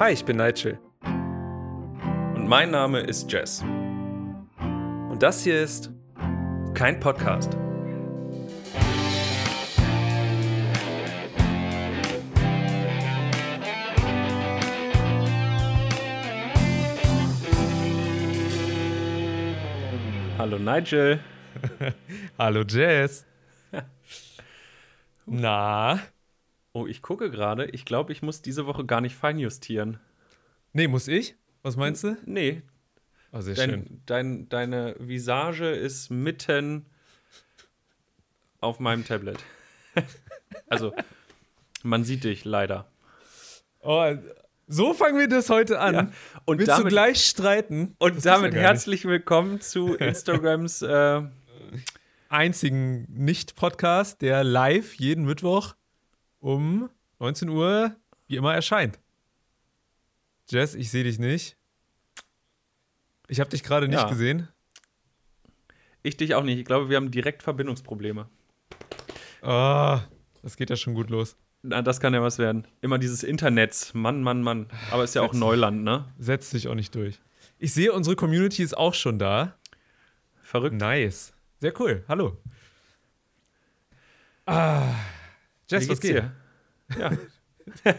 Hi, 0.00 0.12
ich 0.12 0.24
bin 0.24 0.38
Nigel. 0.38 0.78
Und 1.02 2.48
mein 2.48 2.70
Name 2.70 3.00
ist 3.00 3.30
Jess. 3.30 3.60
Und 3.60 5.18
das 5.20 5.44
hier 5.44 5.60
ist 5.60 5.90
kein 6.72 6.98
Podcast. 6.98 7.52
Hallo 20.38 20.58
Nigel. 20.58 21.20
Hallo 22.38 22.62
Jess. 22.62 23.26
Na? 25.26 26.00
Oh, 26.72 26.86
ich 26.86 27.02
gucke 27.02 27.30
gerade. 27.30 27.66
Ich 27.66 27.84
glaube, 27.84 28.12
ich 28.12 28.22
muss 28.22 28.42
diese 28.42 28.66
Woche 28.66 28.84
gar 28.84 29.00
nicht 29.00 29.16
feinjustieren. 29.16 29.98
Nee, 30.72 30.86
muss 30.88 31.08
ich? 31.08 31.34
Was 31.62 31.76
meinst 31.76 32.04
du? 32.04 32.16
Nee. 32.24 32.62
Oh, 33.32 33.40
sehr 33.40 33.54
Dein, 33.54 33.70
schön. 33.70 34.02
dein, 34.06 34.48
deine 34.48 34.94
Visage 34.98 35.68
ist 35.70 36.10
mitten 36.10 36.86
auf 38.60 38.78
meinem 38.80 39.04
Tablet. 39.04 39.38
also, 40.68 40.92
man 41.82 42.04
sieht 42.04 42.24
dich 42.24 42.44
leider. 42.44 42.90
Oh, 43.82 44.14
so 44.68 44.94
fangen 44.94 45.18
wir 45.18 45.28
das 45.28 45.50
heute 45.50 45.80
an. 45.80 45.94
Ja, 45.94 46.10
und 46.44 46.58
Willst 46.58 46.70
du 46.72 46.76
damit- 46.78 46.92
gleich 46.92 47.24
streiten? 47.24 47.96
Und 47.98 48.16
Das 48.16 48.22
damit 48.24 48.54
herzlich 48.54 49.04
willkommen 49.04 49.60
zu 49.60 49.94
Instagrams. 49.96 50.82
äh, 50.82 51.22
einzigen 52.28 53.06
Nicht-Podcast, 53.12 54.22
der 54.22 54.44
live 54.44 54.94
jeden 54.94 55.24
Mittwoch 55.24 55.74
um 56.40 56.90
19 57.18 57.48
Uhr 57.48 57.94
wie 58.26 58.36
immer 58.36 58.54
erscheint. 58.54 58.98
Jess, 60.48 60.74
ich 60.74 60.90
sehe 60.90 61.04
dich 61.04 61.18
nicht. 61.18 61.56
Ich 63.28 63.38
habe 63.40 63.50
dich 63.50 63.62
gerade 63.62 63.86
nicht 63.88 63.98
Ja. 64.00 64.08
gesehen. 64.08 64.48
ich 66.02 66.16
dich 66.16 66.34
auch 66.34 66.42
nicht. 66.42 66.58
Ich 66.58 66.64
glaube, 66.64 66.88
wir 66.88 66.96
haben 66.96 67.10
direkt 67.10 67.42
Verbindungsprobleme. 67.42 68.28
Oh, 69.42 69.98
das 70.42 70.56
geht 70.56 70.70
ja 70.70 70.76
schon 70.76 70.94
gut 70.94 71.10
los. 71.10 71.36
Na, 71.62 71.82
das 71.82 72.00
kann 72.00 72.14
ja 72.14 72.22
was 72.22 72.38
werden. 72.38 72.66
Immer 72.80 72.98
dieses 72.98 73.22
Internet. 73.22 73.90
Mann, 73.94 74.22
Mann, 74.22 74.42
Mann. 74.42 74.66
Aber 74.90 75.04
ist 75.04 75.14
ja 75.14 75.20
auch 75.22 75.34
Neuland, 75.34 75.84
ne? 75.84 76.06
Setzt 76.18 76.50
sich 76.50 76.68
auch 76.68 76.74
nicht 76.74 76.94
durch. 76.94 77.20
Ich 77.58 77.74
sehe, 77.74 77.92
unsere 77.92 78.16
Community 78.16 78.62
ist 78.62 78.76
auch 78.76 78.94
schon 78.94 79.18
da. 79.18 79.58
Verrückt. 80.42 80.76
Nice. 80.76 81.34
Sehr 81.58 81.78
cool. 81.80 82.02
Hallo. 82.08 82.38
Ah. 84.46 84.94
Jess, 85.68 85.84
Wie 85.84 85.88
was 85.90 86.00
geht? 86.00 86.16
dir? 86.16 86.32
Ja. 86.98 87.12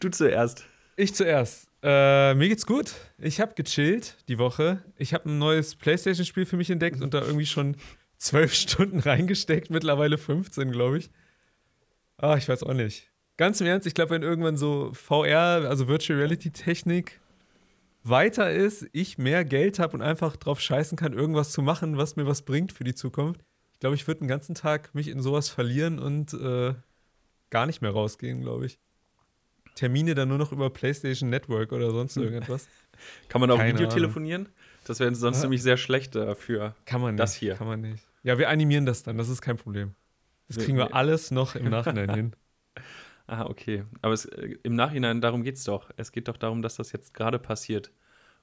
du 0.00 0.10
zuerst. 0.10 0.64
Ich 0.96 1.14
zuerst. 1.14 1.68
Äh, 1.82 2.34
mir 2.34 2.48
geht's 2.48 2.66
gut. 2.66 2.94
Ich 3.18 3.40
habe 3.40 3.54
gechillt 3.54 4.16
die 4.28 4.38
Woche. 4.38 4.82
Ich 4.96 5.14
habe 5.14 5.30
ein 5.30 5.38
neues 5.38 5.76
PlayStation-Spiel 5.76 6.44
für 6.44 6.56
mich 6.56 6.70
entdeckt 6.70 7.00
und 7.00 7.14
da 7.14 7.22
irgendwie 7.22 7.46
schon 7.46 7.76
zwölf 8.18 8.52
Stunden 8.54 9.00
reingesteckt. 9.00 9.70
Mittlerweile 9.70 10.18
15, 10.18 10.72
glaube 10.72 10.98
ich. 10.98 11.10
Ah, 12.18 12.36
ich 12.36 12.48
weiß 12.48 12.64
auch 12.64 12.74
nicht. 12.74 13.10
Ganz 13.38 13.60
im 13.62 13.66
Ernst, 13.66 13.86
ich 13.86 13.94
glaube, 13.94 14.10
wenn 14.10 14.22
irgendwann 14.22 14.58
so 14.58 14.92
VR, 14.92 15.66
also 15.66 15.88
Virtual 15.88 16.18
Reality-Technik, 16.18 17.18
weiter 18.02 18.50
ist, 18.50 18.86
ich 18.92 19.16
mehr 19.16 19.44
Geld 19.44 19.78
habe 19.78 19.94
und 19.94 20.02
einfach 20.02 20.36
drauf 20.36 20.60
scheißen 20.60 20.98
kann, 20.98 21.14
irgendwas 21.14 21.50
zu 21.50 21.62
machen, 21.62 21.96
was 21.96 22.16
mir 22.16 22.26
was 22.26 22.42
bringt 22.42 22.72
für 22.72 22.84
die 22.84 22.94
Zukunft. 22.94 23.40
Ich 23.74 23.80
glaube, 23.80 23.96
ich 23.96 24.06
würde 24.06 24.20
den 24.20 24.28
ganzen 24.28 24.54
Tag 24.54 24.94
mich 24.94 25.08
in 25.08 25.22
sowas 25.22 25.48
verlieren 25.48 25.98
und 25.98 26.34
äh, 26.34 26.74
gar 27.50 27.66
nicht 27.66 27.82
mehr 27.82 27.90
rausgehen, 27.90 28.40
glaube 28.40 28.66
ich. 28.66 28.78
Termine 29.74 30.14
dann 30.14 30.28
nur 30.28 30.38
noch 30.38 30.52
über 30.52 30.70
PlayStation 30.70 31.30
Network 31.30 31.72
oder 31.72 31.90
sonst 31.90 32.16
irgendetwas. 32.16 32.68
Kann 33.28 33.40
man 33.40 33.50
auch 33.50 33.62
Video 33.62 33.88
telefonieren? 33.88 34.48
Das 34.84 35.00
wäre 35.00 35.14
sonst 35.14 35.38
Ah. 35.38 35.42
nämlich 35.42 35.62
sehr 35.62 35.76
schlecht 35.76 36.14
dafür. 36.14 36.74
Kann 36.84 37.00
man 37.00 37.14
nicht. 37.14 37.20
Das 37.20 37.34
hier. 37.34 37.54
Kann 37.54 37.66
man 37.66 37.80
nicht. 37.80 38.04
Ja, 38.22 38.36
wir 38.38 38.48
animieren 38.48 38.84
das 38.86 39.02
dann, 39.02 39.16
das 39.16 39.28
ist 39.28 39.40
kein 39.40 39.56
Problem. 39.56 39.94
Das 40.48 40.58
kriegen 40.58 40.76
wir 40.76 40.94
alles 40.94 41.30
noch 41.30 41.54
im 41.54 41.64
Nachhinein 41.70 42.12
hin. 42.14 42.36
Ah, 43.26 43.46
okay. 43.46 43.84
Aber 44.02 44.12
es, 44.12 44.24
äh, 44.26 44.56
im 44.64 44.74
Nachhinein, 44.74 45.20
darum 45.20 45.44
geht's 45.44 45.62
doch. 45.64 45.90
Es 45.96 46.10
geht 46.12 46.26
doch 46.28 46.36
darum, 46.36 46.60
dass 46.62 46.74
das 46.76 46.90
jetzt 46.92 47.14
gerade 47.14 47.38
passiert. 47.38 47.92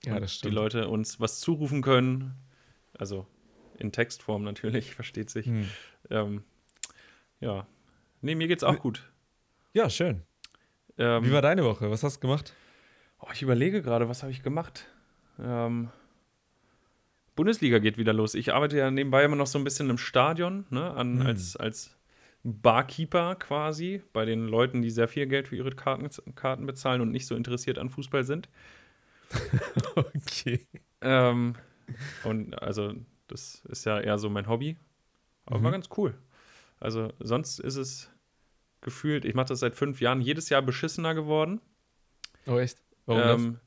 Ja, 0.05 0.15
Und 0.15 0.21
das 0.21 0.31
Die 0.31 0.37
stimmt. 0.37 0.55
Leute 0.55 0.87
uns 0.87 1.19
was 1.19 1.39
zurufen 1.41 1.81
können. 1.81 2.33
Also 2.97 3.27
in 3.77 3.91
Textform 3.91 4.43
natürlich, 4.43 4.95
versteht 4.95 5.29
sich. 5.29 5.45
Hm. 5.47 5.69
Ähm, 6.09 6.43
ja. 7.41 7.67
Nee, 8.21 8.35
mir 8.35 8.47
geht's 8.47 8.63
auch 8.63 8.79
gut. 8.79 9.09
Ja, 9.73 9.89
schön. 9.89 10.23
Ähm, 10.97 11.23
Wie 11.23 11.31
war 11.31 11.41
deine 11.41 11.63
Woche? 11.63 11.91
Was 11.91 12.03
hast 12.03 12.17
du 12.17 12.21
gemacht? 12.21 12.53
Oh, 13.19 13.27
ich 13.33 13.41
überlege 13.41 13.81
gerade, 13.81 14.09
was 14.09 14.23
habe 14.23 14.31
ich 14.31 14.43
gemacht? 14.43 14.87
Ähm, 15.39 15.89
Bundesliga 17.35 17.77
geht 17.79 17.97
wieder 17.97 18.13
los. 18.13 18.33
Ich 18.33 18.53
arbeite 18.53 18.77
ja 18.77 18.89
nebenbei 18.89 19.23
immer 19.23 19.35
noch 19.35 19.47
so 19.47 19.59
ein 19.59 19.63
bisschen 19.63 19.89
im 19.89 19.97
Stadion, 19.97 20.65
ne, 20.69 20.91
an, 20.91 21.19
Hm. 21.19 21.27
als, 21.27 21.55
als 21.55 21.95
Barkeeper 22.43 23.35
quasi, 23.35 24.01
bei 24.13 24.25
den 24.25 24.47
Leuten, 24.47 24.81
die 24.81 24.89
sehr 24.89 25.07
viel 25.07 25.27
Geld 25.27 25.47
für 25.49 25.55
ihre 25.55 25.71
Karten, 25.71 26.09
Karten 26.35 26.65
bezahlen 26.65 27.01
und 27.01 27.11
nicht 27.11 27.27
so 27.27 27.35
interessiert 27.35 27.77
an 27.77 27.89
Fußball 27.89 28.23
sind. 28.23 28.49
okay. 29.95 30.65
Ähm, 31.01 31.53
und 32.23 32.59
also, 32.61 32.93
das 33.27 33.61
ist 33.65 33.85
ja 33.85 33.99
eher 33.99 34.17
so 34.17 34.29
mein 34.29 34.47
Hobby. 34.47 34.77
Aber 35.45 35.61
war 35.63 35.69
Mhm. 35.69 35.73
ganz 35.73 35.89
cool. 35.97 36.15
Also, 36.79 37.11
sonst 37.19 37.59
ist 37.59 37.75
es 37.75 38.11
gefühlt, 38.81 39.25
ich 39.25 39.33
mache 39.33 39.47
das 39.47 39.59
seit 39.59 39.75
fünf 39.75 39.99
Jahren, 40.01 40.21
jedes 40.21 40.49
Jahr 40.49 40.61
beschissener 40.61 41.15
geworden. 41.15 41.61
Oh, 42.45 42.57
echt? 42.57 42.81
Warum 43.05 43.27
das? 43.27 43.41
ähm, 43.41 43.59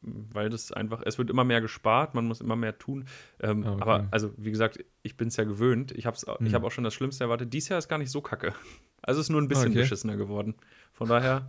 weil 0.00 0.48
das 0.48 0.72
einfach, 0.72 1.02
es 1.04 1.18
wird 1.18 1.28
immer 1.28 1.44
mehr 1.44 1.60
gespart, 1.60 2.14
man 2.14 2.24
muss 2.26 2.40
immer 2.40 2.56
mehr 2.56 2.78
tun. 2.78 3.04
Ähm, 3.40 3.64
Ah, 3.64 3.72
okay. 3.72 3.82
Aber 3.82 4.08
also, 4.10 4.32
wie 4.36 4.50
gesagt, 4.50 4.82
ich 5.02 5.16
bin 5.16 5.28
es 5.28 5.36
ja 5.36 5.44
gewöhnt. 5.44 5.92
Ich 5.92 6.06
habe 6.06 6.16
Hm. 6.16 6.46
ich 6.46 6.54
hab 6.54 6.62
auch 6.64 6.70
schon 6.70 6.84
das 6.84 6.94
Schlimmste 6.94 7.24
erwartet. 7.24 7.52
Dies 7.52 7.68
Jahr 7.68 7.78
ist 7.78 7.88
gar 7.88 7.98
nicht 7.98 8.10
so 8.10 8.20
kacke. 8.20 8.54
Also 9.00 9.20
es 9.20 9.26
ist 9.26 9.30
nur 9.30 9.40
ein 9.40 9.46
bisschen 9.46 9.68
Okay. 9.70 9.78
beschissener 9.82 10.16
geworden. 10.16 10.56
Von 10.92 11.08
daher 11.08 11.48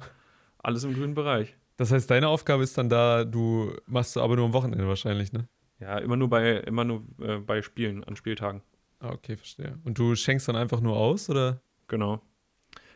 alles 0.60 0.84
im 0.84 0.94
grünen 0.94 1.16
Bereich. 1.16 1.58
Das 1.78 1.92
heißt, 1.92 2.10
deine 2.10 2.28
Aufgabe 2.28 2.62
ist 2.62 2.78
dann 2.78 2.90
da, 2.90 3.24
du 3.26 3.74
machst 3.88 4.16
aber 4.18 4.36
nur 4.36 4.46
am 4.46 4.54
Wochenende 4.54 4.88
wahrscheinlich, 4.88 5.34
ne? 5.34 5.48
Ja, 5.80 5.98
immer 5.98 6.16
nur 6.16 6.30
bei, 6.30 6.58
immer 6.58 6.84
nur 6.84 7.04
äh, 7.20 7.38
bei 7.40 7.64
Spielen, 7.64 8.04
an 8.04 8.16
Spieltagen. 8.16 8.62
Ah, 9.00 9.12
okay, 9.12 9.38
verstehe. 9.38 9.78
Und 9.84 9.98
du 9.98 10.16
schenkst 10.16 10.48
dann 10.48 10.56
einfach 10.56 10.82
nur 10.82 10.98
aus, 10.98 11.30
oder? 11.30 11.62
Genau. 11.88 12.22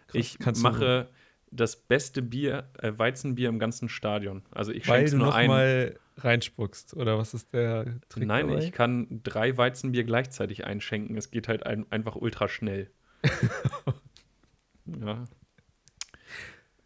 Krass. 0.08 0.16
Ich 0.16 0.38
Kannst 0.40 0.62
du- 0.62 0.69
mache 0.69 1.09
das 1.52 1.75
beste 1.75 2.22
Bier, 2.22 2.69
äh, 2.80 2.91
Weizenbier 2.97 3.47
im 3.50 3.59
ganzen 3.59 3.88
Stadion. 3.88 4.44
Also 4.52 4.72
ich 4.72 4.86
schenke 4.86 5.16
nur 5.16 5.28
noch 5.28 5.36
ein. 5.36 5.47
mal 5.47 6.00
reinspuckst, 6.18 6.96
oder 6.96 7.18
was 7.18 7.34
ist 7.34 7.53
der 7.53 8.00
Trick 8.09 8.28
Nein, 8.28 8.47
dabei? 8.47 8.64
ich 8.64 8.72
kann 8.72 9.22
drei 9.24 9.56
Weizenbier 9.58 10.03
gleichzeitig 10.03 10.66
einschenken. 10.66 11.16
Es 11.16 11.31
geht 11.31 11.47
halt 11.47 11.66
ein, 11.66 11.86
einfach 11.91 12.16
ultra 12.16 12.47
schnell. 12.50 12.90
ja. 14.85 15.25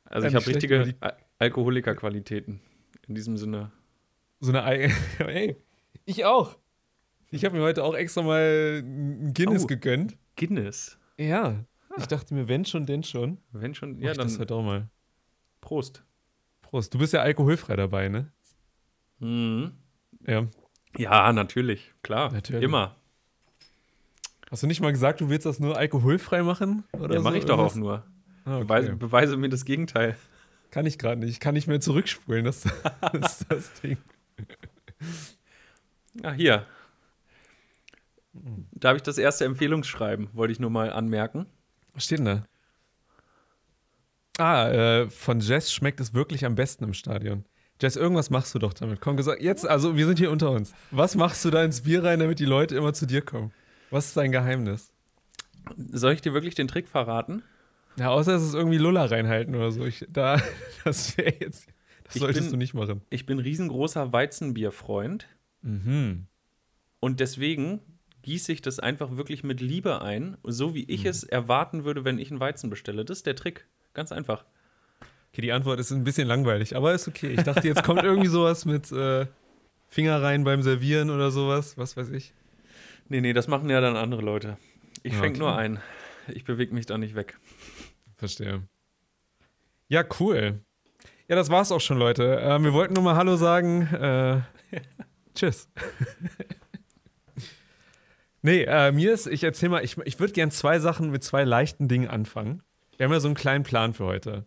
Also 0.06 0.28
Eine 0.28 0.28
ich 0.28 0.36
habe 0.36 0.48
richtige 0.48 0.96
Al 1.00 1.18
Alkoholikerqualitäten. 1.40 2.62
In 3.08 3.16
diesem 3.16 3.38
Sinne. 3.38 3.72
So 4.40 4.52
eine 4.52 4.64
Ei. 4.64 4.92
Ey, 5.20 5.56
ich 6.06 6.26
auch. 6.26 6.58
Ich 7.30 7.44
habe 7.46 7.58
mir 7.58 7.64
heute 7.64 7.84
auch 7.84 7.94
extra 7.96 8.22
mal 8.22 8.82
ein 8.84 9.34
Guinness 9.34 9.64
Oh. 9.64 9.68
gegönnt. 9.68 10.18
Guinness. 10.36 10.98
Ja. 11.18 11.66
Ich 11.98 12.06
dachte 12.08 12.34
mir, 12.34 12.48
wenn 12.48 12.64
schon, 12.64 12.86
denn 12.86 13.04
schon. 13.04 13.40
Wenn 13.52 13.74
schon, 13.74 14.00
ja, 14.00 14.14
dann 14.14 14.28
das 14.28 14.40
heute 14.40 14.54
auch 14.56 14.64
mal. 14.64 14.88
Prost. 15.62 16.04
Prost. 16.62 16.94
Du 16.94 17.00
bist 17.00 17.14
ja 17.14 17.22
alkoholfrei 17.22 17.76
dabei, 17.76 18.08
ne? 18.10 18.32
Mhm. 19.20 19.72
Ja. 20.28 20.48
Ja, 20.98 21.34
natürlich. 21.34 21.92
Klar. 22.04 22.32
Natürlich. 22.32 22.64
Immer. 22.64 22.96
Hast 24.52 24.64
du 24.64 24.68
nicht 24.68 24.80
mal 24.80 24.92
gesagt, 24.92 25.20
du 25.22 25.30
willst 25.30 25.46
das 25.46 25.60
nur 25.60 25.76
alkoholfrei 25.76 26.44
machen? 26.44 26.84
Oder 26.94 27.16
Ja, 27.16 27.20
so? 27.20 27.24
mache 27.24 27.38
ich 27.38 27.46
doch 27.46 27.58
auch 27.60 27.76
nur. 27.76 28.06
Ah, 28.46 28.56
okay. 28.58 28.64
Beweise, 28.64 28.96
beweise 28.96 29.38
mir 29.38 29.50
das 29.50 29.66
Gegenteil. 29.66 30.16
Kann 30.72 30.86
ich 30.86 30.98
gerade 31.00 31.20
nicht. 31.20 31.32
Ich 31.32 31.40
kann 31.40 31.54
nicht 31.56 31.68
mehr 31.68 31.82
zurückspulen. 31.82 32.46
Das, 32.46 32.62
das 33.12 33.42
ist 33.42 33.52
das 33.52 33.74
Ding. 33.82 33.98
Ah, 36.24 36.32
hier. 36.34 36.66
Da 38.72 38.90
habe 38.90 38.98
ich 38.98 39.04
das 39.04 39.18
erste 39.18 39.46
Empfehlungsschreiben, 39.46 40.30
wollte 40.34 40.52
ich 40.54 40.60
nur 40.60 40.70
mal 40.70 40.92
anmerken. 40.92 41.46
Was 41.94 42.06
steht 42.06 42.20
denn 42.20 42.26
da? 42.26 42.44
Ah, 44.38 44.70
äh, 44.70 45.10
von 45.10 45.40
Jess 45.40 45.72
schmeckt 45.74 46.00
es 46.00 46.14
wirklich 46.14 46.46
am 46.46 46.56
besten 46.56 46.84
im 46.84 46.94
Stadion. 46.94 47.46
Jess, 47.82 47.96
irgendwas 47.96 48.30
machst 48.30 48.54
du 48.56 48.60
doch 48.60 48.74
damit. 48.74 49.02
Komm, 49.02 49.18
gesagt, 49.18 49.42
jetzt, 49.42 49.68
also 49.68 49.96
wir 49.98 50.06
sind 50.06 50.20
hier 50.20 50.32
unter 50.32 50.52
uns. 50.52 50.74
Was 50.92 51.16
machst 51.16 51.44
du 51.46 51.50
da 51.50 51.64
ins 51.64 51.82
Bier 51.82 52.04
rein, 52.04 52.20
damit 52.20 52.40
die 52.40 52.46
Leute 52.46 52.76
immer 52.76 52.94
zu 52.94 53.06
dir 53.06 53.22
kommen? 53.22 53.52
Was 53.90 54.08
ist 54.08 54.18
dein 54.18 54.32
Geheimnis? 54.32 54.92
Soll 55.76 56.14
ich 56.14 56.22
dir 56.22 56.34
wirklich 56.34 56.56
den 56.56 56.68
Trick 56.68 56.88
verraten? 56.88 57.44
Ja, 57.98 58.10
außer 58.10 58.36
es 58.36 58.44
ist 58.44 58.54
irgendwie 58.54 58.78
Lulla 58.78 59.06
reinhalten 59.06 59.56
oder 59.56 59.72
so. 59.72 59.86
Ich, 59.86 60.06
da, 60.10 60.40
das 60.84 61.18
wäre 61.18 61.34
jetzt, 61.40 61.68
das 62.04 62.16
Ich 62.16 62.22
solltest 62.22 62.44
bin- 62.46 62.52
du 62.52 62.58
nicht 62.58 62.74
machen. 62.74 63.02
Ich 63.10 63.26
bin 63.26 63.40
riesengroßer 63.40 64.14
Weizenbierfreund 64.14 65.28
Mhm. 65.64 66.28
und 67.00 67.20
deswegen 67.20 67.80
gieße 68.28 68.52
ich 68.52 68.62
das 68.62 68.80
einfach 68.80 69.16
wirklich 69.16 69.46
mit 69.46 69.62
Liebe 69.62 70.02
ein, 70.02 70.36
so 70.44 70.76
wie 70.76 70.84
ich 70.84 71.04
Mhm. 71.06 71.10
es 71.10 71.24
erwarten 71.24 71.86
würde, 71.86 72.04
wenn 72.04 72.20
ich 72.20 72.30
einen 72.30 72.42
Weizen 72.42 72.70
bestelle. 72.70 73.06
Das 73.06 73.20
ist 73.20 73.26
der 73.26 73.38
Trick. 73.38 73.66
Ganz 73.94 74.12
einfach. 74.12 74.44
Okay, 75.32 75.42
die 75.42 75.54
Antwort 75.54 75.80
ist 75.80 75.92
ein 75.92 76.04
bisschen 76.04 76.28
langweilig, 76.28 76.76
aber 76.76 76.94
ist 76.94 77.08
okay. 77.08 77.30
Ich 77.30 77.44
dachte, 77.44 77.66
jetzt 77.66 77.84
kommt 77.84 78.04
irgendwie 78.04 78.28
sowas 78.28 78.66
mit 78.66 78.92
äh, 78.92 79.28
Finger 79.88 80.22
rein 80.22 80.44
beim 80.44 80.62
Servieren 80.62 81.10
oder 81.10 81.32
sowas, 81.32 81.78
was 81.78 81.96
weiß 81.96 82.10
ich. 82.10 82.34
Nee, 83.08 83.22
nee, 83.22 83.32
das 83.32 83.48
machen 83.48 83.70
ja 83.70 83.80
dann 83.80 83.96
andere 83.96 84.22
Leute. 84.22 84.58
Ich 85.04 85.14
Ja, 85.14 85.20
schenke 85.20 85.38
okay. 85.40 85.48
nur 85.50 85.56
ein. 85.58 85.80
Ich 86.28 86.44
bewege 86.44 86.74
mich 86.76 86.86
da 86.86 86.98
nicht 86.98 87.16
weg. 87.16 87.40
Verstehe. 88.18 88.62
Ja, 89.88 90.04
cool. 90.20 90.60
Ja, 91.30 91.38
das 91.38 91.50
war's 91.50 91.72
auch 91.72 91.80
schon, 91.80 91.98
Leute. 91.98 92.40
Ähm, 92.42 92.66
wir 92.66 92.74
wollten 92.74 92.94
nur 92.94 93.04
mal 93.04 93.16
Hallo 93.16 93.38
sagen. 93.38 93.84
Äh, 93.84 94.42
tschüss. 95.34 95.70
nee, 98.48 98.64
äh, 98.64 98.92
mir 98.92 99.14
ist, 99.14 99.28
ich 99.28 99.44
erzähl 99.44 99.70
mal, 99.70 99.84
ich, 99.84 99.98
ich 100.06 100.20
würde 100.20 100.34
gern 100.34 100.52
zwei 100.52 100.80
Sachen 100.80 101.12
mit 101.12 101.24
zwei 101.24 101.44
leichten 101.44 101.88
Dingen 101.88 102.08
anfangen. 102.08 102.64
Wir 102.98 103.06
haben 103.06 103.14
ja 103.14 103.20
so 103.20 103.28
einen 103.28 103.36
kleinen 103.36 103.64
Plan 103.64 103.94
für 103.94 104.06
heute. 104.06 104.46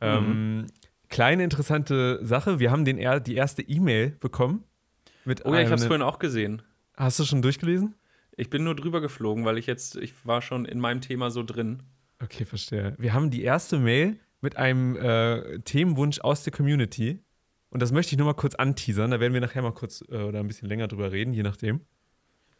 Ähm, 0.00 0.66
kleine 1.08 1.44
interessante 1.44 2.24
Sache, 2.24 2.58
wir 2.58 2.70
haben 2.70 2.84
den, 2.84 2.98
er- 2.98 3.20
die 3.20 3.34
erste 3.34 3.62
E-Mail 3.62 4.10
bekommen. 4.20 4.64
Mit 5.24 5.44
Oh 5.44 5.54
ja, 5.54 5.60
ich 5.60 5.66
habe 5.66 5.76
es 5.76 5.82
einem- 5.82 5.88
vorhin 5.88 6.02
auch 6.02 6.18
gesehen. 6.18 6.62
Hast 6.96 7.18
du 7.18 7.24
schon 7.24 7.42
durchgelesen? 7.42 7.94
Ich 8.36 8.50
bin 8.50 8.64
nur 8.64 8.74
drüber 8.74 9.00
geflogen, 9.00 9.44
weil 9.44 9.58
ich 9.58 9.66
jetzt, 9.66 9.96
ich 9.96 10.14
war 10.24 10.42
schon 10.42 10.64
in 10.64 10.80
meinem 10.80 11.00
Thema 11.00 11.30
so 11.30 11.42
drin. 11.42 11.82
Okay, 12.22 12.44
verstehe. 12.44 12.94
Wir 12.98 13.12
haben 13.12 13.30
die 13.30 13.42
erste 13.42 13.78
Mail 13.78 14.18
mit 14.40 14.56
einem 14.56 14.96
äh, 14.96 15.58
Themenwunsch 15.60 16.20
aus 16.20 16.42
der 16.44 16.52
Community. 16.52 17.20
Und 17.70 17.80
das 17.82 17.92
möchte 17.92 18.12
ich 18.14 18.18
nur 18.18 18.26
mal 18.26 18.34
kurz 18.34 18.54
anteasern. 18.54 19.10
Da 19.10 19.20
werden 19.20 19.32
wir 19.34 19.40
nachher 19.40 19.62
mal 19.62 19.72
kurz 19.72 20.02
äh, 20.10 20.16
oder 20.16 20.40
ein 20.40 20.46
bisschen 20.48 20.68
länger 20.68 20.88
drüber 20.88 21.12
reden, 21.12 21.32
je 21.32 21.42
nachdem. 21.42 21.80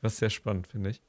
Das 0.03 0.15
ist 0.15 0.19
sehr 0.19 0.31
spannend, 0.31 0.67
finde 0.67 0.91
ich. 0.91 1.01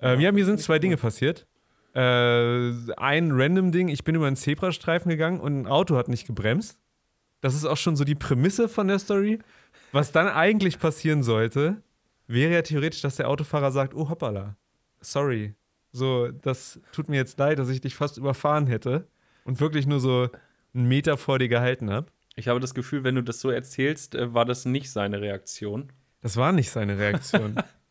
Ähm, 0.00 0.20
ja, 0.20 0.32
mir 0.32 0.44
sind 0.44 0.58
zwei 0.58 0.80
Dinge 0.80 0.96
passiert. 0.96 1.46
Äh, 1.94 2.72
ein 2.96 3.30
random 3.30 3.70
Ding, 3.70 3.88
ich 3.88 4.02
bin 4.02 4.14
über 4.14 4.26
einen 4.26 4.36
Zebrastreifen 4.36 5.10
gegangen 5.10 5.38
und 5.38 5.60
ein 5.60 5.66
Auto 5.66 5.96
hat 5.96 6.08
nicht 6.08 6.26
gebremst. 6.26 6.78
Das 7.40 7.54
ist 7.54 7.64
auch 7.64 7.76
schon 7.76 7.96
so 7.96 8.04
die 8.04 8.14
Prämisse 8.14 8.68
von 8.68 8.88
der 8.88 8.98
Story. 8.98 9.38
Was 9.92 10.10
dann 10.10 10.28
eigentlich 10.28 10.78
passieren 10.78 11.22
sollte, 11.22 11.82
wäre 12.26 12.52
ja 12.54 12.62
theoretisch, 12.62 13.02
dass 13.02 13.16
der 13.16 13.28
Autofahrer 13.28 13.70
sagt, 13.70 13.94
oh 13.94 14.08
hoppala, 14.08 14.56
sorry. 15.00 15.54
So, 15.92 16.28
das 16.28 16.80
tut 16.92 17.10
mir 17.10 17.16
jetzt 17.16 17.38
leid, 17.38 17.58
dass 17.58 17.68
ich 17.68 17.82
dich 17.82 17.94
fast 17.94 18.16
überfahren 18.16 18.66
hätte 18.66 19.06
und 19.44 19.60
wirklich 19.60 19.86
nur 19.86 20.00
so 20.00 20.30
einen 20.72 20.88
Meter 20.88 21.18
vor 21.18 21.38
dir 21.38 21.48
gehalten 21.48 21.90
habe. 21.90 22.06
Ich 22.36 22.48
habe 22.48 22.60
das 22.60 22.72
Gefühl, 22.72 23.04
wenn 23.04 23.16
du 23.16 23.22
das 23.22 23.40
so 23.40 23.50
erzählst, 23.50 24.14
äh, 24.14 24.32
war 24.32 24.46
das 24.46 24.64
nicht 24.64 24.90
seine 24.90 25.20
Reaktion. 25.20 25.92
Das 26.22 26.38
war 26.38 26.52
nicht 26.52 26.70
seine 26.70 26.96
Reaktion. 26.98 27.56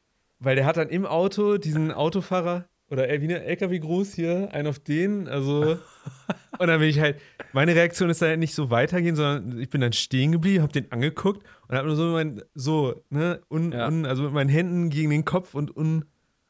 Weil 0.43 0.55
der 0.55 0.65
hat 0.65 0.77
dann 0.77 0.89
im 0.89 1.05
Auto 1.05 1.57
diesen 1.57 1.91
Autofahrer 1.91 2.65
oder 2.89 3.07
wie 3.07 3.23
eine 3.23 3.43
LKW-Gruß 3.43 4.13
hier, 4.13 4.49
einen 4.51 4.67
auf 4.67 4.79
den, 4.79 5.27
also. 5.29 5.77
und 6.59 6.67
dann 6.67 6.79
bin 6.79 6.89
ich 6.89 6.99
halt, 6.99 7.21
meine 7.53 7.73
Reaktion 7.75 8.09
ist 8.09 8.21
dann 8.21 8.29
halt 8.29 8.39
nicht 8.39 8.53
so 8.53 8.69
weitergehen, 8.69 9.15
sondern 9.15 9.59
ich 9.59 9.69
bin 9.69 9.79
dann 9.81 9.93
stehen 9.93 10.31
geblieben, 10.33 10.63
hab 10.63 10.73
den 10.73 10.91
angeguckt 10.91 11.45
und 11.67 11.77
hab 11.77 11.85
nur 11.85 11.95
so, 11.95 12.05
mein, 12.07 12.41
so, 12.53 13.01
ne, 13.09 13.39
un, 13.49 13.71
Ja. 13.71 13.87
un, 13.87 14.05
also 14.05 14.23
mit 14.23 14.33
meinen 14.33 14.49
Händen 14.49 14.89
gegen 14.89 15.09
den 15.11 15.23
Kopf 15.23 15.53
und 15.53 15.75
un, 15.75 16.05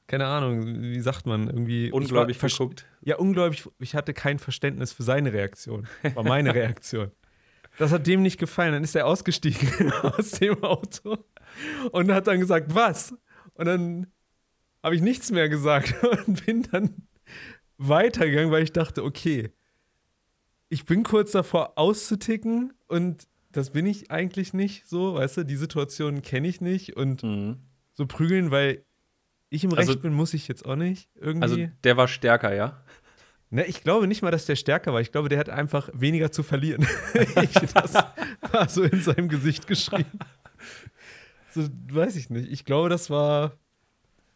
keine 0.07 0.25
Ahnung, 0.25 0.81
wie 0.81 0.99
sagt 0.99 1.25
man, 1.25 1.47
irgendwie. 1.47 1.91
Ungläubig 1.91 2.39
geguckt. 2.39 2.85
Ja, 3.01 3.17
ungläubig, 3.17 3.65
ich 3.79 3.93
hatte 3.95 4.13
kein 4.13 4.39
Verständnis 4.39 4.91
für 4.93 5.03
seine 5.03 5.31
Reaktion. 5.33 5.88
War 6.15 6.23
meine 6.23 6.53
Reaktion. 6.55 7.11
Das 7.77 7.91
hat 7.93 8.07
dem 8.07 8.21
nicht 8.21 8.38
gefallen. 8.38 8.73
Dann 8.73 8.83
ist 8.83 8.95
er 8.95 9.05
ausgestiegen 9.07 9.91
aus 10.01 10.31
dem 10.31 10.61
Auto 10.63 11.17
und 11.91 12.11
hat 12.11 12.27
dann 12.27 12.39
gesagt, 12.39 12.73
was? 12.75 13.15
Und 13.62 13.68
dann 13.68 14.08
habe 14.81 14.96
ich 14.96 15.02
nichts 15.04 15.30
mehr 15.30 15.48
gesagt 15.50 15.94
und 16.28 16.44
bin 16.48 16.63
dann 16.63 17.08
weitergegangen, 17.78 18.50
weil 18.52 18.63
ich 18.63 18.74
dachte, 18.74 19.04
okay, 19.04 19.52
ich 20.69 20.86
bin 20.86 21.04
kurz 21.04 21.31
davor 21.31 21.78
auszuticken 21.78 22.74
und 22.88 23.28
das 23.52 23.69
bin 23.69 23.86
ich 23.86 24.10
eigentlich 24.10 24.54
nicht 24.54 24.88
so, 24.88 25.13
weißt 25.13 25.38
du, 25.38 25.44
die 25.44 25.58
Situation 25.58 26.24
kenne 26.24 26.48
ich 26.48 26.60
nicht 26.60 26.96
und 26.98 27.22
Mhm. 27.22 27.58
so 27.94 28.08
prügeln, 28.08 28.50
weil 28.50 28.84
ich 29.50 29.63
im 29.63 29.72
Recht 29.74 29.90
Also- 29.90 30.00
bin, 30.00 30.13
muss 30.13 30.34
ich 30.34 30.48
jetzt 30.48 30.66
auch 30.66 30.75
nicht 30.78 31.10
irgendwie. 31.16 31.44
Also 31.44 31.58
der 31.84 31.98
war 31.98 32.08
stärker, 32.08 32.56
ja? 32.56 32.84
Ne, 33.52 33.66
ich 33.66 33.84
glaube 33.84 34.08
nicht 34.08 34.24
mal, 34.24 34.31
dass 34.31 34.46
der 34.48 34.56
stärker 34.56 34.92
war. 34.94 35.02
Ich 35.02 35.12
glaube, 35.12 35.30
der 35.30 35.38
hat 35.38 35.50
einfach 35.50 35.90
weniger 35.94 36.31
zu 36.31 36.42
verlieren. 36.42 36.88
ich, 37.13 37.52
das 37.74 37.94
war 38.52 38.69
so 38.69 38.81
in 38.81 39.02
seinem 39.02 39.28
Gesicht 39.30 39.68
geschrieben. 39.68 40.18
So, 41.53 41.68
weiß 41.92 42.15
ich 42.15 42.30
nicht. 42.30 42.51
Ich 42.51 42.65
glaube, 42.65 42.89
das 42.89 43.09
war. 43.09 43.53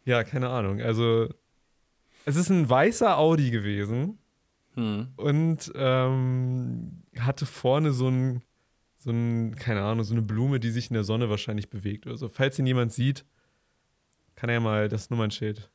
Ja, 0.05 0.23
keine 0.23 0.49
Ahnung. 0.49 0.81
Also, 0.81 1.29
es 2.25 2.35
ist 2.35 2.49
ein 2.49 2.69
weißer 2.69 3.17
Audi 3.17 3.51
gewesen 3.51 4.19
Hm. 4.75 5.07
und 5.15 5.71
ähm, 5.75 7.03
hatte 7.17 7.45
vorne 7.45 7.91
so 7.93 8.09
ein, 8.09 8.41
so 8.97 9.09
ein, 9.11 9.55
keine 9.55 9.81
Ahnung, 9.83 10.03
so 10.03 10.13
eine 10.13 10.21
Blume, 10.21 10.59
die 10.59 10.69
sich 10.71 10.89
in 10.89 10.95
der 10.95 11.03
Sonne 11.05 11.29
wahrscheinlich 11.29 11.69
bewegt 11.69 12.05
oder 12.07 12.17
so. 12.17 12.27
Falls 12.27 12.59
ihn 12.59 12.67
jemand 12.67 12.91
sieht, 12.91 13.25
kann 14.35 14.49
er 14.49 14.55
ja 14.55 14.59
mal 14.59 14.89
das 14.89 15.09
Nummernschild 15.09 15.69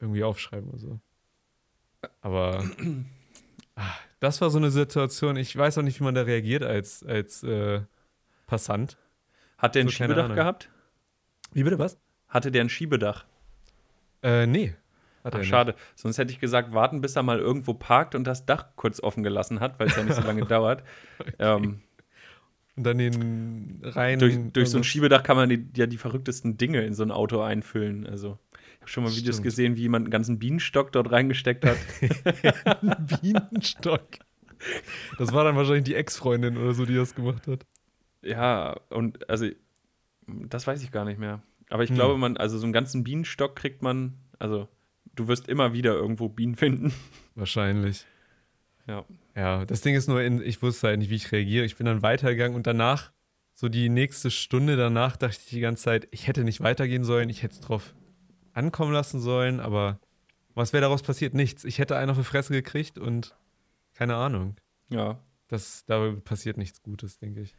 irgendwie 0.00 0.22
aufschreiben 0.22 0.68
oder 0.70 0.78
so. 0.78 1.00
Aber 2.20 2.64
ah, 3.74 3.94
das 4.20 4.40
war 4.40 4.50
so 4.50 4.58
eine 4.58 4.70
Situation, 4.70 5.36
ich 5.36 5.56
weiß 5.56 5.78
auch 5.78 5.82
nicht, 5.82 5.98
wie 6.00 6.04
man 6.04 6.14
da 6.14 6.22
reagiert 6.22 6.62
als, 6.62 7.02
als 7.02 7.42
äh, 7.42 7.80
Passant. 8.46 8.98
Hat 9.58 9.74
der 9.74 9.82
ein 9.84 9.88
So, 9.88 9.92
Schiebedach 9.92 10.34
gehabt? 10.34 10.70
Wie 11.54 11.62
bitte 11.62 11.78
was? 11.78 11.98
Hatte 12.28 12.50
der 12.50 12.62
ein 12.64 12.68
Schiebedach? 12.68 13.24
Äh, 14.22 14.46
nee. 14.46 14.74
Ach, 15.22 15.32
er 15.32 15.38
nicht. 15.38 15.48
schade. 15.48 15.74
Sonst 15.94 16.18
hätte 16.18 16.32
ich 16.32 16.40
gesagt, 16.40 16.72
warten, 16.74 17.00
bis 17.00 17.16
er 17.16 17.22
mal 17.22 17.38
irgendwo 17.38 17.72
parkt 17.74 18.14
und 18.14 18.24
das 18.24 18.44
Dach 18.44 18.66
kurz 18.76 19.00
offen 19.02 19.22
gelassen 19.22 19.60
hat, 19.60 19.78
weil 19.78 19.86
es 19.88 19.96
ja 19.96 20.02
nicht 20.02 20.14
so 20.16 20.22
lange 20.22 20.44
dauert. 20.46 20.82
Ähm, 21.38 21.80
Und 22.76 22.84
dann 22.84 22.98
den 22.98 23.80
rein. 23.84 24.18
durch, 24.18 24.36
durch 24.52 24.68
so 24.70 24.78
ein 24.78 24.84
Schiebedach 24.84 25.22
kann 25.22 25.36
man 25.36 25.48
die, 25.48 25.66
ja 25.76 25.86
die 25.86 25.96
verrücktesten 25.96 26.56
Dinge 26.58 26.82
in 26.82 26.92
so 26.94 27.02
ein 27.04 27.10
Auto 27.10 27.40
einfüllen. 27.40 28.06
Also, 28.06 28.38
ich 28.74 28.80
habe 28.80 28.90
schon 28.90 29.04
mal 29.04 29.10
Videos 29.14 29.36
Stimmt. 29.36 29.44
gesehen, 29.44 29.76
wie 29.76 29.82
jemand 29.82 30.04
einen 30.06 30.10
ganzen 30.10 30.38
Bienenstock 30.38 30.92
dort 30.92 31.10
reingesteckt 31.10 31.64
hat. 31.64 31.78
Bienenstock. 33.22 34.02
Das 35.18 35.32
war 35.32 35.44
dann 35.44 35.56
wahrscheinlich 35.56 35.84
die 35.84 35.94
Ex-Freundin 35.94 36.56
oder 36.56 36.74
so, 36.74 36.84
die 36.84 36.94
das 36.96 37.14
gemacht 37.14 37.46
hat. 37.46 37.64
ja, 38.22 38.74
und 38.90 39.28
also, 39.30 39.46
das 40.26 40.66
weiß 40.66 40.82
ich 40.82 40.90
gar 40.90 41.04
nicht 41.04 41.18
mehr. 41.18 41.42
Aber 41.70 41.82
ich 41.82 41.90
Hm. 41.90 41.96
glaube, 41.96 42.16
man, 42.18 42.36
also 42.36 42.58
so 42.58 42.64
einen 42.64 42.72
ganzen 42.72 43.04
Bienenstock 43.04 43.56
kriegt 43.56 43.82
man, 43.82 44.14
also, 44.38 44.68
du 45.14 45.28
wirst 45.28 45.48
immer 45.48 45.72
wieder 45.72 45.94
irgendwo 45.94 46.28
Bienen 46.28 46.56
finden. 46.56 46.92
Wahrscheinlich. 47.34 48.04
Ja. 48.86 49.04
Ja, 49.34 49.64
das 49.64 49.80
Ding 49.80 49.94
ist 49.94 50.08
nur, 50.08 50.22
in, 50.22 50.42
ich 50.42 50.62
wusste 50.62 50.88
halt 50.88 50.98
nicht, 50.98 51.10
wie 51.10 51.14
ich 51.16 51.32
reagiere. 51.32 51.64
Ich 51.64 51.76
bin 51.76 51.86
dann 51.86 52.02
weitergegangen 52.02 52.54
und 52.54 52.66
danach, 52.66 53.12
so 53.54 53.68
die 53.68 53.88
nächste 53.88 54.30
Stunde 54.30 54.76
danach, 54.76 55.16
dachte 55.16 55.38
ich 55.42 55.50
die 55.50 55.60
ganze 55.60 55.84
Zeit, 55.84 56.08
ich 56.10 56.26
hätte 56.26 56.44
nicht 56.44 56.60
weitergehen 56.60 57.04
sollen, 57.04 57.28
ich 57.28 57.42
hätte 57.42 57.54
es 57.54 57.60
drauf 57.60 57.94
ankommen 58.52 58.92
lassen 58.92 59.20
sollen, 59.20 59.60
aber 59.60 59.98
was 60.54 60.72
wäre 60.72 60.82
daraus 60.82 61.02
passiert? 61.02 61.34
Nichts. 61.34 61.64
Ich 61.64 61.78
hätte 61.78 61.96
einen 61.96 62.10
auf 62.10 62.18
die 62.18 62.24
Fresse 62.24 62.52
gekriegt 62.52 62.98
und 62.98 63.34
keine 63.94 64.16
Ahnung. 64.16 64.56
Ja. 64.90 65.18
Das, 65.48 65.84
da 65.86 66.12
passiert 66.24 66.56
nichts 66.58 66.82
Gutes, 66.82 67.18
denke 67.18 67.40
ich. 67.40 67.54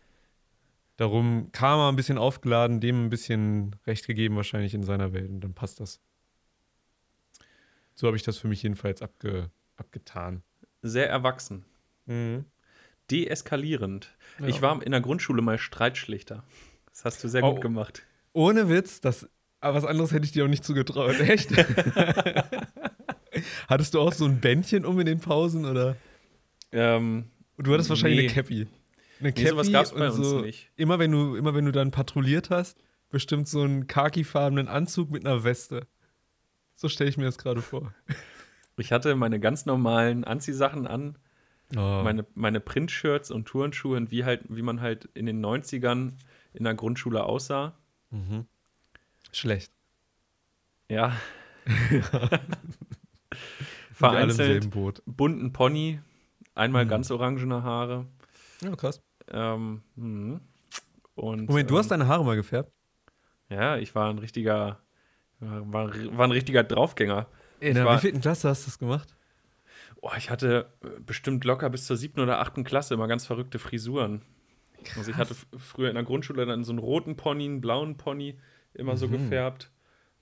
Darum 0.97 1.51
Karma 1.51 1.89
ein 1.89 1.95
bisschen 1.97 2.17
aufgeladen, 2.17 2.79
dem 2.79 3.05
ein 3.05 3.09
bisschen 3.09 3.75
Recht 3.85 4.07
gegeben, 4.07 4.35
wahrscheinlich 4.37 4.73
in 4.73 4.83
seiner 4.83 5.11
Welt 5.13 5.29
und 5.29 5.41
dann 5.41 5.53
passt 5.53 5.79
das. 5.79 5.99
So 7.95 8.07
habe 8.07 8.15
ich 8.17 8.23
das 8.23 8.37
für 8.37 8.47
mich 8.47 8.63
jedenfalls 8.63 9.01
abge, 9.01 9.49
abgetan. 9.77 10.41
Sehr 10.81 11.09
erwachsen. 11.09 11.65
Deeskalierend. 13.11 14.15
Ja. 14.39 14.47
Ich 14.47 14.61
war 14.61 14.81
in 14.83 14.91
der 14.91 15.01
Grundschule 15.01 15.41
mal 15.41 15.57
Streitschlichter. 15.57 16.43
Das 16.89 17.03
hast 17.05 17.23
du 17.23 17.27
sehr 17.27 17.43
Oh. 17.43 17.53
gut 17.53 17.61
gemacht. 17.61 18.03
Ohne 18.33 18.69
Witz, 18.69 19.01
das, 19.01 19.27
aber 19.61 19.75
was 19.75 19.85
anderes 19.85 20.11
hätte 20.11 20.25
ich 20.25 20.31
dir 20.31 20.45
auch 20.45 20.49
nicht 20.49 20.63
zugetraut. 20.63 21.19
Echt? 21.19 21.51
Hattest 23.67 23.93
du 23.93 23.99
auch 23.99 24.13
so 24.13 24.25
ein 24.25 24.39
Bändchen 24.39 24.85
um 24.85 24.99
in 24.99 25.05
den 25.05 25.19
Pausen 25.19 25.65
oder? 25.65 25.97
Ähm, 26.71 27.25
Du 27.57 27.73
hattest 27.73 27.89
wahrscheinlich 27.89 28.19
Nee. 28.19 28.25
eine 28.25 28.33
Cappy. 28.33 28.67
Eine 29.19 29.31
nee, 29.31 29.47
sowas 29.47 29.71
gab 29.71 29.85
es 29.85 29.93
bei 29.93 30.09
uns 30.09 30.15
so, 30.27 30.41
nicht. 30.41 30.69
Immer 30.75 30.99
wenn 30.99 31.11
du, 31.11 31.35
immer 31.35 31.53
wenn 31.55 31.65
du 31.65 31.71
dann 31.71 31.91
patrouilliert 31.91 32.49
hast, 32.49 32.77
bestimmt 33.09 33.47
so 33.47 33.61
einen 33.61 33.87
khakifarbenen 33.87 34.67
Anzug 34.67 35.09
mit 35.11 35.25
einer 35.25 35.43
Weste. 35.43 35.87
So 36.75 36.89
stelle 36.89 37.09
ich 37.09 37.17
mir 37.17 37.25
das 37.25 37.37
gerade 37.37 37.61
vor. 37.61 37.93
Ich 38.77 38.91
hatte 38.91 39.15
meine 39.15 39.39
ganz 39.39 39.65
normalen 39.65 40.25
Anziehsachen 40.25 40.85
an, 40.85 41.17
Oh. 41.77 42.01
meine, 42.03 42.25
meine 42.35 42.59
Printshirts 42.59 43.31
und 43.31 43.45
Turnschuhe 43.45 43.95
und 43.95 44.11
wie 44.11 44.25
halt, 44.25 44.41
wie 44.49 44.61
man 44.61 44.81
halt 44.81 45.05
in 45.13 45.25
den 45.25 45.39
90ern 45.43 46.11
in 46.53 46.63
der 46.65 46.73
Grundschule 46.75 47.23
aussah. 47.23 47.73
Mhm. 48.11 48.45
Schlecht. 49.31 49.71
Ja. 50.89 51.15
Vereinzelt 53.93 54.69
bunten 55.05 55.53
Pony, 55.53 55.99
einmal 56.53 56.85
Mhm. 56.85 56.89
ganz 56.89 57.11
orangene 57.11 57.63
Haare. 57.63 58.05
Ja, 58.61 58.75
krass. 58.75 59.01
Ähm, 59.27 59.81
mhm. 59.95 60.41
und, 61.15 61.47
Moment, 61.47 61.69
du 61.69 61.75
ähm, 61.75 61.79
hast 61.79 61.91
deine 61.91 62.07
Haare 62.07 62.23
mal 62.23 62.35
gefärbt? 62.35 62.71
Ja, 63.49 63.77
ich 63.77 63.93
war 63.95 64.09
ein 64.09 64.19
richtiger, 64.19 64.79
war, 65.39 65.91
war 66.17 66.25
ein 66.25 66.31
richtiger 66.31 66.63
Draufgänger. 66.63 67.27
In 67.59 67.75
der 67.75 67.85
wievielten 67.85 68.21
Klasse 68.21 68.49
hast 68.49 68.63
du 68.63 68.67
das 68.67 68.79
gemacht? 68.79 69.15
Oh, 70.01 70.11
ich 70.17 70.29
hatte 70.29 70.71
äh, 70.83 70.99
bestimmt 70.99 71.43
locker 71.45 71.69
bis 71.69 71.85
zur 71.85 71.97
siebten 71.97 72.19
oder 72.19 72.39
achten 72.39 72.63
Klasse 72.63 72.93
immer 72.93 73.07
ganz 73.07 73.25
verrückte 73.25 73.59
Frisuren. 73.59 74.21
Krass. 74.83 74.97
Also 74.99 75.11
ich 75.11 75.17
hatte 75.17 75.35
früher 75.57 75.89
in 75.89 75.95
der 75.95 76.03
Grundschule 76.03 76.45
dann 76.45 76.63
so 76.63 76.71
einen 76.71 76.79
roten 76.79 77.15
Pony, 77.15 77.45
einen 77.45 77.61
blauen 77.61 77.97
Pony, 77.97 78.37
immer 78.73 78.93
mhm. 78.93 78.97
so 78.97 79.09
gefärbt. 79.09 79.71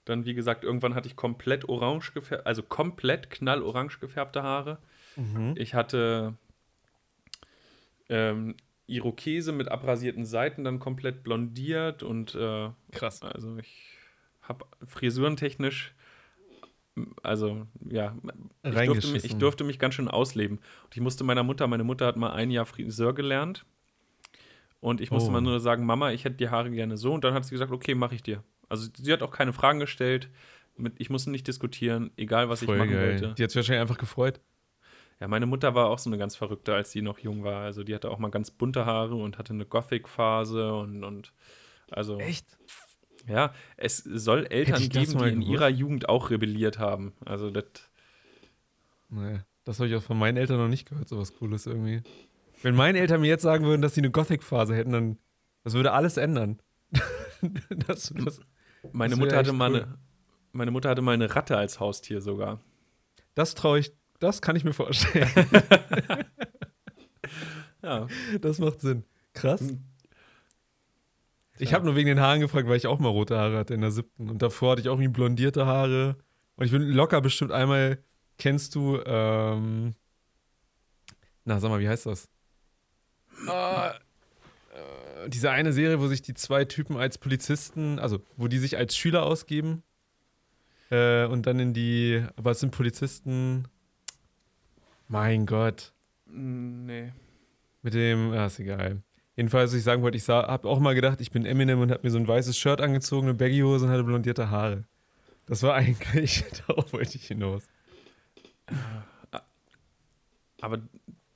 Dann, 0.04 0.26
wie 0.26 0.34
gesagt, 0.34 0.64
irgendwann 0.64 0.94
hatte 0.94 1.08
ich 1.08 1.16
komplett 1.16 1.68
orange 1.68 2.12
gefärbt, 2.12 2.46
also 2.46 2.62
komplett 2.62 3.30
knallorange 3.30 3.98
gefärbte 4.00 4.42
Haare. 4.42 4.78
Mhm. 5.16 5.54
Ich 5.56 5.74
hatte 5.74 6.34
ähm, 8.08 8.56
Irokese 8.86 9.52
mit 9.52 9.68
abrasierten 9.68 10.24
Seiten 10.24 10.64
dann 10.64 10.78
komplett 10.78 11.22
blondiert 11.22 12.02
und 12.02 12.34
äh, 12.34 12.70
krass. 12.92 13.22
Also 13.22 13.56
ich 13.56 13.96
habe 14.42 14.66
frisurentechnisch, 14.84 15.94
also 17.22 17.66
ja, 17.88 18.14
ich 18.62 18.74
durfte, 18.74 19.08
mich, 19.08 19.24
ich 19.24 19.36
durfte 19.36 19.64
mich 19.64 19.78
ganz 19.78 19.94
schön 19.94 20.08
ausleben. 20.08 20.58
Und 20.84 20.94
ich 20.94 21.00
musste 21.00 21.24
meiner 21.24 21.42
Mutter, 21.42 21.66
meine 21.66 21.84
Mutter 21.84 22.06
hat 22.06 22.16
mal 22.16 22.32
ein 22.32 22.50
Jahr 22.50 22.66
Friseur 22.66 23.14
gelernt 23.14 23.64
und 24.80 25.00
ich 25.00 25.10
musste 25.10 25.30
oh. 25.30 25.32
mal 25.32 25.40
nur 25.40 25.60
sagen, 25.60 25.86
Mama, 25.86 26.12
ich 26.12 26.24
hätte 26.24 26.36
die 26.36 26.50
Haare 26.50 26.70
gerne 26.70 26.98
so 26.98 27.14
und 27.14 27.24
dann 27.24 27.32
hat 27.32 27.44
sie 27.44 27.52
gesagt, 27.52 27.72
okay, 27.72 27.94
mache 27.94 28.14
ich 28.14 28.22
dir. 28.22 28.44
Also 28.68 28.88
sie 28.94 29.12
hat 29.12 29.22
auch 29.22 29.30
keine 29.30 29.52
Fragen 29.52 29.80
gestellt. 29.80 30.28
Mit, 30.76 30.94
ich 30.98 31.08
musste 31.08 31.30
nicht 31.30 31.46
diskutieren, 31.46 32.10
egal 32.16 32.48
was 32.48 32.62
Voll 32.62 32.74
ich 32.74 32.78
machen 32.80 32.92
geil. 32.92 33.12
wollte. 33.12 33.34
Die 33.34 33.42
hat 33.42 33.50
sich 33.50 33.56
wahrscheinlich 33.56 33.80
einfach 33.80 33.98
gefreut. 33.98 34.40
Ja, 35.20 35.28
meine 35.28 35.46
Mutter 35.46 35.74
war 35.74 35.86
auch 35.86 35.98
so 35.98 36.10
eine 36.10 36.18
ganz 36.18 36.36
verrückte, 36.36 36.74
als 36.74 36.90
sie 36.90 37.02
noch 37.02 37.18
jung 37.18 37.44
war. 37.44 37.62
Also 37.62 37.84
die 37.84 37.94
hatte 37.94 38.10
auch 38.10 38.18
mal 38.18 38.30
ganz 38.30 38.50
bunte 38.50 38.84
Haare 38.84 39.14
und 39.14 39.38
hatte 39.38 39.52
eine 39.52 39.64
Gothic-Phase 39.64 40.74
und, 40.74 41.04
und 41.04 41.32
also. 41.90 42.18
Echt? 42.18 42.46
Ja, 43.26 43.54
es 43.76 43.98
soll 43.98 44.46
Eltern 44.46 44.80
geben, 44.88 45.18
die 45.18 45.28
in 45.28 45.40
gewusst? 45.40 45.48
ihrer 45.48 45.68
Jugend 45.68 46.08
auch 46.08 46.30
rebelliert 46.30 46.78
haben. 46.78 47.14
Also 47.24 47.50
das. 47.50 47.64
Nee, 49.08 49.40
das 49.64 49.78
habe 49.78 49.88
ich 49.88 49.94
auch 49.96 50.02
von 50.02 50.18
meinen 50.18 50.36
Eltern 50.36 50.58
noch 50.58 50.68
nicht 50.68 50.88
gehört, 50.88 51.08
sowas 51.08 51.34
Cooles 51.36 51.66
irgendwie. 51.66 52.02
Wenn 52.62 52.74
meine 52.74 52.98
Eltern 52.98 53.20
mir 53.20 53.28
jetzt 53.28 53.42
sagen 53.42 53.64
würden, 53.64 53.82
dass 53.82 53.94
sie 53.94 54.00
eine 54.00 54.10
Gothic-Phase 54.10 54.74
hätten, 54.74 54.92
dann 54.92 55.18
das 55.64 55.72
würde 55.72 55.92
alles 55.92 56.18
ändern. 56.18 56.60
das, 57.86 58.12
das, 58.14 58.40
meine, 58.92 59.12
das 59.12 59.18
Mutter 59.18 59.36
hatte 59.36 59.52
mal 59.52 59.70
cool. 59.70 59.82
eine, 59.82 59.98
meine 60.52 60.70
Mutter 60.70 60.90
hatte 60.90 61.02
mal 61.02 61.12
eine 61.12 61.34
Ratte 61.34 61.56
als 61.56 61.80
Haustier 61.80 62.20
sogar. 62.20 62.60
Das 63.34 63.54
traue 63.54 63.80
ich, 63.80 63.92
das 64.24 64.42
kann 64.42 64.56
ich 64.56 64.64
mir 64.64 64.72
vorstellen. 64.72 65.30
ja. 67.82 68.06
Das 68.40 68.58
macht 68.58 68.80
Sinn. 68.80 69.04
Krass. 69.34 69.60
Hm. 69.60 69.84
Ich 71.58 71.72
habe 71.72 71.84
nur 71.84 71.94
wegen 71.94 72.08
den 72.08 72.20
Haaren 72.20 72.40
gefragt, 72.40 72.68
weil 72.68 72.76
ich 72.76 72.86
auch 72.86 72.98
mal 72.98 73.08
rote 73.08 73.38
Haare 73.38 73.58
hatte 73.58 73.74
in 73.74 73.80
der 73.80 73.90
siebten. 73.90 74.28
Und 74.28 74.42
davor 74.42 74.72
hatte 74.72 74.80
ich 74.80 74.88
auch 74.88 74.94
irgendwie 74.94 75.12
blondierte 75.12 75.66
Haare. 75.66 76.16
Und 76.56 76.64
ich 76.66 76.72
bin 76.72 76.82
locker 76.82 77.20
bestimmt 77.20 77.52
einmal, 77.52 77.98
kennst 78.38 78.74
du, 78.74 79.00
ähm, 79.04 79.94
na, 81.44 81.60
sag 81.60 81.70
mal, 81.70 81.80
wie 81.80 81.88
heißt 81.88 82.06
das? 82.06 82.28
Ah, 83.46 83.94
äh, 84.72 85.28
diese 85.28 85.50
eine 85.50 85.72
Serie, 85.72 86.00
wo 86.00 86.06
sich 86.08 86.22
die 86.22 86.34
zwei 86.34 86.64
Typen 86.64 86.96
als 86.96 87.18
Polizisten, 87.18 87.98
also 87.98 88.20
wo 88.36 88.48
die 88.48 88.58
sich 88.58 88.76
als 88.76 88.96
Schüler 88.96 89.24
ausgeben 89.24 89.82
äh, 90.90 91.26
und 91.26 91.46
dann 91.46 91.58
in 91.58 91.72
die, 91.74 92.24
aber 92.36 92.52
es 92.52 92.60
sind 92.60 92.70
Polizisten. 92.70 93.68
Mein 95.08 95.46
Gott. 95.46 95.92
Nee. 96.26 97.12
Mit 97.82 97.94
dem, 97.94 98.32
ah, 98.32 98.46
ist 98.46 98.58
egal. 98.58 99.02
Jedenfalls, 99.36 99.70
was 99.70 99.78
ich 99.78 99.84
sagen 99.84 100.02
wollte, 100.02 100.16
ich 100.16 100.28
habe 100.28 100.68
auch 100.68 100.78
mal 100.78 100.94
gedacht, 100.94 101.20
ich 101.20 101.30
bin 101.30 101.44
Eminem 101.44 101.80
und 101.80 101.90
habe 101.90 102.00
mir 102.04 102.10
so 102.10 102.18
ein 102.18 102.28
weißes 102.28 102.56
Shirt 102.56 102.80
angezogen, 102.80 103.26
eine 103.26 103.34
Baggy-Hose 103.34 103.86
und 103.86 103.90
hatte 103.90 104.04
blondierte 104.04 104.50
Haare. 104.50 104.84
Das 105.46 105.62
war 105.62 105.74
eigentlich, 105.74 106.44
darauf 106.66 106.92
wollte 106.92 107.16
ich 107.16 107.26
hinaus. 107.26 107.66
Aber 110.60 110.80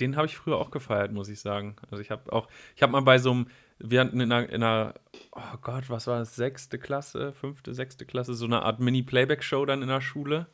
den 0.01 0.17
habe 0.17 0.27
ich 0.27 0.37
früher 0.37 0.57
auch 0.57 0.71
gefeiert, 0.71 1.13
muss 1.13 1.29
ich 1.29 1.41
sagen. 1.41 1.77
Also 1.91 2.01
ich 2.01 2.11
habe 2.11 2.33
auch, 2.33 2.49
ich 2.77 2.83
habe 2.83 2.93
mal 2.93 3.01
bei 3.01 3.19
so 3.19 3.33
einem, 3.33 3.49
wir 3.79 4.01
hatten 4.01 4.21
in 4.21 4.33
einer, 4.33 4.49
in 4.49 4.63
einer, 4.63 4.95
oh 5.33 5.59
Gott, 5.61 5.91
was 5.91 6.07
war 6.07 6.21
das, 6.21 6.37
sechste 6.37 6.79
Klasse, 6.79 7.33
fünfte, 7.33 7.75
sechste 7.75 8.07
Klasse, 8.07 8.35
so 8.35 8.47
eine 8.47 8.63
Art 8.63 8.81
Mini-Playback-Show 8.81 9.67
dann 9.67 9.83
in 9.83 9.89
der 9.89 10.01
Schule. 10.01 10.47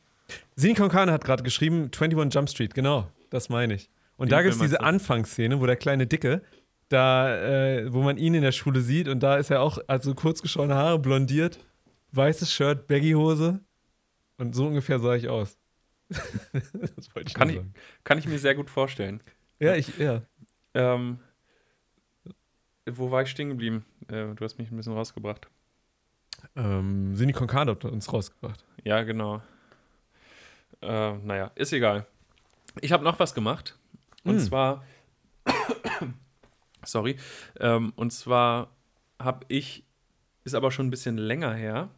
Sini 0.57 0.75
Konkane 0.75 1.13
hat 1.13 1.25
gerade 1.25 1.43
geschrieben, 1.43 1.91
21 1.93 2.35
Jump 2.35 2.49
Street, 2.49 2.75
genau, 2.75 3.09
das 3.31 3.49
meine 3.49 3.75
ich. 3.75 3.91
Und 4.17 4.31
Den 4.31 4.37
da 4.37 4.43
gibt 4.43 4.55
es 4.55 4.61
diese 4.61 4.81
Anfangsszene, 4.81 5.61
wo 5.61 5.67
der 5.67 5.77
kleine 5.77 6.07
Dicke, 6.07 6.43
da, 6.89 7.37
äh, 7.37 7.93
wo 7.93 8.03
man 8.03 8.17
ihn 8.17 8.35
in 8.35 8.43
der 8.43 8.53
Schule 8.53 8.81
sieht 8.81 9.09
und 9.09 9.21
da 9.23 9.37
ist 9.37 9.51
er 9.51 9.61
auch, 9.61 9.79
also 9.87 10.15
kurz 10.15 10.43
geschorene 10.43 10.75
Haare, 10.75 10.99
blondiert, 10.99 11.59
weißes 12.13 12.53
Shirt, 12.53 12.87
Baggy-Hose 12.87 13.61
und 14.39 14.55
so 14.55 14.67
ungefähr 14.67 14.99
sah 15.01 15.15
ich 15.15 15.29
aus. 15.29 15.59
das 16.09 17.15
wollte 17.15 17.29
ich 17.29 17.35
kann, 17.35 17.49
ich, 17.51 17.61
kann 18.05 18.19
ich 18.19 18.27
mir 18.29 18.39
sehr 18.39 18.55
gut 18.55 18.71
vorstellen. 18.71 19.21
Ja, 19.59 19.75
ich, 19.75 19.97
ja. 19.99 20.23
Ähm, 20.75 21.19
wo 22.87 23.11
war 23.11 23.23
ich 23.23 23.31
stehen 23.31 23.49
geblieben? 23.49 23.85
Äh, 24.09 24.35
du 24.35 24.45
hast 24.45 24.59
mich 24.59 24.71
ein 24.71 24.77
bisschen 24.77 24.93
rausgebracht. 24.93 25.49
Ähm, 26.57 27.17
Sini 27.17 27.33
Konkade 27.33 27.73
hat 27.73 27.85
uns 27.85 28.13
rausgebracht. 28.13 28.65
Ja, 28.85 29.03
genau. 29.03 29.43
Äh, 30.85 31.17
naja, 31.19 31.51
ist 31.55 31.73
egal. 31.73 32.07
Ich 32.81 32.93
habe 32.93 33.05
noch 33.05 33.19
was 33.19 33.35
gemacht. 33.35 33.79
Und 34.25 34.37
mm. 34.37 34.41
zwar. 34.41 34.85
sorry. 36.85 37.17
Ähm, 37.59 37.93
und 37.97 38.13
zwar 38.13 38.71
habe 39.19 39.47
ich, 39.49 39.85
ist 40.45 40.55
aber 40.55 40.71
schon 40.71 40.87
ein 40.87 40.91
bisschen 40.91 41.19
länger 41.19 41.55
her, 41.55 41.91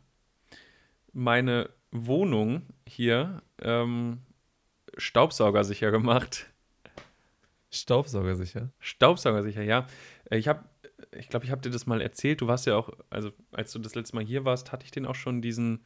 meine 1.12 1.70
Wohnung 1.90 2.62
hier 2.86 3.42
ähm, 3.60 4.20
staubsaugersicher 4.96 5.90
gemacht. 5.90 6.46
Staubsaugersicher? 7.70 8.70
Staubsaugersicher, 8.78 9.62
ja. 9.62 9.86
Äh, 10.30 10.38
ich 10.38 10.48
habe, 10.48 10.64
ich 11.12 11.28
glaube, 11.28 11.44
ich 11.44 11.50
habe 11.50 11.62
dir 11.62 11.70
das 11.70 11.86
mal 11.86 12.00
erzählt. 12.00 12.40
Du 12.40 12.46
warst 12.46 12.66
ja 12.66 12.76
auch, 12.76 12.90
also 13.10 13.32
als 13.52 13.72
du 13.72 13.78
das 13.78 13.94
letzte 13.94 14.16
Mal 14.16 14.24
hier 14.24 14.44
warst, 14.44 14.72
hatte 14.72 14.84
ich 14.84 14.90
den 14.90 15.06
auch 15.06 15.14
schon 15.14 15.42
diesen, 15.42 15.84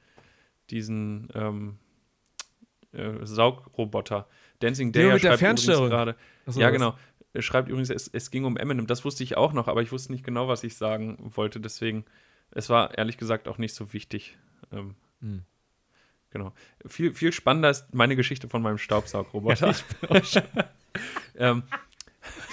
diesen 0.70 1.28
ähm, 1.34 1.78
äh, 2.92 3.12
Saugroboter. 3.22 4.26
Dancing 4.60 4.92
Day 4.92 5.12
mit 5.12 5.24
der 5.24 5.38
Fernsteuerung 5.38 5.88
gerade. 5.88 6.16
Ja, 6.54 6.70
genau. 6.70 6.94
Er 7.32 7.42
schreibt 7.42 7.68
übrigens, 7.68 7.90
es, 7.90 8.08
es 8.08 8.30
ging 8.30 8.44
um 8.44 8.56
Eminem. 8.56 8.86
Das 8.86 9.04
wusste 9.04 9.22
ich 9.22 9.36
auch 9.36 9.52
noch, 9.52 9.68
aber 9.68 9.82
ich 9.82 9.92
wusste 9.92 10.12
nicht 10.12 10.24
genau, 10.24 10.48
was 10.48 10.64
ich 10.64 10.76
sagen 10.76 11.16
wollte. 11.20 11.60
Deswegen, 11.60 12.04
es 12.50 12.68
war 12.68 12.96
ehrlich 12.98 13.18
gesagt 13.18 13.46
auch 13.46 13.58
nicht 13.58 13.74
so 13.74 13.92
wichtig. 13.92 14.36
Ähm, 14.72 14.96
hm. 15.20 15.42
Genau. 16.30 16.52
Viel, 16.86 17.12
viel 17.12 17.32
spannender 17.32 17.70
ist 17.70 17.92
meine 17.94 18.16
Geschichte 18.16 18.48
von 18.48 18.62
meinem 18.62 18.78
Staubsaugroboter. 18.78 19.74
Ja, 20.10 20.16
ich, 20.16 20.32
bin 20.32 20.64
ähm, 21.36 21.62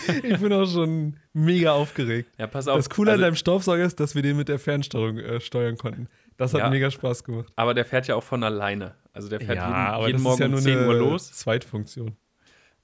ich 0.24 0.39
bin 0.39 0.53
auch 0.53 0.65
schon 0.65 1.17
mega 1.34 1.74
aufgeregt. 1.74 2.29
Ja, 2.38 2.48
pass 2.48 2.67
auf. 2.67 2.77
Das 2.77 2.89
Coole 2.89 3.12
also, 3.12 3.24
an 3.24 3.27
deinem 3.29 3.36
Staubsauger 3.36 3.84
ist, 3.84 4.00
dass 4.00 4.15
wir 4.15 4.22
den 4.22 4.38
mit 4.38 4.48
der 4.48 4.60
Fernsteuerung 4.60 5.17
äh, 5.17 5.39
steuern 5.39 5.77
konnten. 5.77 6.08
Das 6.38 6.53
hat 6.53 6.62
ja, 6.62 6.70
mega 6.70 6.89
Spaß 6.91 7.24
gemacht. 7.24 7.51
Aber 7.56 7.74
der 7.74 7.84
fährt 7.84 8.08
ja 8.08 8.15
auch 8.15 8.24
von 8.24 8.44
alleine. 8.44 8.96
Also 9.12 9.27
der 9.27 9.39
fährt 9.39 9.58
ja, 9.58 9.98
jeden, 9.98 10.08
jeden 10.08 10.22
Morgen 10.22 10.41
ja 10.41 10.48
um 10.48 10.58
10 10.58 10.88
Uhr 10.88 10.94
los. 10.94 11.32
Zweitfunktion. 11.32 12.15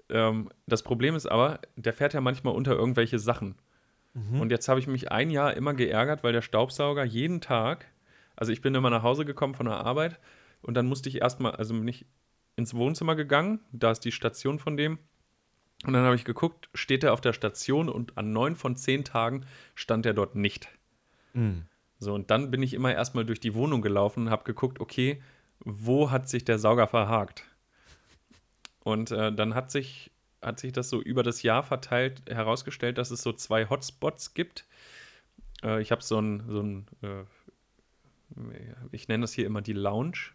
Ähm, 0.10 0.50
das 0.65 0.83
Problem 0.83 1.15
ist 1.15 1.27
aber, 1.27 1.60
der 1.75 1.93
fährt 1.93 2.13
ja 2.13 2.22
manchmal 2.22 2.55
unter 2.55 2.74
irgendwelche 2.74 3.19
Sachen. 3.19 3.55
Mhm. 4.13 4.41
Und 4.41 4.51
jetzt 4.51 4.67
habe 4.67 4.79
ich 4.79 4.88
mich 4.88 5.12
ein 5.12 5.29
Jahr 5.29 5.55
immer 5.55 5.74
geärgert, 5.74 6.24
weil 6.24 6.33
der 6.33 6.41
Staubsauger 6.41 7.03
jeden 7.03 7.41
Tag, 7.41 7.86
also 8.36 8.51
ich 8.51 8.62
bin 8.62 8.74
immer 8.75 8.89
nach 8.89 9.03
Hause 9.03 9.25
gekommen 9.25 9.53
von 9.53 9.67
der 9.67 9.77
Arbeit 9.77 10.19
und 10.62 10.75
dann 10.75 10.88
musste 10.88 11.10
ich 11.10 11.22
erstmal, 11.22 11.53
also 11.53 11.74
bin 11.74 11.88
ich 11.88 12.05
ins 12.55 12.74
Wohnzimmer 12.74 13.15
gegangen, 13.15 13.60
da 13.72 13.91
ist 13.91 14.01
die 14.01 14.12
Station 14.12 14.60
von 14.60 14.77
dem. 14.77 15.00
Und 15.86 15.93
dann 15.93 16.03
habe 16.03 16.15
ich 16.15 16.24
geguckt, 16.24 16.69
steht 16.74 17.03
er 17.03 17.13
auf 17.13 17.22
der 17.22 17.33
Station 17.33 17.89
und 17.89 18.17
an 18.17 18.31
neun 18.31 18.55
von 18.55 18.75
zehn 18.75 19.03
Tagen 19.03 19.45
stand 19.75 20.05
er 20.05 20.13
dort 20.13 20.36
nicht. 20.36 20.69
Mhm. 21.33 21.65
So, 22.03 22.13
und 22.13 22.29
dann 22.29 22.51
bin 22.51 22.62
ich 22.62 22.74
immer 22.74 22.93
erstmal 22.93 23.25
durch 23.25 23.39
die 23.39 23.53
Wohnung 23.55 23.81
gelaufen 23.81 24.24
und 24.24 24.29
habe 24.29 24.43
geguckt, 24.43 24.79
okay, 24.79 25.22
wo 25.60 26.12
hat 26.12 26.29
sich 26.29 26.45
der 26.45 26.60
Sauger 26.60 26.88
verhakt? 26.88 27.45
Und 28.83 29.12
äh, 29.12 29.33
dann 29.33 29.55
hat 29.55 29.72
sich, 29.72 30.12
hat 30.41 30.60
sich 30.60 30.74
das 30.74 30.89
so 30.89 31.01
über 31.01 31.24
das 31.24 31.41
Jahr 31.41 31.63
verteilt 31.63 32.22
herausgestellt, 32.29 32.98
dass 32.98 33.12
es 33.12 33.22
so 33.22 33.31
zwei 33.31 33.69
Hotspots 33.69 34.33
gibt. 34.33 34.65
Äh, 35.63 35.81
ich 35.81 35.91
habe 35.91 36.03
so 36.03 36.19
ein, 36.19 36.43
so 36.48 36.62
ein 36.62 36.86
äh, 37.01 37.24
ich 38.91 39.07
nenne 39.07 39.22
das 39.22 39.33
hier 39.33 39.45
immer 39.45 39.62
die 39.62 39.74
Lounge. 39.74 40.31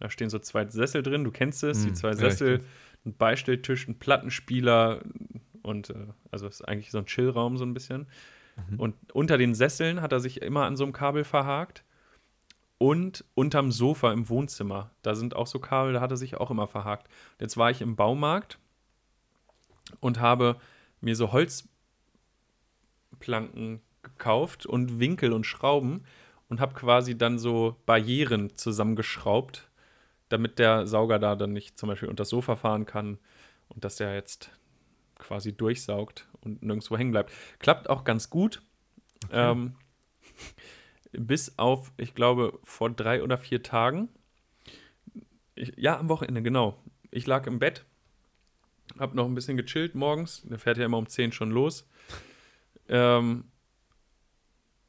Da 0.00 0.10
stehen 0.10 0.30
so 0.30 0.38
zwei 0.38 0.68
Sessel 0.68 1.02
drin, 1.02 1.24
du 1.24 1.30
kennst 1.30 1.62
es, 1.64 1.78
mm, 1.78 1.82
die 1.82 1.88
hm, 1.88 1.94
zwei 1.94 2.12
Sessel, 2.14 2.58
ja, 2.58 2.64
ein 3.06 3.14
Beistelltisch, 3.16 3.88
ein 3.88 3.98
Plattenspieler 3.98 5.02
und 5.62 5.90
äh, 5.90 6.06
also 6.30 6.46
ist 6.46 6.66
eigentlich 6.66 6.90
so 6.90 6.98
ein 6.98 7.06
Chillraum 7.06 7.56
so 7.56 7.64
ein 7.64 7.74
bisschen. 7.74 8.06
Mhm. 8.70 8.80
Und 8.80 8.94
unter 9.12 9.38
den 9.38 9.54
Sesseln 9.54 10.00
hat 10.00 10.12
er 10.12 10.20
sich 10.20 10.42
immer 10.42 10.64
an 10.64 10.76
so 10.76 10.84
einem 10.84 10.92
Kabel 10.92 11.24
verhakt. 11.24 11.84
Und 12.78 13.24
unterm 13.34 13.70
Sofa 13.72 14.12
im 14.12 14.28
Wohnzimmer, 14.28 14.90
da 15.02 15.14
sind 15.14 15.36
auch 15.36 15.46
so 15.46 15.60
Kabel, 15.60 15.94
da 15.94 16.00
hat 16.00 16.10
er 16.10 16.16
sich 16.16 16.36
auch 16.36 16.50
immer 16.50 16.66
verhakt. 16.66 17.08
Jetzt 17.40 17.56
war 17.56 17.70
ich 17.70 17.80
im 17.80 17.94
Baumarkt 17.96 18.58
und 20.00 20.20
habe 20.20 20.56
mir 21.00 21.14
so 21.14 21.32
Holzplanken 21.32 21.70
gekauft 24.02 24.66
und 24.66 24.98
Winkel 24.98 25.32
und 25.32 25.46
Schrauben 25.46 26.04
und 26.48 26.60
habe 26.60 26.74
quasi 26.74 27.16
dann 27.16 27.38
so 27.38 27.76
Barrieren 27.86 28.56
zusammengeschraubt 28.56 29.70
damit 30.34 30.58
der 30.58 30.86
Sauger 30.86 31.18
da 31.18 31.36
dann 31.36 31.52
nicht 31.52 31.78
zum 31.78 31.88
Beispiel 31.88 32.08
unter 32.08 32.22
das 32.22 32.28
Sofa 32.28 32.56
fahren 32.56 32.86
kann 32.86 33.18
und 33.68 33.84
dass 33.84 33.96
der 33.96 34.14
jetzt 34.14 34.50
quasi 35.18 35.52
durchsaugt 35.56 36.28
und 36.44 36.62
nirgendwo 36.62 36.96
hängen 36.96 37.12
bleibt. 37.12 37.32
Klappt 37.58 37.88
auch 37.88 38.04
ganz 38.04 38.30
gut. 38.30 38.62
Okay. 39.26 39.50
Ähm, 39.50 39.76
bis 41.12 41.58
auf, 41.58 41.92
ich 41.96 42.14
glaube, 42.14 42.58
vor 42.64 42.90
drei 42.90 43.22
oder 43.22 43.38
vier 43.38 43.62
Tagen. 43.62 44.08
Ich, 45.54 45.72
ja, 45.76 45.98
am 45.98 46.08
Wochenende, 46.08 46.42
genau. 46.42 46.82
Ich 47.10 47.26
lag 47.26 47.46
im 47.46 47.58
Bett, 47.58 47.84
hab 48.98 49.14
noch 49.14 49.26
ein 49.26 49.34
bisschen 49.34 49.56
gechillt 49.56 49.94
morgens. 49.94 50.42
Der 50.44 50.58
fährt 50.58 50.78
ja 50.78 50.84
immer 50.84 50.98
um 50.98 51.08
10 51.08 51.32
schon 51.32 51.50
los. 51.50 51.88
Ähm, 52.88 53.44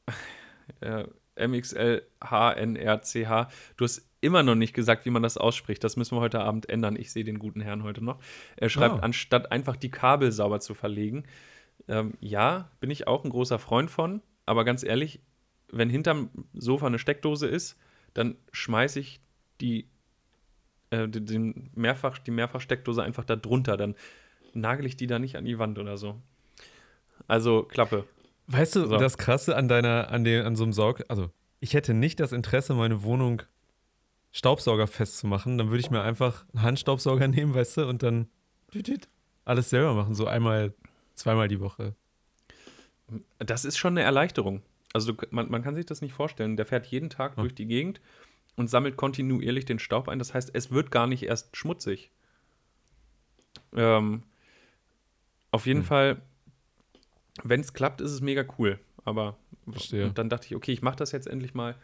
äh, 0.80 1.04
MXL 1.46 2.02
HNRCH. 2.20 3.48
Du 3.76 3.84
hast 3.84 4.05
immer 4.20 4.42
noch 4.42 4.54
nicht 4.54 4.74
gesagt, 4.74 5.04
wie 5.04 5.10
man 5.10 5.22
das 5.22 5.36
ausspricht. 5.36 5.84
Das 5.84 5.96
müssen 5.96 6.16
wir 6.16 6.20
heute 6.20 6.40
Abend 6.40 6.68
ändern. 6.68 6.96
Ich 6.96 7.12
sehe 7.12 7.24
den 7.24 7.38
guten 7.38 7.60
Herrn 7.60 7.82
heute 7.82 8.02
noch. 8.02 8.18
Er 8.56 8.68
schreibt, 8.68 8.96
oh. 8.96 9.02
anstatt 9.02 9.52
einfach 9.52 9.76
die 9.76 9.90
Kabel 9.90 10.32
sauber 10.32 10.60
zu 10.60 10.74
verlegen. 10.74 11.24
Ähm, 11.88 12.14
ja, 12.20 12.70
bin 12.80 12.90
ich 12.90 13.06
auch 13.06 13.24
ein 13.24 13.30
großer 13.30 13.58
Freund 13.58 13.90
von. 13.90 14.22
Aber 14.46 14.64
ganz 14.64 14.82
ehrlich, 14.82 15.20
wenn 15.70 15.90
hinterm 15.90 16.30
Sofa 16.54 16.86
eine 16.86 16.98
Steckdose 16.98 17.46
ist, 17.46 17.76
dann 18.14 18.36
schmeiße 18.52 19.00
ich 19.00 19.20
die, 19.60 19.88
äh, 20.90 21.08
den 21.08 21.70
Mehrfach, 21.74 22.18
die 22.18 22.30
Mehrfachsteckdose 22.30 23.02
einfach 23.02 23.24
da 23.24 23.36
drunter. 23.36 23.76
Dann 23.76 23.94
nagel 24.54 24.86
ich 24.86 24.96
die 24.96 25.06
da 25.06 25.18
nicht 25.18 25.36
an 25.36 25.44
die 25.44 25.58
Wand 25.58 25.78
oder 25.78 25.96
so. 25.96 26.20
Also 27.28 27.64
Klappe. 27.64 28.04
Weißt 28.46 28.76
du, 28.76 28.86
so. 28.86 28.96
das 28.96 29.18
Krasse 29.18 29.56
an 29.56 29.68
deiner, 29.68 30.10
an, 30.10 30.24
den, 30.24 30.44
an 30.44 30.56
so 30.56 30.62
einem 30.62 30.72
Saug, 30.72 31.04
also 31.08 31.30
ich 31.58 31.74
hätte 31.74 31.94
nicht 31.94 32.20
das 32.20 32.32
Interesse, 32.32 32.74
meine 32.74 33.02
Wohnung 33.02 33.42
Staubsauger 34.32 34.86
festzumachen. 34.86 35.58
Dann 35.58 35.68
würde 35.68 35.80
ich 35.80 35.90
mir 35.90 36.02
einfach 36.02 36.44
einen 36.52 36.62
Handstaubsauger 36.62 37.28
nehmen, 37.28 37.54
weißt 37.54 37.78
du, 37.78 37.88
und 37.88 38.02
dann 38.02 38.28
alles 39.44 39.70
selber 39.70 39.94
machen, 39.94 40.14
so 40.14 40.26
einmal, 40.26 40.74
zweimal 41.14 41.48
die 41.48 41.60
Woche. 41.60 41.94
Das 43.38 43.64
ist 43.64 43.78
schon 43.78 43.94
eine 43.94 44.02
Erleichterung. 44.02 44.62
Also 44.92 45.12
du, 45.12 45.26
man, 45.30 45.50
man, 45.50 45.62
kann 45.62 45.74
sich 45.74 45.86
das 45.86 46.00
nicht 46.00 46.12
vorstellen. 46.12 46.56
Der 46.56 46.66
fährt 46.66 46.86
jeden 46.86 47.10
Tag 47.10 47.34
oh. 47.36 47.42
durch 47.42 47.54
die 47.54 47.66
Gegend 47.66 48.00
und 48.56 48.68
sammelt 48.68 48.96
kontinuierlich 48.96 49.64
den 49.64 49.78
Staub 49.78 50.08
ein. 50.08 50.18
Das 50.18 50.34
heißt, 50.34 50.50
es 50.52 50.70
wird 50.70 50.90
gar 50.90 51.06
nicht 51.06 51.22
erst 51.22 51.56
schmutzig. 51.56 52.10
Ähm, 53.74 54.24
auf 55.50 55.66
jeden 55.66 55.80
hm. 55.80 55.86
Fall 55.86 56.22
wenn 57.42 57.60
es 57.60 57.72
klappt, 57.72 58.00
ist 58.00 58.12
es 58.12 58.20
mega 58.20 58.44
cool. 58.58 58.78
Aber 59.04 59.36
dann 60.14 60.28
dachte 60.28 60.46
ich, 60.46 60.56
okay, 60.56 60.72
ich 60.72 60.82
mache 60.82 60.96
das 60.96 61.12
jetzt 61.12 61.26
endlich 61.26 61.54
mal. 61.54 61.76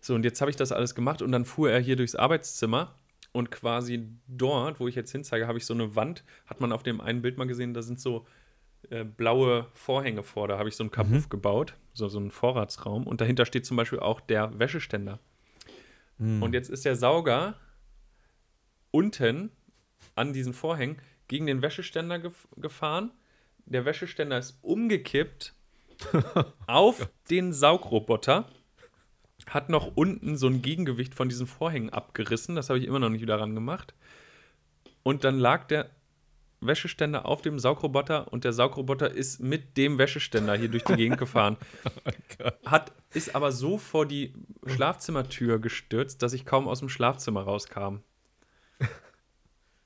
So, 0.00 0.14
und 0.14 0.24
jetzt 0.24 0.40
habe 0.40 0.50
ich 0.50 0.56
das 0.56 0.72
alles 0.72 0.94
gemacht 0.94 1.22
und 1.22 1.32
dann 1.32 1.44
fuhr 1.44 1.70
er 1.70 1.80
hier 1.80 1.96
durchs 1.96 2.14
Arbeitszimmer 2.14 2.94
und 3.32 3.50
quasi 3.50 4.08
dort, 4.26 4.80
wo 4.80 4.88
ich 4.88 4.94
jetzt 4.94 5.12
hinzeige, 5.12 5.46
habe 5.46 5.58
ich 5.58 5.66
so 5.66 5.74
eine 5.74 5.96
Wand, 5.96 6.24
hat 6.46 6.60
man 6.60 6.72
auf 6.72 6.82
dem 6.82 7.00
einen 7.00 7.22
Bild 7.22 7.36
mal 7.36 7.46
gesehen, 7.46 7.74
da 7.74 7.82
sind 7.82 8.00
so 8.00 8.26
äh, 8.90 9.04
blaue 9.04 9.66
Vorhänge 9.74 10.22
vor, 10.22 10.48
da 10.48 10.58
habe 10.58 10.68
ich 10.68 10.76
so 10.76 10.84
einen 10.84 10.90
Kabuff 10.90 11.24
mhm. 11.24 11.30
gebaut, 11.30 11.74
so, 11.92 12.08
so 12.08 12.18
einen 12.18 12.30
Vorratsraum 12.30 13.06
und 13.06 13.20
dahinter 13.20 13.44
steht 13.44 13.66
zum 13.66 13.76
Beispiel 13.76 14.00
auch 14.00 14.20
der 14.20 14.58
Wäscheständer. 14.58 15.18
Mhm. 16.18 16.42
Und 16.42 16.54
jetzt 16.54 16.70
ist 16.70 16.84
der 16.84 16.96
Sauger 16.96 17.54
unten 18.90 19.50
an 20.14 20.32
diesen 20.32 20.54
Vorhängen 20.54 20.98
gegen 21.26 21.46
den 21.46 21.60
Wäscheständer 21.60 22.18
gef 22.18 22.48
gefahren 22.56 23.10
der 23.68 23.84
Wäscheständer 23.84 24.38
ist 24.38 24.58
umgekippt 24.62 25.54
auf 26.66 27.08
den 27.30 27.52
Saugroboter, 27.52 28.48
hat 29.48 29.68
noch 29.68 29.92
unten 29.94 30.36
so 30.36 30.46
ein 30.46 30.62
Gegengewicht 30.62 31.14
von 31.14 31.28
diesen 31.28 31.46
Vorhängen 31.46 31.90
abgerissen. 31.90 32.56
Das 32.56 32.68
habe 32.68 32.78
ich 32.78 32.86
immer 32.86 32.98
noch 32.98 33.08
nicht 33.08 33.22
wieder 33.22 33.40
ran 33.40 33.54
gemacht. 33.54 33.94
Und 35.02 35.24
dann 35.24 35.38
lag 35.38 35.66
der 35.66 35.90
Wäscheständer 36.60 37.24
auf 37.26 37.40
dem 37.40 37.58
Saugroboter 37.58 38.32
und 38.32 38.44
der 38.44 38.52
Saugroboter 38.52 39.10
ist 39.10 39.40
mit 39.40 39.76
dem 39.76 39.98
Wäscheständer 39.98 40.56
hier 40.56 40.68
durch 40.68 40.84
die 40.84 40.96
Gegend 40.96 41.18
gefahren. 41.18 41.56
oh 42.42 42.50
hat, 42.66 42.92
ist 43.14 43.34
aber 43.34 43.52
so 43.52 43.78
vor 43.78 44.06
die 44.06 44.34
Schlafzimmertür 44.66 45.58
gestürzt, 45.60 46.22
dass 46.22 46.32
ich 46.32 46.44
kaum 46.44 46.66
aus 46.66 46.80
dem 46.80 46.88
Schlafzimmer 46.88 47.42
rauskam. 47.42 47.98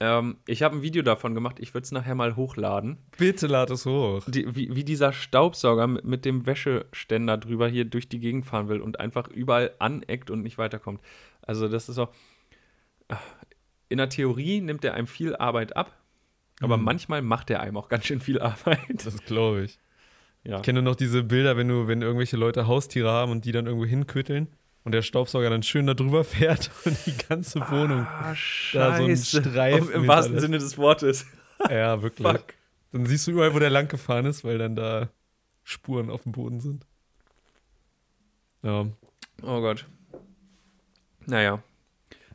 Ähm, 0.02 0.38
ich 0.48 0.64
habe 0.64 0.74
ein 0.74 0.82
Video 0.82 1.04
davon 1.04 1.32
gemacht, 1.32 1.60
ich 1.60 1.74
würde 1.74 1.84
es 1.84 1.92
nachher 1.92 2.16
mal 2.16 2.34
hochladen. 2.34 2.98
Bitte 3.16 3.46
lad 3.46 3.70
es 3.70 3.86
hoch. 3.86 4.24
Die, 4.26 4.56
wie, 4.56 4.74
wie, 4.74 4.82
dieser 4.82 5.12
Staubsauger 5.12 5.86
mit, 5.86 6.04
mit, 6.04 6.24
dem 6.24 6.44
Wäscheständer 6.44 7.38
drüber 7.38 7.68
hier 7.68 7.84
durch 7.84 8.08
die 8.08 8.18
Gegend 8.18 8.44
fahren 8.44 8.68
will 8.68 8.80
und 8.80 8.98
einfach 8.98 9.28
überall 9.28 9.70
aneckt 9.78 10.28
und 10.28 10.42
nicht 10.42 10.58
weiterkommt. 10.58 11.00
Also, 11.42 11.68
das 11.68 11.88
ist 11.88 11.98
auch. 11.98 12.12
In 13.88 13.98
der 13.98 14.08
Theorie 14.08 14.60
nimmt 14.60 14.84
er 14.84 14.94
einem 14.94 15.06
viel 15.06 15.36
Arbeit 15.36 15.76
ab, 15.76 15.96
aber 16.60 16.78
mhm. 16.78 16.84
manchmal 16.84 17.22
macht 17.22 17.50
er 17.50 17.60
einem 17.60 17.76
auch 17.76 17.88
ganz 17.88 18.04
schön 18.04 18.20
viel 18.20 18.40
Arbeit. 18.40 19.06
Das 19.06 19.24
glaube 19.24 19.62
ich. 19.62 19.78
Ja. 20.42 20.56
Ich 20.56 20.62
kenne 20.62 20.82
noch 20.82 20.96
diese 20.96 21.22
Bilder, 21.22 21.56
wenn 21.56 21.68
du, 21.68 21.86
wenn 21.86 22.02
irgendwelche 22.02 22.36
Leute 22.36 22.66
Haustiere 22.66 23.08
haben 23.08 23.30
und 23.30 23.44
die 23.44 23.52
dann 23.52 23.66
irgendwo 23.66 23.86
hinköteln 23.86 24.48
und 24.84 24.92
der 24.92 25.02
Staubsauger 25.02 25.50
dann 25.50 25.62
schön 25.62 25.86
da 25.86 25.94
drüber 25.94 26.24
fährt 26.24 26.70
und 26.84 26.96
die 27.06 27.16
ganze 27.28 27.60
Wohnung 27.70 28.00
ah, 28.00 28.34
da 28.72 28.96
so 28.96 29.04
ein 29.04 29.16
Streifen. 29.16 29.92
Im 29.92 30.08
wahrsten 30.08 30.40
Sinne 30.40 30.58
des 30.58 30.78
Wortes. 30.78 31.26
Ja, 31.70 32.02
wirklich. 32.02 32.26
Fuck. 32.26 32.54
Dann 32.90 33.06
siehst 33.06 33.28
du 33.28 33.30
überall, 33.30 33.54
wo 33.54 33.60
der 33.60 33.70
lang 33.70 33.86
gefahren 33.86 34.26
ist, 34.26 34.42
weil 34.42 34.58
dann 34.58 34.74
da 34.74 35.10
Spuren 35.62 36.10
auf 36.10 36.24
dem 36.24 36.32
Boden 36.32 36.58
sind. 36.58 36.84
Ja. 38.64 38.88
Oh 39.42 39.60
Gott. 39.60 39.86
Naja. 41.26 41.62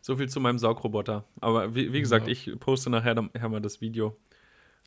So 0.01 0.15
viel 0.15 0.29
zu 0.29 0.39
meinem 0.39 0.59
Saugroboter. 0.59 1.25
Aber 1.41 1.75
wie, 1.75 1.91
wie 1.91 1.99
gesagt, 1.99 2.27
ja. 2.27 2.31
ich 2.31 2.57
poste 2.57 2.89
nachher, 2.89 3.15
nachher 3.15 3.49
mal 3.49 3.59
das 3.59 3.81
Video. 3.81 4.17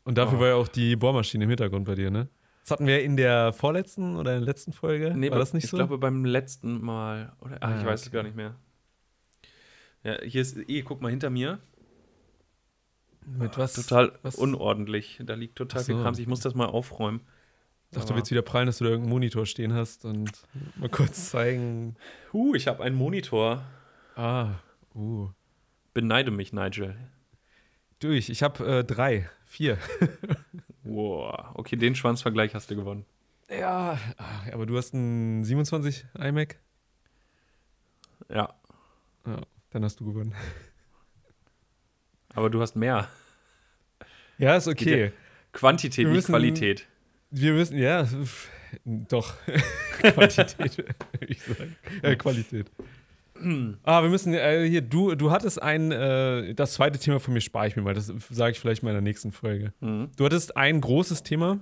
Und 0.05 0.17
dafür 0.17 0.39
oh. 0.39 0.41
war 0.41 0.47
ja 0.47 0.55
auch 0.55 0.67
die 0.67 0.95
Bohrmaschine 0.95 1.43
im 1.43 1.49
Hintergrund 1.51 1.85
bei 1.85 1.93
dir, 1.93 2.09
ne? 2.09 2.27
Das 2.61 2.71
hatten 2.71 2.85
wir 2.85 3.03
in 3.03 3.17
der 3.17 3.53
vorletzten 3.53 4.15
oder 4.15 4.33
in 4.33 4.39
der 4.39 4.45
letzten 4.45 4.71
Folge. 4.71 5.13
Nee, 5.15 5.31
war 5.31 5.39
das 5.39 5.53
nicht 5.53 5.65
ich 5.65 5.69
so? 5.69 5.77
Ich 5.77 5.79
glaube 5.79 5.97
beim 5.97 6.25
letzten 6.25 6.79
Mal. 6.81 7.33
Oder, 7.41 7.57
ach, 7.59 7.71
ah, 7.71 7.79
ich 7.79 7.85
weiß 7.85 8.01
okay. 8.01 8.07
es 8.07 8.11
gar 8.11 8.23
nicht 8.23 8.35
mehr. 8.35 8.55
Ja, 10.03 10.21
hier 10.21 10.41
ist 10.41 10.57
eh, 10.57 10.81
guck 10.83 11.01
mal 11.01 11.09
hinter 11.09 11.29
mir. 11.29 11.59
Mit 13.25 13.57
was? 13.57 13.73
Total 13.73 14.13
was? 14.21 14.35
unordentlich. 14.35 15.19
Da 15.23 15.35
liegt 15.35 15.55
total 15.55 15.81
so. 15.81 15.93
viel 15.93 16.01
Krams. 16.01 16.19
Ich 16.19 16.27
muss 16.27 16.39
das 16.39 16.55
mal 16.55 16.65
aufräumen. 16.65 17.21
Ich 17.89 17.95
dachte, 17.95 18.09
du 18.09 18.15
willst 18.15 18.31
wieder 18.31 18.41
prallen, 18.41 18.67
dass 18.67 18.77
du 18.77 18.85
da 18.85 18.91
irgendeinen 18.91 19.11
Monitor 19.11 19.45
stehen 19.45 19.73
hast 19.73 20.05
und 20.05 20.31
mal 20.77 20.89
kurz 20.89 21.29
zeigen. 21.29 21.97
Huh, 22.31 22.55
ich 22.55 22.67
habe 22.67 22.83
einen 22.83 22.95
Monitor. 22.95 23.63
Ah, 24.15 24.55
uh. 24.95 25.29
Beneide 25.93 26.31
mich, 26.31 26.53
Nigel. 26.53 26.95
Durch, 27.99 28.29
ich 28.29 28.43
habe 28.43 28.65
äh, 28.65 28.83
drei, 28.83 29.29
vier. 29.45 29.77
Wow, 30.83 31.51
okay, 31.53 31.75
den 31.75 31.95
Schwanzvergleich 31.95 32.53
hast 32.55 32.71
du 32.71 32.75
gewonnen. 32.75 33.05
Ja, 33.49 33.99
aber 34.51 34.65
du 34.65 34.77
hast 34.77 34.93
einen 34.93 35.43
27 35.43 36.05
iMac? 36.17 36.57
Ja. 38.29 38.53
Ja, 39.25 39.41
dann 39.71 39.83
hast 39.83 39.99
du 39.99 40.05
gewonnen. 40.05 40.33
Aber 42.33 42.49
du 42.49 42.61
hast 42.61 42.75
mehr. 42.75 43.09
Ja, 44.37 44.55
ist 44.55 44.67
okay. 44.67 45.11
Quantität, 45.51 46.07
nicht 46.07 46.27
Qualität. 46.27 46.87
Wir 47.29 47.53
müssen, 47.53 47.77
ja, 47.77 48.07
doch. 48.85 49.35
Quantität, 49.99 50.77
würde 50.77 50.95
ich 51.27 51.41
sagen. 51.43 51.75
Äh, 52.01 52.15
Qualität. 52.15 52.71
Ah, 53.83 54.01
wir 54.01 54.09
müssen, 54.09 54.33
äh, 54.33 54.67
hier, 54.67 54.81
du, 54.81 55.15
du 55.15 55.31
hattest 55.31 55.61
ein, 55.61 55.91
äh, 55.91 56.53
das 56.53 56.73
zweite 56.73 56.99
Thema 56.99 57.19
von 57.19 57.33
mir 57.33 57.41
spare 57.41 57.67
ich 57.67 57.75
mir 57.75 57.81
mal, 57.81 57.93
das 57.93 58.13
sage 58.29 58.51
ich 58.51 58.59
vielleicht 58.59 58.83
mal 58.83 58.89
in 58.89 58.95
der 58.95 59.01
nächsten 59.01 59.31
Folge. 59.31 59.73
Mhm. 59.79 60.09
Du 60.15 60.25
hattest 60.25 60.57
ein 60.57 60.81
großes 60.81 61.23
Thema, 61.23 61.59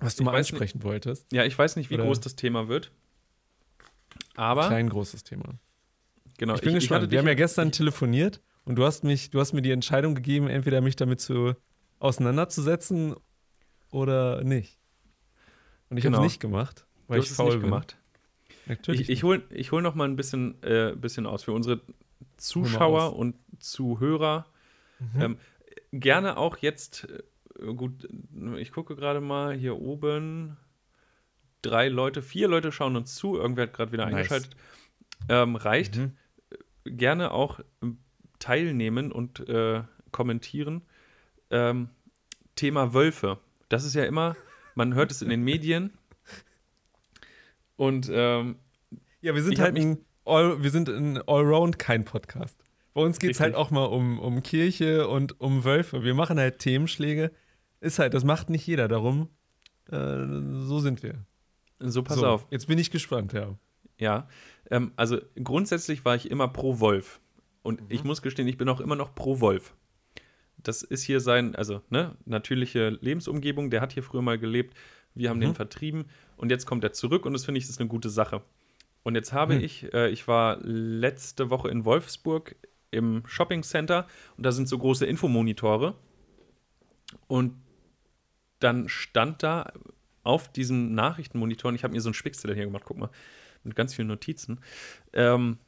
was 0.00 0.16
du 0.16 0.22
ich 0.22 0.26
mal 0.26 0.36
ansprechen 0.36 0.78
nicht, 0.78 0.84
wolltest. 0.84 1.30
Ja, 1.32 1.44
ich 1.44 1.58
weiß 1.58 1.76
nicht, 1.76 1.90
wie 1.90 1.94
Oder 1.94 2.04
groß 2.04 2.20
das 2.20 2.36
Thema 2.36 2.68
wird. 2.68 2.90
Aber. 4.36 4.68
Klein 4.68 4.88
großes 4.88 5.24
Thema. 5.24 5.54
Genau. 6.38 6.54
Ich 6.54 6.62
bin 6.62 6.70
ich, 6.70 6.80
gespannt. 6.80 7.04
Ich 7.04 7.10
wir 7.10 7.18
haben 7.18 7.28
ja 7.28 7.34
gestern 7.34 7.70
telefoniert 7.70 8.40
und 8.64 8.76
du 8.76 8.84
hast 8.84 9.04
mich, 9.04 9.30
du 9.30 9.40
hast 9.40 9.52
mir 9.52 9.62
die 9.62 9.72
Entscheidung 9.72 10.14
gegeben, 10.14 10.48
entweder 10.48 10.80
mich 10.80 10.96
damit 10.96 11.20
zu 11.20 11.54
auseinanderzusetzen 11.98 13.14
oder 13.90 14.42
nicht. 14.42 14.78
Und 15.90 15.98
ich 15.98 16.04
genau. 16.04 16.18
habe 16.18 16.26
es 16.26 16.32
nicht 16.32 16.40
gemacht, 16.40 16.86
weil 17.08 17.18
du 17.18 17.24
ich 17.24 17.30
faul 17.30 17.52
bin. 17.52 17.62
gemacht. 17.62 17.99
Natürlich. 18.70 19.02
Ich, 19.02 19.10
ich 19.10 19.22
hole 19.24 19.42
ich 19.50 19.72
hol 19.72 19.82
noch 19.82 19.96
mal 19.96 20.04
ein 20.04 20.14
bisschen, 20.14 20.62
äh, 20.62 20.94
bisschen 20.96 21.26
aus 21.26 21.42
für 21.42 21.52
unsere 21.52 21.80
Zuschauer 22.36 23.16
und 23.16 23.34
Zuhörer. 23.58 24.46
Mhm. 25.00 25.20
Ähm, 25.20 25.38
gerne 25.92 26.36
auch 26.36 26.56
jetzt, 26.58 27.08
äh, 27.58 27.74
gut, 27.74 28.08
ich 28.58 28.70
gucke 28.70 28.94
gerade 28.94 29.20
mal 29.20 29.54
hier 29.54 29.76
oben. 29.76 30.56
Drei 31.62 31.88
Leute, 31.88 32.22
vier 32.22 32.46
Leute 32.46 32.70
schauen 32.70 32.94
uns 32.94 33.16
zu. 33.16 33.36
Irgendwer 33.36 33.64
hat 33.64 33.72
gerade 33.72 33.90
wieder 33.90 34.04
nice. 34.04 34.14
eingeschaltet. 34.14 34.56
Ähm, 35.28 35.56
reicht. 35.56 35.96
Mhm. 35.96 36.12
Gerne 36.84 37.32
auch 37.32 37.58
teilnehmen 38.38 39.10
und 39.10 39.48
äh, 39.48 39.82
kommentieren. 40.12 40.82
Ähm, 41.50 41.90
Thema 42.54 42.94
Wölfe. 42.94 43.38
Das 43.68 43.84
ist 43.84 43.94
ja 43.94 44.04
immer, 44.04 44.36
man 44.76 44.94
hört 44.94 45.10
es 45.10 45.22
in 45.22 45.28
den 45.28 45.42
Medien, 45.42 45.92
und 47.80 48.10
ähm, 48.12 48.56
ja, 49.22 49.34
wir 49.34 49.42
sind 49.42 49.58
halt 49.58 49.74
ein 49.74 50.04
All, 50.26 50.62
wir 50.62 50.70
sind 50.70 50.90
ein 50.90 51.16
Allround 51.16 51.78
kein 51.78 52.04
Podcast. 52.04 52.62
Bei 52.92 53.00
uns 53.00 53.18
geht 53.18 53.30
es 53.30 53.40
halt 53.40 53.54
auch 53.54 53.70
mal 53.70 53.86
um, 53.86 54.18
um 54.18 54.42
Kirche 54.42 55.08
und 55.08 55.40
um 55.40 55.64
Wölfe. 55.64 56.04
Wir 56.04 56.12
machen 56.12 56.38
halt 56.38 56.58
Themenschläge. 56.58 57.30
Ist 57.80 57.98
halt, 57.98 58.12
das 58.12 58.22
macht 58.22 58.50
nicht 58.50 58.66
jeder. 58.66 58.86
Darum, 58.86 59.30
äh, 59.90 59.96
so 60.60 60.78
sind 60.78 61.02
wir. 61.02 61.24
So, 61.78 62.02
pass 62.02 62.18
so, 62.18 62.26
auf. 62.26 62.46
Jetzt 62.50 62.68
bin 62.68 62.76
ich 62.76 62.90
gespannt, 62.90 63.32
ja. 63.32 63.56
Ja, 63.96 64.28
ähm, 64.70 64.92
also 64.96 65.16
grundsätzlich 65.42 66.04
war 66.04 66.14
ich 66.16 66.30
immer 66.30 66.48
pro 66.48 66.80
Wolf. 66.80 67.18
Und 67.62 67.80
mhm. 67.80 67.86
ich 67.88 68.04
muss 68.04 68.20
gestehen, 68.20 68.46
ich 68.46 68.58
bin 68.58 68.68
auch 68.68 68.82
immer 68.82 68.96
noch 68.96 69.14
pro 69.14 69.40
Wolf. 69.40 69.74
Das 70.58 70.82
ist 70.82 71.02
hier 71.02 71.20
sein, 71.20 71.54
also, 71.54 71.80
ne, 71.88 72.14
natürliche 72.26 72.90
Lebensumgebung. 72.90 73.70
Der 73.70 73.80
hat 73.80 73.94
hier 73.94 74.02
früher 74.02 74.20
mal 74.20 74.38
gelebt. 74.38 74.76
Wir 75.14 75.30
haben 75.30 75.38
mhm. 75.38 75.44
den 75.44 75.54
vertrieben. 75.54 76.04
Und 76.40 76.50
jetzt 76.50 76.64
kommt 76.64 76.82
er 76.84 76.94
zurück 76.94 77.26
und 77.26 77.34
das 77.34 77.44
finde 77.44 77.58
ich, 77.58 77.68
ist 77.68 77.80
eine 77.80 77.88
gute 77.88 78.08
Sache. 78.08 78.40
Und 79.02 79.14
jetzt 79.14 79.34
habe 79.34 79.56
mhm. 79.56 79.60
ich, 79.60 79.92
äh, 79.92 80.08
ich 80.08 80.26
war 80.26 80.56
letzte 80.62 81.50
Woche 81.50 81.68
in 81.68 81.84
Wolfsburg 81.84 82.56
im 82.90 83.22
Shopping 83.26 83.62
Center 83.62 84.06
und 84.38 84.46
da 84.46 84.50
sind 84.50 84.66
so 84.66 84.78
große 84.78 85.04
Infomonitore. 85.04 85.96
Und 87.26 87.60
dann 88.58 88.88
stand 88.88 89.42
da 89.42 89.70
auf 90.22 90.50
diesem 90.50 90.94
Nachrichtenmonitor, 90.94 91.68
und 91.68 91.74
ich 91.74 91.84
habe 91.84 91.92
mir 91.92 92.00
so 92.00 92.08
einen 92.08 92.14
Spickzettel 92.14 92.54
hier 92.54 92.64
gemacht, 92.64 92.84
guck 92.86 92.96
mal, 92.96 93.10
mit 93.62 93.76
ganz 93.76 93.94
vielen 93.94 94.08
Notizen. 94.08 94.60
Ähm, 95.12 95.58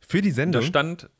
Für 0.00 0.20
die 0.20 0.32
Sendung? 0.32 0.62
Da 0.62 0.66
stand, 0.66 1.10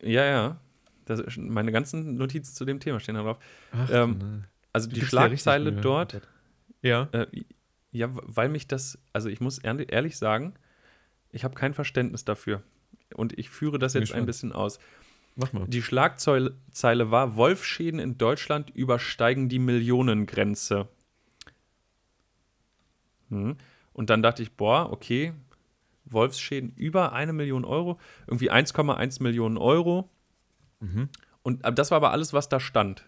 ja, 0.00 0.24
ja, 0.24 0.60
das, 1.04 1.36
meine 1.36 1.72
ganzen 1.72 2.14
Notizen 2.14 2.54
zu 2.54 2.64
dem 2.64 2.78
Thema 2.78 3.00
stehen 3.00 3.16
da 3.16 3.22
drauf. 3.22 3.38
Ach, 3.72 3.90
ähm, 3.92 4.44
also 4.72 4.88
die 4.88 5.00
Schlagzeile 5.00 5.72
ja 5.72 5.80
dort. 5.80 6.20
Ja. 6.80 7.08
Äh, 7.10 7.26
ja, 7.92 8.08
weil 8.12 8.48
mich 8.48 8.68
das, 8.68 8.98
also 9.12 9.28
ich 9.28 9.40
muss 9.40 9.58
ehrlich 9.58 10.18
sagen, 10.18 10.54
ich 11.32 11.44
habe 11.44 11.54
kein 11.54 11.74
Verständnis 11.74 12.24
dafür. 12.24 12.62
Und 13.14 13.38
ich 13.38 13.50
führe 13.50 13.78
das 13.78 13.94
jetzt 13.94 14.12
ein 14.12 14.26
bisschen 14.26 14.52
aus. 14.52 14.78
Mach 15.34 15.52
mal. 15.52 15.66
Die 15.66 15.82
Schlagzeile 15.82 16.52
war: 17.10 17.36
Wolfschäden 17.36 17.98
in 17.98 18.18
Deutschland 18.18 18.70
übersteigen 18.70 19.48
die 19.48 19.58
Millionengrenze. 19.58 20.88
Hm. 23.30 23.56
Und 23.92 24.10
dann 24.10 24.22
dachte 24.22 24.42
ich, 24.42 24.52
boah, 24.52 24.92
okay, 24.92 25.32
Wolfsschäden 26.04 26.72
über 26.76 27.12
eine 27.12 27.32
Million 27.32 27.64
Euro, 27.64 27.98
irgendwie 28.26 28.50
1,1 28.50 29.22
Millionen 29.22 29.58
Euro. 29.58 30.08
Mhm. 30.80 31.08
Und 31.42 31.62
das 31.78 31.90
war 31.90 31.96
aber 31.96 32.12
alles, 32.12 32.32
was 32.32 32.48
da 32.48 32.60
stand. 32.60 33.04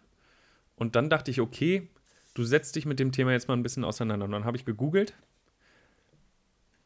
Und 0.77 0.97
dann 0.97 1.11
dachte 1.11 1.31
ich, 1.31 1.41
okay, 1.41 1.89
du 2.35 2.45
setzt 2.45 2.77
dich 2.77 2.87
mit 2.87 2.99
dem 2.99 3.13
Thema 3.13 3.33
jetzt 3.33 3.49
mal 3.49 3.55
ein 3.55 3.63
bisschen 3.63 3.85
auseinander. 3.85 4.25
Und 4.25 4.33
dann 4.33 4.45
habe 4.45 4.57
ich 4.57 4.65
gegoogelt. 4.65 5.15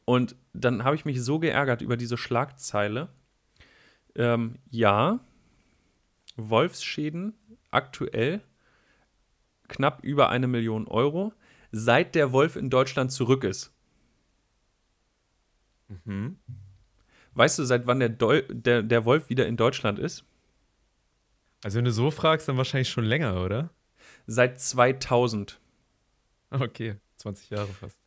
Und 0.04 0.36
dann 0.52 0.84
habe 0.84 0.96
ich 0.96 1.04
mich 1.04 1.22
so 1.22 1.38
geärgert 1.38 1.82
über 1.82 1.96
diese 1.96 2.16
Schlagzeile. 2.16 3.08
Ähm, 4.14 4.56
ja, 4.70 5.20
Wolfsschäden 6.36 7.34
aktuell 7.70 8.40
knapp 9.68 10.02
über 10.04 10.28
eine 10.28 10.46
Million 10.46 10.86
Euro, 10.86 11.32
seit 11.72 12.14
der 12.14 12.32
Wolf 12.32 12.56
in 12.56 12.70
Deutschland 12.70 13.10
zurück 13.10 13.44
ist. 13.44 13.72
Mhm. 16.04 16.38
Weißt 17.34 17.58
du, 17.58 17.64
seit 17.64 17.86
wann 17.86 18.00
der, 18.00 18.08
Deu 18.08 18.42
der, 18.48 18.82
der 18.82 19.04
Wolf 19.04 19.28
wieder 19.28 19.46
in 19.46 19.56
Deutschland 19.56 19.98
ist? 19.98 20.24
Also, 21.62 21.78
wenn 21.78 21.84
du 21.84 21.92
so 21.92 22.10
fragst, 22.10 22.48
dann 22.48 22.56
wahrscheinlich 22.56 22.88
schon 22.88 23.04
länger, 23.04 23.42
oder? 23.42 23.70
Seit 24.26 24.60
2000. 24.60 25.60
Okay, 26.50 26.96
20 27.16 27.50
Jahre 27.50 27.68
fast. 27.68 27.98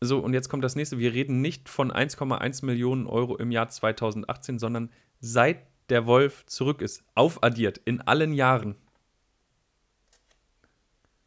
So, 0.00 0.18
und 0.18 0.34
jetzt 0.34 0.48
kommt 0.48 0.64
das 0.64 0.76
nächste. 0.76 0.98
Wir 0.98 1.12
reden 1.14 1.40
nicht 1.40 1.68
von 1.68 1.90
1,1 1.90 2.64
Millionen 2.64 3.06
Euro 3.06 3.36
im 3.36 3.50
Jahr 3.50 3.68
2018, 3.68 4.58
sondern 4.58 4.90
seit 5.20 5.66
der 5.88 6.06
Wolf 6.06 6.44
zurück 6.46 6.82
ist, 6.82 7.02
aufaddiert 7.14 7.78
in 7.78 8.00
allen 8.02 8.32
Jahren. 8.32 8.76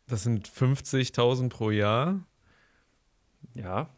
Das 0.08 0.23
sind 0.23 0.47
50.000 0.47 1.49
pro 1.49 1.71
Jahr. 1.71 2.23
Ja. 3.56 3.89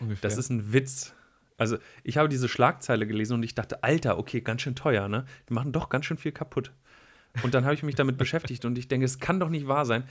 Ungefähr. 0.00 0.28
Das 0.28 0.38
ist 0.38 0.50
ein 0.50 0.72
Witz. 0.72 1.14
Also, 1.58 1.78
ich 2.02 2.18
habe 2.18 2.28
diese 2.28 2.48
Schlagzeile 2.48 3.06
gelesen 3.06 3.34
und 3.34 3.42
ich 3.42 3.54
dachte, 3.54 3.82
Alter, 3.82 4.18
okay, 4.18 4.40
ganz 4.40 4.62
schön 4.62 4.74
teuer, 4.74 5.08
ne? 5.08 5.24
Die 5.48 5.54
machen 5.54 5.72
doch 5.72 5.88
ganz 5.88 6.04
schön 6.04 6.18
viel 6.18 6.32
kaputt. 6.32 6.72
Und 7.42 7.54
dann 7.54 7.64
habe 7.64 7.74
ich 7.74 7.82
mich 7.82 7.94
damit 7.94 8.18
beschäftigt 8.18 8.64
und 8.64 8.78
ich 8.78 8.88
denke, 8.88 9.04
es 9.04 9.18
kann 9.18 9.40
doch 9.40 9.48
nicht 9.48 9.68
wahr 9.68 9.84
sein. 9.84 10.04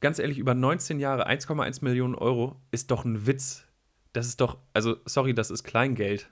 Ganz 0.00 0.18
ehrlich, 0.18 0.38
über 0.38 0.54
19 0.54 1.00
Jahre 1.00 1.28
1,1 1.28 1.82
Millionen 1.82 2.14
Euro 2.14 2.60
ist 2.70 2.90
doch 2.90 3.04
ein 3.04 3.26
Witz. 3.26 3.64
Das 4.12 4.26
ist 4.26 4.40
doch, 4.40 4.58
also, 4.72 4.96
sorry, 5.04 5.34
das 5.34 5.50
ist 5.50 5.64
Kleingeld. 5.64 6.30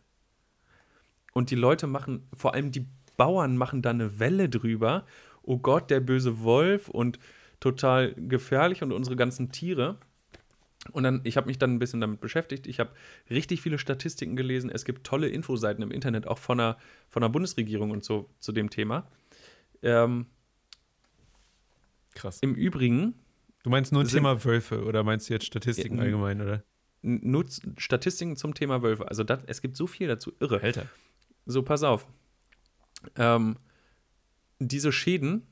Und 1.33 1.51
die 1.51 1.57
Leute 1.57 1.87
machen, 1.87 2.29
vor 2.33 2.55
allem 2.55 2.71
die 2.71 2.87
Bauern 3.17 3.57
machen 3.57 3.83
da 3.83 3.91
eine 3.91 4.19
Welle 4.19 4.49
drüber. 4.49 5.05
Oh 5.43 5.59
Gott, 5.59 5.91
der 5.91 6.01
böse 6.01 6.41
Wolf 6.41 6.89
und 6.89 7.19
total 7.61 8.15
gefährlich 8.15 8.83
und 8.83 8.93
unsere 8.93 9.17
ganzen 9.17 9.51
Tiere. 9.51 9.99
Und 10.93 11.03
dann, 11.03 11.21
ich 11.25 11.37
habe 11.37 11.49
mich 11.49 11.59
dann 11.59 11.75
ein 11.75 11.79
bisschen 11.79 12.01
damit 12.01 12.21
beschäftigt. 12.21 12.67
Ich 12.67 12.79
habe 12.81 12.91
richtig 13.31 13.61
viele 13.61 13.79
Statistiken 13.79 14.37
gelesen. 14.37 14.71
Es 14.71 14.85
gibt 14.85 15.05
tolle 15.05 15.29
Infoseiten 15.29 15.83
im 15.83 15.91
Internet, 15.91 16.27
auch 16.27 16.39
von 16.39 16.59
der, 16.59 16.77
von 17.09 17.23
der 17.23 17.29
Bundesregierung 17.29 17.91
und 17.91 18.05
so 18.05 18.31
zu 18.39 18.53
dem 18.53 18.71
Thema. 18.71 19.09
Ähm, 19.83 20.27
Krass. 22.15 22.39
Im 22.41 22.55
Übrigen. 22.55 23.15
Du 23.63 23.71
meinst 23.71 23.93
nur 23.93 24.03
ein 24.03 24.09
Thema 24.09 24.45
Wölfe 24.45 24.85
oder 24.85 25.03
meinst 25.03 25.29
du 25.29 25.35
jetzt 25.35 25.47
Statistiken 25.47 26.01
allgemein, 26.01 26.41
oder? 26.41 26.63
Nur 27.03 27.45
Statistiken 27.77 28.37
zum 28.37 28.55
Thema 28.55 28.83
Wölfe. 28.83 29.09
Also 29.09 29.23
das, 29.23 29.41
es 29.47 29.61
gibt 29.61 29.77
so 29.77 29.87
viel 29.87 30.09
dazu. 30.09 30.33
Irre. 30.41 30.63
Alter. 30.63 30.87
So, 31.45 31.63
pass 31.63 31.83
auf. 31.83 32.07
Ähm, 33.17 33.57
diese 34.59 34.93
Schäden 34.93 35.47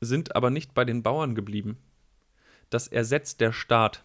sind 0.00 0.34
aber 0.34 0.50
nicht 0.50 0.72
bei 0.72 0.84
den 0.84 1.02
Bauern 1.02 1.34
geblieben 1.34 1.78
das 2.74 2.88
ersetzt 2.88 3.40
der 3.40 3.52
Staat. 3.52 4.02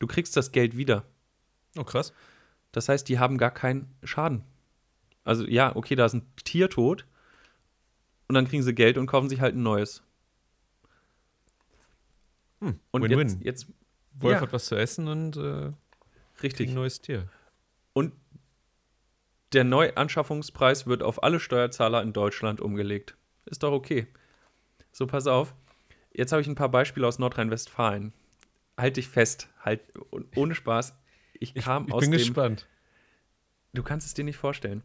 Du 0.00 0.06
kriegst 0.06 0.36
das 0.36 0.50
Geld 0.50 0.76
wieder. 0.76 1.04
Oh, 1.78 1.84
krass. 1.84 2.12
Das 2.72 2.88
heißt, 2.88 3.08
die 3.08 3.18
haben 3.18 3.38
gar 3.38 3.52
keinen 3.52 3.94
Schaden. 4.02 4.42
Also, 5.24 5.46
ja, 5.46 5.76
okay, 5.76 5.94
da 5.94 6.06
ist 6.06 6.14
ein 6.14 6.26
Tier 6.44 6.68
tot. 6.68 7.06
Und 8.28 8.34
dann 8.34 8.48
kriegen 8.48 8.62
sie 8.62 8.74
Geld 8.74 8.98
und 8.98 9.06
kaufen 9.06 9.28
sich 9.28 9.40
halt 9.40 9.54
ein 9.54 9.62
neues. 9.62 10.02
Hm, 12.60 12.78
und 12.90 13.02
win, 13.02 13.18
jetzt, 13.18 13.38
jetzt 13.42 13.66
Wolf 14.14 14.36
ja. 14.36 14.40
hat 14.40 14.52
was 14.52 14.66
zu 14.66 14.76
essen 14.76 15.08
und 15.08 15.36
äh, 15.36 15.72
richtig 16.42 16.70
ein 16.70 16.74
neues 16.74 17.00
Tier. 17.00 17.28
Und 17.92 18.12
der 19.52 19.64
Neuanschaffungspreis 19.64 20.86
wird 20.86 21.02
auf 21.02 21.22
alle 21.22 21.40
Steuerzahler 21.40 22.02
in 22.02 22.12
Deutschland 22.12 22.60
umgelegt. 22.60 23.16
Ist 23.44 23.62
doch 23.62 23.72
okay. 23.72 24.06
So, 24.92 25.06
pass 25.06 25.26
auf. 25.26 25.54
Jetzt 26.12 26.32
habe 26.32 26.40
ich 26.42 26.48
ein 26.48 26.54
paar 26.54 26.70
Beispiele 26.70 27.06
aus 27.06 27.18
Nordrhein-Westfalen. 27.18 28.12
Halt 28.78 28.96
dich 28.96 29.08
fest, 29.08 29.48
halt 29.60 29.80
ohne 30.36 30.54
Spaß. 30.54 30.94
Ich 31.34 31.54
kam 31.54 31.84
ich, 31.84 31.88
ich 31.88 31.94
aus 31.94 32.00
bin 32.00 32.12
dem. 32.12 32.18
gespannt. 32.18 32.68
Du 33.74 33.82
kannst 33.82 34.06
es 34.06 34.14
dir 34.14 34.24
nicht 34.24 34.36
vorstellen. 34.36 34.82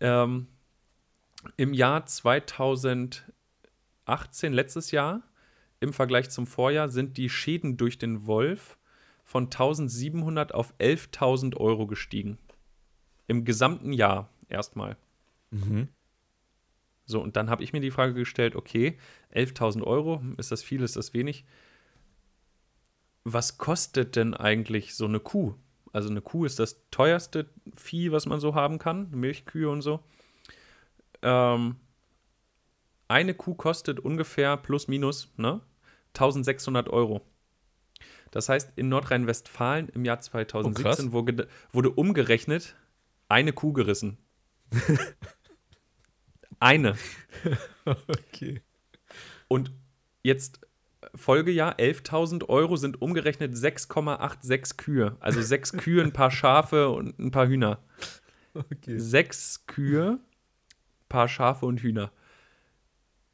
Ähm, 0.00 0.46
Im 1.56 1.72
Jahr 1.72 2.06
2018, 2.06 3.32
letztes 4.52 4.90
Jahr, 4.90 5.22
im 5.80 5.92
Vergleich 5.92 6.30
zum 6.30 6.46
Vorjahr, 6.46 6.88
sind 6.88 7.16
die 7.16 7.30
Schäden 7.30 7.76
durch 7.76 7.98
den 7.98 8.26
Wolf 8.26 8.78
von 9.24 9.44
1700 9.44 10.52
auf 10.54 10.74
11.000 10.78 11.56
Euro 11.56 11.86
gestiegen. 11.86 12.38
Im 13.26 13.44
gesamten 13.44 13.92
Jahr 13.92 14.28
erstmal. 14.48 14.96
Mhm. 15.50 15.88
So, 17.06 17.20
und 17.20 17.36
dann 17.36 17.50
habe 17.50 17.62
ich 17.62 17.72
mir 17.72 17.80
die 17.80 17.90
Frage 17.90 18.14
gestellt, 18.14 18.54
okay, 18.54 18.98
11.000 19.34 19.82
Euro, 19.82 20.22
ist 20.36 20.52
das 20.52 20.62
viel, 20.62 20.82
ist 20.82 20.96
das 20.96 21.14
wenig? 21.14 21.44
Was 23.24 23.58
kostet 23.58 24.16
denn 24.16 24.34
eigentlich 24.34 24.94
so 24.94 25.06
eine 25.06 25.20
Kuh? 25.20 25.54
Also 25.92 26.08
eine 26.08 26.20
Kuh 26.20 26.44
ist 26.44 26.58
das 26.58 26.88
teuerste 26.90 27.48
Vieh, 27.74 28.12
was 28.12 28.26
man 28.26 28.40
so 28.40 28.54
haben 28.54 28.78
kann, 28.78 29.10
Milchkühe 29.10 29.68
und 29.68 29.82
so. 29.82 30.00
Ähm, 31.22 31.76
eine 33.08 33.34
Kuh 33.34 33.54
kostet 33.54 34.00
ungefähr 34.00 34.56
plus 34.56 34.88
minus 34.88 35.32
ne, 35.36 35.60
1600 36.14 36.88
Euro. 36.88 37.22
Das 38.30 38.48
heißt, 38.48 38.72
in 38.76 38.88
Nordrhein-Westfalen 38.88 39.88
im 39.88 40.04
Jahr 40.04 40.20
2017 40.20 41.08
oh, 41.08 41.12
wurde, 41.12 41.48
wurde 41.72 41.90
umgerechnet 41.90 42.76
eine 43.28 43.52
Kuh 43.52 43.72
gerissen. 43.72 44.18
Eine. 46.60 46.96
okay. 48.06 48.62
Und 49.48 49.72
jetzt 50.22 50.60
Folgejahr 51.14 51.78
11.000 51.78 52.48
Euro 52.48 52.76
sind 52.76 53.00
umgerechnet 53.00 53.54
6,86 53.54 54.76
Kühe. 54.76 55.16
Also 55.20 55.40
sechs 55.40 55.72
Kühe, 55.72 56.02
ein 56.02 56.12
paar 56.12 56.30
Schafe 56.30 56.90
und 56.90 57.18
ein 57.18 57.30
paar 57.30 57.48
Hühner. 57.48 57.82
Okay. 58.52 58.98
Sechs 58.98 59.66
Kühe, 59.66 60.18
paar 61.10 61.28
Schafe 61.28 61.66
und 61.66 61.82
Hühner. 61.82 62.10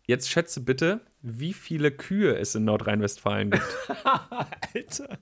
Jetzt 0.06 0.28
schätze 0.28 0.60
bitte, 0.60 1.00
wie 1.22 1.52
viele 1.52 1.92
Kühe 1.92 2.36
es 2.36 2.54
in 2.56 2.64
Nordrhein-Westfalen 2.64 3.50
gibt. 3.52 3.64
Alter. 4.74 5.18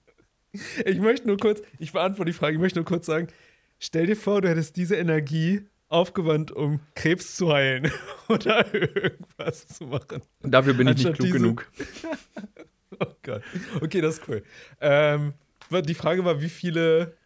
Ich 0.84 0.98
möchte 0.98 1.26
nur 1.26 1.36
kurz, 1.36 1.62
ich 1.78 1.92
beantworte 1.92 2.30
die 2.30 2.36
Frage, 2.36 2.54
ich 2.54 2.60
möchte 2.60 2.78
nur 2.78 2.86
kurz 2.86 3.06
sagen, 3.06 3.28
stell 3.78 4.06
dir 4.06 4.16
vor, 4.16 4.40
du 4.40 4.48
hättest 4.48 4.76
diese 4.76 4.96
Energie 4.96 5.66
aufgewandt, 5.88 6.52
um 6.52 6.80
Krebs 6.94 7.36
zu 7.36 7.52
heilen 7.52 7.90
oder 8.28 8.72
irgendwas 8.72 9.66
zu 9.66 9.86
machen. 9.86 10.22
Dafür 10.42 10.74
bin 10.74 10.88
ich 10.88 11.04
nicht 11.04 11.14
klug 11.14 11.32
genug. 11.32 11.70
oh 13.00 13.06
Gott. 13.22 13.42
Okay, 13.80 14.00
das 14.00 14.18
ist 14.18 14.28
cool. 14.28 14.42
Ähm, 14.80 15.34
die 15.70 15.94
Frage 15.94 16.24
war, 16.24 16.40
wie 16.40 16.48
viele. 16.48 17.16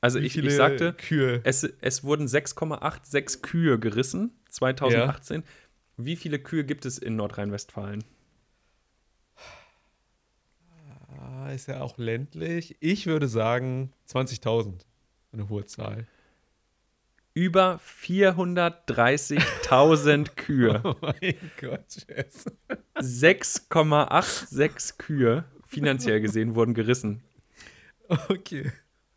Also 0.00 0.20
wie 0.20 0.26
ich, 0.26 0.32
viele 0.32 0.48
ich 0.48 0.54
sagte, 0.54 0.92
Kühe. 0.92 1.40
es, 1.42 1.64
es 1.64 2.04
wurden 2.04 2.26
6,86 2.26 3.40
Kühe 3.40 3.78
gerissen 3.80 4.37
2018. 4.48 5.42
Wie 5.96 6.16
viele 6.16 6.38
Kühe 6.38 6.64
gibt 6.64 6.86
es 6.86 6.98
in 6.98 7.16
Nordrhein-Westfalen? 7.16 8.04
Ah, 11.18 11.50
ist 11.50 11.66
ja 11.68 11.80
auch 11.80 11.96
ländlich. 11.98 12.76
Ich 12.80 13.06
würde 13.06 13.28
sagen 13.28 13.92
20.000. 14.08 14.80
Eine 15.32 15.48
hohe 15.48 15.64
Zahl. 15.64 16.06
Über 17.34 17.80
430.000 17.84 20.30
Kühe. 20.36 20.80
Oh 20.84 20.94
mein 21.00 21.34
Gott, 21.60 22.06
Jess. 22.08 22.46
6,86 22.96 24.98
Kühe, 24.98 25.42
finanziell 25.66 26.20
gesehen, 26.20 26.54
wurden 26.54 26.74
gerissen. 26.74 27.24
Okay. 28.08 28.70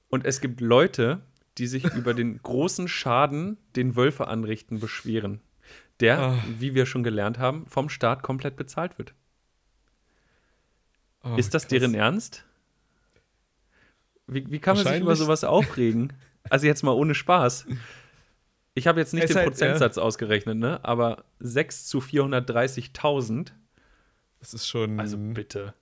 Und 0.09 0.25
es 0.25 0.41
gibt 0.41 0.61
Leute, 0.61 1.21
die 1.61 1.67
sich 1.67 1.85
über 1.93 2.13
den 2.15 2.41
großen 2.41 2.87
Schaden, 2.87 3.57
den 3.75 3.95
Wölfe 3.95 4.27
anrichten, 4.27 4.79
beschweren. 4.79 5.41
Der, 5.99 6.19
Ah. 6.19 6.43
wie 6.57 6.73
wir 6.73 6.87
schon 6.87 7.03
gelernt 7.03 7.37
haben, 7.37 7.67
vom 7.67 7.87
Staat 7.89 8.23
komplett 8.23 8.55
bezahlt 8.55 8.97
wird. 8.97 9.13
Oh, 11.23 11.35
Ist 11.35 11.53
das 11.53 11.63
krass. 11.63 11.69
deren 11.69 11.93
Ernst? 11.93 12.43
Wie, 14.25 14.49
wie 14.49 14.59
kann 14.59 14.75
man 14.75 14.87
sich 14.87 14.99
über 15.01 15.15
sowas 15.15 15.43
aufregen? 15.43 16.13
Also 16.49 16.65
jetzt 16.65 16.81
mal 16.81 16.93
ohne 16.93 17.13
Spaß. 17.13 17.67
Ich 18.73 18.87
habe 18.87 18.99
jetzt 18.99 19.13
nicht 19.13 19.25
Es 19.25 19.29
den 19.29 19.37
halt, 19.37 19.47
Prozentsatz 19.49 19.99
ausgerechnet, 19.99 20.57
ne? 20.57 20.79
Aber 20.83 21.25
6 21.39 21.85
zu 21.85 21.99
430.000. 21.99 23.51
Das 24.39 24.55
ist 24.55 24.67
schon. 24.67 24.99
Also 24.99 25.17
bitte. 25.17 25.75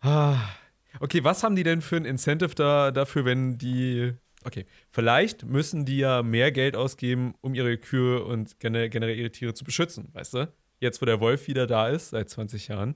Ah. 0.00 0.36
Okay, 1.00 1.24
was 1.24 1.42
haben 1.42 1.56
die 1.56 1.62
denn 1.62 1.80
für 1.80 1.96
ein 1.96 2.04
Incentive 2.04 2.54
da, 2.54 2.90
dafür, 2.90 3.24
wenn 3.24 3.56
die. 3.56 4.12
Okay, 4.46 4.64
vielleicht 4.90 5.44
müssen 5.44 5.84
die 5.84 5.98
ja 5.98 6.22
mehr 6.22 6.52
Geld 6.52 6.76
ausgeben, 6.76 7.34
um 7.40 7.56
ihre 7.56 7.78
Kühe 7.78 8.22
und 8.22 8.60
gene- 8.60 8.88
generell 8.88 9.18
ihre 9.18 9.32
Tiere 9.32 9.54
zu 9.54 9.64
beschützen, 9.64 10.08
weißt 10.12 10.34
du? 10.34 10.52
Jetzt, 10.78 11.02
wo 11.02 11.06
der 11.06 11.18
Wolf 11.18 11.48
wieder 11.48 11.66
da 11.66 11.88
ist, 11.88 12.10
seit 12.10 12.30
20 12.30 12.68
Jahren, 12.68 12.94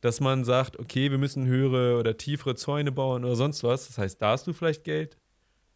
dass 0.00 0.18
man 0.18 0.42
sagt, 0.44 0.76
okay, 0.76 1.12
wir 1.12 1.18
müssen 1.18 1.46
höhere 1.46 2.00
oder 2.00 2.16
tiefere 2.16 2.56
Zäune 2.56 2.90
bauen 2.90 3.24
oder 3.24 3.36
sonst 3.36 3.62
was. 3.62 3.86
Das 3.86 3.96
heißt, 3.96 4.20
da 4.20 4.32
hast 4.32 4.48
du 4.48 4.52
vielleicht 4.52 4.82
Geld. 4.82 5.16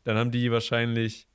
Dann 0.02 0.16
haben 0.16 0.32
die 0.32 0.50
wahrscheinlich. 0.50 1.28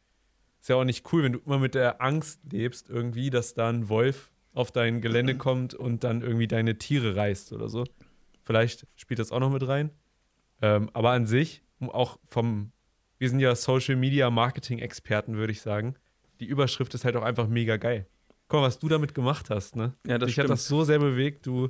Ist 0.60 0.67
ja 0.67 0.76
auch 0.76 0.84
nicht 0.84 1.13
cool, 1.13 1.23
wenn 1.23 1.34
du 1.34 1.39
immer 1.45 1.60
mit 1.60 1.73
der 1.73 2.02
Angst 2.02 2.41
lebst, 2.52 2.89
irgendwie, 2.89 3.30
dass 3.30 3.54
da 3.54 3.69
ein 3.69 3.88
Wolf 3.88 4.32
auf 4.54 4.71
dein 4.71 5.00
Gelände 5.00 5.38
kommt 5.38 5.76
und 5.76 6.04
dann 6.04 6.21
irgendwie 6.21 6.47
deine 6.47 6.78
Tiere 6.78 7.15
reißt 7.15 7.54
oder 7.54 7.69
so. 7.69 7.86
Vielleicht 8.43 8.86
spielt 8.97 9.19
das 9.19 9.32
auch 9.32 9.39
noch 9.39 9.52
mit 9.52 9.65
rein. 9.65 9.91
Ähm, 10.62 10.89
aber 10.91 11.12
an 11.12 11.26
sich, 11.26 11.63
um 11.80 11.89
auch 11.89 12.19
vom, 12.26 12.71
wir 13.20 13.30
sind 13.30 13.40
ja 13.40 13.56
Social 13.56 13.96
Media 13.96 14.30
Marketing 14.30 14.80
Experten, 14.80 15.36
würde 15.38 15.52
ich 15.52 15.62
sagen. 15.62 15.96
Die 16.40 16.46
Überschrift 16.46 16.94
ist 16.94 17.04
halt 17.06 17.16
auch 17.16 17.24
einfach 17.24 17.48
mega 17.48 17.78
geil. 17.78 18.06
Guck 18.48 18.62
mal, 18.62 18.68
was 18.68 18.80
du 18.80 18.88
damit 18.88 19.14
gemacht 19.16 19.50
hast, 19.50 19.76
ne? 19.76 19.94
Ja, 20.06 20.18
das 20.18 20.28
Dich 20.28 20.38
hat 20.40 20.46
stimmt. 20.46 20.52
das 20.52 20.68
so 20.68 20.84
sehr 20.84 21.00
bewegt. 21.00 21.46
Du 21.48 21.70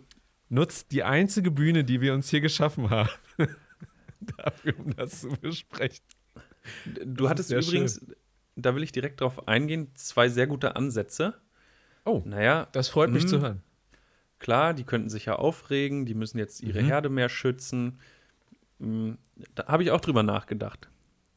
nutzt 0.50 0.92
die 0.92 1.04
einzige 1.04 1.50
Bühne, 1.52 1.84
die 1.84 2.02
wir 2.02 2.14
uns 2.14 2.30
hier 2.30 2.42
geschaffen 2.42 2.90
haben, 2.90 3.10
dafür, 4.38 4.74
um 4.80 4.96
das 4.96 5.22
zu 5.22 5.30
besprechen. 5.30 6.04
Du 6.86 7.24
Das 7.24 7.30
hattest 7.30 7.52
übrigens, 7.52 8.06
da 8.56 8.76
will 8.76 8.84
ich 8.84 8.92
direkt 8.92 9.22
drauf 9.22 9.48
eingehen, 9.48 9.90
zwei 9.96 10.30
sehr 10.30 10.48
gute 10.48 10.76
Ansätze. 10.76 11.34
Oh, 12.06 12.22
Naja, 12.26 12.68
das 12.72 12.90
freut 12.90 13.10
mich 13.12 13.24
Mhm. 13.24 13.28
zu 13.28 13.42
hören. 13.42 13.64
klar, 14.40 14.74
die 14.74 14.84
könnten 14.84 15.10
sich 15.10 15.26
ja 15.26 15.36
aufregen, 15.36 16.06
die 16.06 16.14
müssen 16.14 16.38
jetzt 16.38 16.62
ihre 16.62 16.82
Mhm. 16.84 16.88
Herde 16.88 17.10
mehr 17.10 17.30
schützen. 17.30 18.00
Mm, 18.80 19.14
Da 19.56 19.66
habe 19.68 19.84
ich 19.84 19.92
auch 19.92 20.00
drüber 20.02 20.24
nachgedacht. 20.24 20.90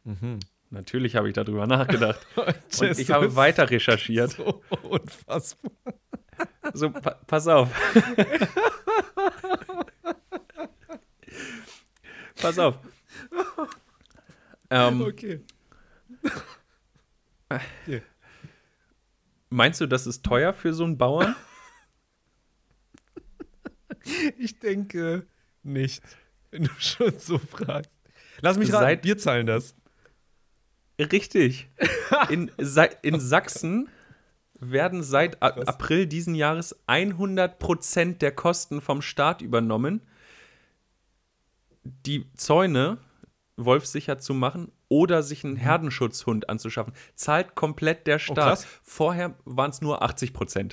Mhm. 0.05 0.41
Natürlich 0.71 1.17
habe 1.17 1.29
ich 1.29 1.35
darüber 1.35 1.67
nachgedacht. 1.67 2.25
Und 2.37 2.99
ich 2.99 3.11
habe 3.11 3.35
weiter 3.37 3.69
recherchiert. 3.71 4.31
So 4.33 4.63
unfassbar. 4.83 5.73
So, 6.73 6.91
pa 6.91 7.11
pass 7.27 7.47
auf. 7.49 7.69
pass 12.41 12.59
auf. 12.59 12.79
Ähm, 14.71 15.01
Okay. 15.03 15.41
Meinst 19.49 19.81
du, 19.81 19.87
das 19.87 20.07
ist 20.07 20.25
teuer 20.25 20.53
für 20.53 20.73
so 20.73 20.85
einen 20.85 20.99
Bauern? 20.99 21.35
Ich 24.39 24.59
denke 24.59 25.27
nicht, 25.63 26.03
wenn 26.51 26.65
du 26.65 26.71
schon 26.79 27.17
so 27.19 27.39
fragst. 27.39 27.97
Lass 28.41 28.57
mich 28.59 28.73
raten, 28.73 28.83
Seit- 28.85 29.05
wir 29.05 29.19
zahlen 29.19 29.47
das. 29.47 29.77
Richtig. 31.01 31.69
In, 32.29 32.51
Sa 32.59 32.85
in 33.03 33.19
Sachsen 33.21 33.89
werden 34.59 35.03
seit 35.03 35.43
A. 35.43 35.47
April 35.49 36.07
diesen 36.07 36.35
Jahres 36.35 36.79
100% 36.87 38.19
der 38.19 38.33
Kosten 38.33 38.81
vom 38.81 39.01
Staat 39.01 39.41
übernommen, 39.41 40.03
die 41.85 42.27
Zäune 42.35 42.99
wolfsicher 43.57 44.19
zu 44.19 44.35
machen 44.35 44.71
oder 44.89 45.23
sich 45.23 45.45
einen 45.45 45.57
Herdenschutzhund 45.57 46.49
anzuschaffen. 46.49 46.93
Zahlt 47.15 47.55
komplett 47.55 48.07
der 48.07 48.19
Staat. 48.19 48.37
krass. 48.37 48.67
Vorher 48.83 49.35
waren 49.45 49.71
es 49.71 49.81
nur 49.81 50.03
80%. 50.03 50.73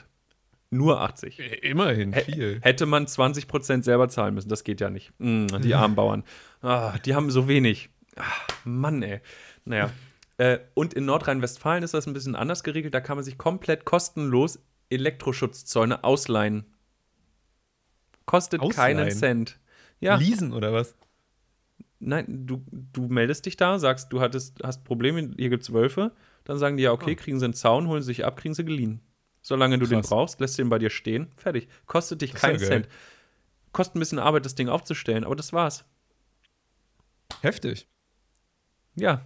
Nur 0.69 0.99
80. 0.99 1.39
Immerhin 1.63 2.11
Hä- 2.13 2.23
viel. 2.25 2.59
Hätte 2.61 2.85
man 2.85 3.05
20% 3.05 3.83
selber 3.83 4.09
zahlen 4.09 4.33
müssen, 4.33 4.49
das 4.49 4.65
geht 4.65 4.81
ja 4.81 4.89
nicht. 4.89 5.13
Mm, 5.17 5.47
die 5.61 5.73
armen 5.75 5.95
Bauern. 5.95 6.23
Ah, 6.61 6.97
die 7.05 7.15
haben 7.15 7.31
so 7.31 7.47
wenig. 7.47 7.89
Ah, 8.17 8.23
Mann, 8.65 9.01
ey. 9.01 9.21
Naja. 9.63 9.91
Äh, 10.37 10.59
und 10.75 10.93
in 10.93 11.05
Nordrhein-Westfalen 11.05 11.83
ist 11.83 11.93
das 11.93 12.07
ein 12.07 12.13
bisschen 12.13 12.35
anders 12.35 12.63
geregelt. 12.63 12.93
Da 12.93 13.01
kann 13.01 13.17
man 13.17 13.23
sich 13.23 13.37
komplett 13.37 13.85
kostenlos 13.85 14.59
Elektroschutzzäune 14.89 16.03
ausleihen. 16.03 16.65
Kostet 18.25 18.61
keinen 18.61 18.99
Ausleihen? 18.99 19.11
Cent. 19.17 19.59
Ja, 19.99 20.15
Leasen 20.17 20.53
oder 20.53 20.73
was? 20.73 20.95
nein, 21.99 22.45
du, 22.45 22.63
du 22.71 23.07
meldest 23.07 23.47
dich 23.47 23.57
da, 23.57 23.79
sagst, 23.79 24.13
du 24.13 24.21
hattest, 24.21 24.61
hast 24.63 24.83
Probleme, 24.83 25.31
hier 25.35 25.49
gibt's 25.49 25.73
Wölfe. 25.73 26.11
Dann 26.43 26.59
sagen 26.59 26.77
die, 26.77 26.83
ja, 26.83 26.91
okay, 26.91 27.13
Ah. 27.13 27.21
kriegen 27.21 27.39
sie 27.39 27.45
einen 27.45 27.55
Zaun, 27.55 27.87
holen 27.87 28.03
sie 28.03 28.07
sich 28.07 28.23
ab, 28.23 28.37
kriegen 28.37 28.53
sie 28.53 28.63
geliehen. 28.63 29.01
Solange 29.41 29.79
du 29.79 29.87
den 29.87 30.01
Krass. 30.01 30.09
brauchst, 30.09 30.39
lässt 30.39 30.57
du 30.59 30.61
den 30.63 30.69
bei 30.69 30.77
dir 30.77 30.91
stehen, 30.91 31.31
fertig. 31.35 31.67
Kostet 31.87 32.21
dich 32.21 32.33
Das 32.33 32.41
ja 32.43 32.49
keinen. 32.49 32.59
Cent. 32.59 32.87
Kostet 33.71 33.95
ein 33.95 33.99
bisschen 33.99 34.19
Arbeit, 34.19 34.45
das 34.45 34.53
Ding 34.53 34.69
aufzustellen, 34.69 35.23
aber 35.23 35.35
das 35.35 35.53
war's. 35.53 35.85
Heftig. 37.41 37.87
Ja, 38.95 39.25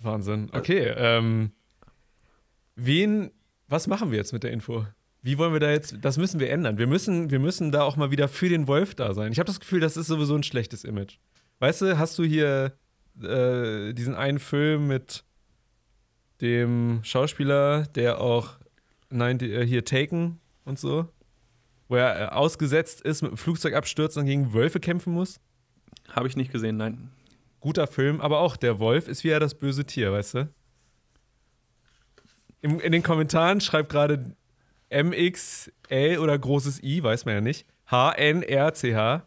Wahnsinn. 0.00 0.48
Okay, 0.52 0.92
ähm, 0.96 1.52
wen, 2.76 3.30
was 3.68 3.86
machen 3.86 4.10
wir 4.10 4.18
jetzt 4.18 4.32
mit 4.32 4.42
der 4.42 4.52
Info? 4.52 4.86
Wie 5.22 5.38
wollen 5.38 5.52
wir 5.52 5.60
da 5.60 5.70
jetzt, 5.70 5.96
das 6.00 6.16
müssen 6.16 6.40
wir 6.40 6.50
ändern. 6.50 6.78
Wir 6.78 6.86
müssen, 6.86 7.30
wir 7.30 7.38
müssen 7.38 7.72
da 7.72 7.82
auch 7.82 7.96
mal 7.96 8.10
wieder 8.10 8.28
für 8.28 8.48
den 8.48 8.66
Wolf 8.66 8.94
da 8.94 9.14
sein. 9.14 9.32
Ich 9.32 9.38
habe 9.38 9.46
das 9.48 9.60
Gefühl, 9.60 9.80
das 9.80 9.96
ist 9.96 10.06
sowieso 10.06 10.34
ein 10.34 10.42
schlechtes 10.42 10.84
Image. 10.84 11.16
Weißt 11.58 11.82
du, 11.82 11.98
hast 11.98 12.18
du 12.18 12.24
hier 12.24 12.72
äh, 13.20 13.92
diesen 13.92 14.14
einen 14.14 14.38
Film 14.38 14.86
mit 14.86 15.24
dem 16.40 17.00
Schauspieler, 17.02 17.82
der 17.94 18.20
auch, 18.20 18.58
nein, 19.10 19.38
die, 19.38 19.52
äh, 19.52 19.66
hier 19.66 19.84
Taken 19.84 20.38
und 20.64 20.78
so, 20.78 21.08
wo 21.88 21.96
er 21.96 22.20
äh, 22.20 22.26
ausgesetzt 22.26 23.00
ist, 23.00 23.22
mit 23.22 23.32
dem 23.32 23.36
Flugzeug 23.36 23.74
abstürzt 23.74 24.16
und 24.16 24.26
gegen 24.26 24.54
Wölfe 24.54 24.78
kämpfen 24.78 25.12
muss? 25.12 25.40
habe 26.08 26.28
ich 26.28 26.36
nicht 26.36 26.52
gesehen, 26.52 26.76
nein. 26.76 27.10
Guter 27.60 27.86
Film, 27.86 28.20
aber 28.20 28.40
auch 28.40 28.56
der 28.56 28.78
Wolf 28.78 29.08
ist 29.08 29.24
wieder 29.24 29.40
das 29.40 29.54
böse 29.54 29.84
Tier, 29.84 30.12
weißt 30.12 30.34
du? 30.34 30.48
Im, 32.60 32.80
in 32.80 32.92
den 32.92 33.02
Kommentaren 33.02 33.60
schreibt 33.60 33.90
gerade 33.90 34.36
MXL 34.92 36.18
oder 36.18 36.38
großes 36.38 36.82
I, 36.82 37.02
weiß 37.02 37.24
man 37.24 37.34
ja 37.34 37.40
nicht. 37.40 37.66
HNRCH. 37.90 39.22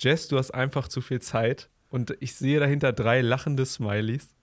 Jess, 0.00 0.28
du 0.28 0.38
hast 0.38 0.52
einfach 0.52 0.88
zu 0.88 1.00
viel 1.00 1.20
Zeit. 1.20 1.68
Und 1.90 2.16
ich 2.20 2.34
sehe 2.34 2.58
dahinter 2.58 2.92
drei 2.92 3.20
lachende 3.20 3.64
Smileys. 3.64 4.34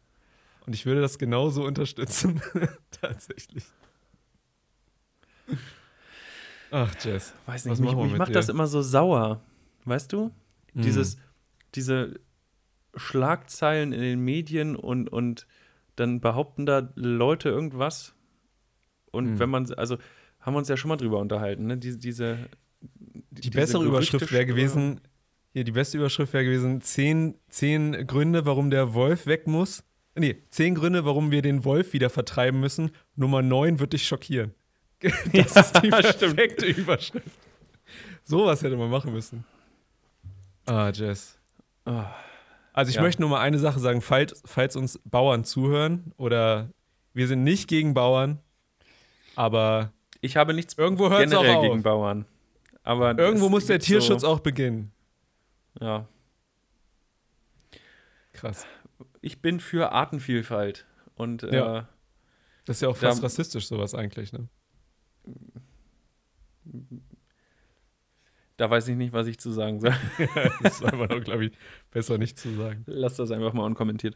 Und 0.66 0.74
ich 0.74 0.86
würde 0.86 1.02
das 1.02 1.18
genauso 1.18 1.66
unterstützen. 1.66 2.42
Tatsächlich. 3.02 3.66
Ach, 6.72 6.96
Jess. 7.04 7.34
Weiß 7.46 7.68
Was 7.68 7.80
nicht, 7.80 7.90
mich, 7.90 7.98
wir 7.98 8.04
mich 8.04 8.12
mit 8.14 8.20
macht 8.20 8.30
dir? 8.30 8.36
das 8.36 8.48
immer 8.48 8.68
so 8.68 8.82
sauer. 8.82 9.42
Weißt 9.84 10.14
du? 10.14 10.32
Hm. 10.74 10.82
Dieses, 10.84 11.18
diese 11.76 12.20
Schlagzeilen 12.96 13.94
in 13.94 14.02
den 14.02 14.20
Medien 14.20 14.76
und, 14.76 15.10
und 15.10 15.48
dann 15.96 16.22
behaupten 16.22 16.66
da 16.66 16.92
Leute 16.96 17.50
irgendwas. 17.50 18.14
Und 19.12 19.26
Hm. 19.26 19.40
wenn 19.40 19.50
man, 19.50 19.74
also 19.74 19.98
haben 20.40 20.54
wir 20.54 20.60
uns 20.60 20.70
ja 20.70 20.78
schon 20.78 20.90
mal 20.90 20.98
drüber 20.98 21.20
unterhalten, 21.20 21.68
ne? 21.68 21.78
Diese, 21.78 21.98
diese 21.98 22.50
Die 23.32 23.50
bessere 23.50 23.84
Überschrift 23.86 24.32
wäre 24.32 24.46
gewesen, 24.46 25.02
hier 25.54 25.64
die 25.64 25.72
beste 25.72 25.98
Überschrift 25.98 26.34
wäre 26.34 26.46
gewesen, 26.46 26.82
zehn, 26.82 27.36
zehn 27.50 28.08
Gründe, 28.08 28.46
warum 28.46 28.72
der 28.72 28.94
Wolf 28.94 29.26
weg 29.28 29.48
muss 29.48 29.84
Nee, 30.16 30.44
zehn 30.50 30.76
Gründe, 30.76 31.06
warum 31.06 31.32
wir 31.32 31.42
den 31.42 31.64
Wolf 31.64 31.94
wieder 31.94 32.10
vertreiben 32.10 32.60
müssen. 32.60 32.92
Nummer 33.16 33.42
neun 33.42 33.80
wird 33.80 33.94
dich 33.94 34.06
schockieren. 34.08 34.54
Das 35.34 35.56
ja, 35.56 35.62
ist 35.62 35.82
die 35.82 35.90
perfekte 35.90 36.66
stimmt. 36.66 36.78
Überschrift. 36.78 37.38
Sowas 38.24 38.62
hätte 38.62 38.78
man 38.78 38.90
machen 38.90 39.14
müssen. 39.14 39.46
Ah, 40.66 40.92
Jess. 40.94 41.40
Oh. 41.86 42.04
Also 42.74 42.90
ich 42.90 42.96
ja. 42.96 43.02
möchte 43.02 43.22
nur 43.22 43.30
mal 43.30 43.42
eine 43.42 43.60
Sache 43.60 43.80
sagen, 43.80 44.02
falls, 44.02 44.42
falls 44.46 44.76
uns 44.76 45.00
Bauern 45.04 45.44
zuhören 45.44 46.14
oder 46.18 46.70
wir 47.14 47.28
sind 47.28 47.44
nicht 47.44 47.68
gegen 47.68 47.94
Bauern, 47.94 48.40
aber 49.36 49.92
ich 50.22 50.38
habe 50.38 50.54
nichts 50.54 50.78
irgendwo 50.78 51.10
generell 51.10 51.56
auch 51.56 51.62
gegen 51.62 51.84
Bauern. 51.84 52.26
Aber 52.84 53.18
irgendwo 53.18 53.50
muss 53.50 53.66
der 53.66 53.80
Tierschutz 53.80 54.22
so 54.22 54.28
auch 54.28 54.40
beginnen. 54.40 54.92
Ja. 55.80 56.08
Krass. 58.34 58.66
Ich 59.22 59.42
bin 59.42 59.60
für 59.60 59.92
Artenvielfalt 59.92 60.86
und 61.16 61.44
ja. 61.44 61.80
Äh, 61.80 61.84
das 62.66 62.78
ist 62.78 62.82
ja 62.82 62.90
auch 62.90 62.98
fast 62.98 63.20
da, 63.20 63.24
rassistisch 63.24 63.68
sowas 63.68 63.94
eigentlich, 63.94 64.32
ne? 64.34 64.48
Da 68.62 68.70
weiß 68.70 68.90
ich 68.90 68.96
nicht, 68.96 69.12
was 69.12 69.26
ich 69.26 69.40
zu 69.40 69.50
sagen 69.50 69.80
soll. 69.80 69.96
das 70.62 70.74
ist 70.74 70.86
einfach 70.86 71.10
nur, 71.10 71.22
glaube 71.22 71.46
ich, 71.46 71.52
besser 71.90 72.20
nicht 72.20 72.38
zu 72.38 72.54
sagen. 72.54 72.84
Lass 72.86 73.16
das 73.16 73.32
einfach 73.32 73.54
mal 73.54 73.66
unkommentiert. 73.66 74.14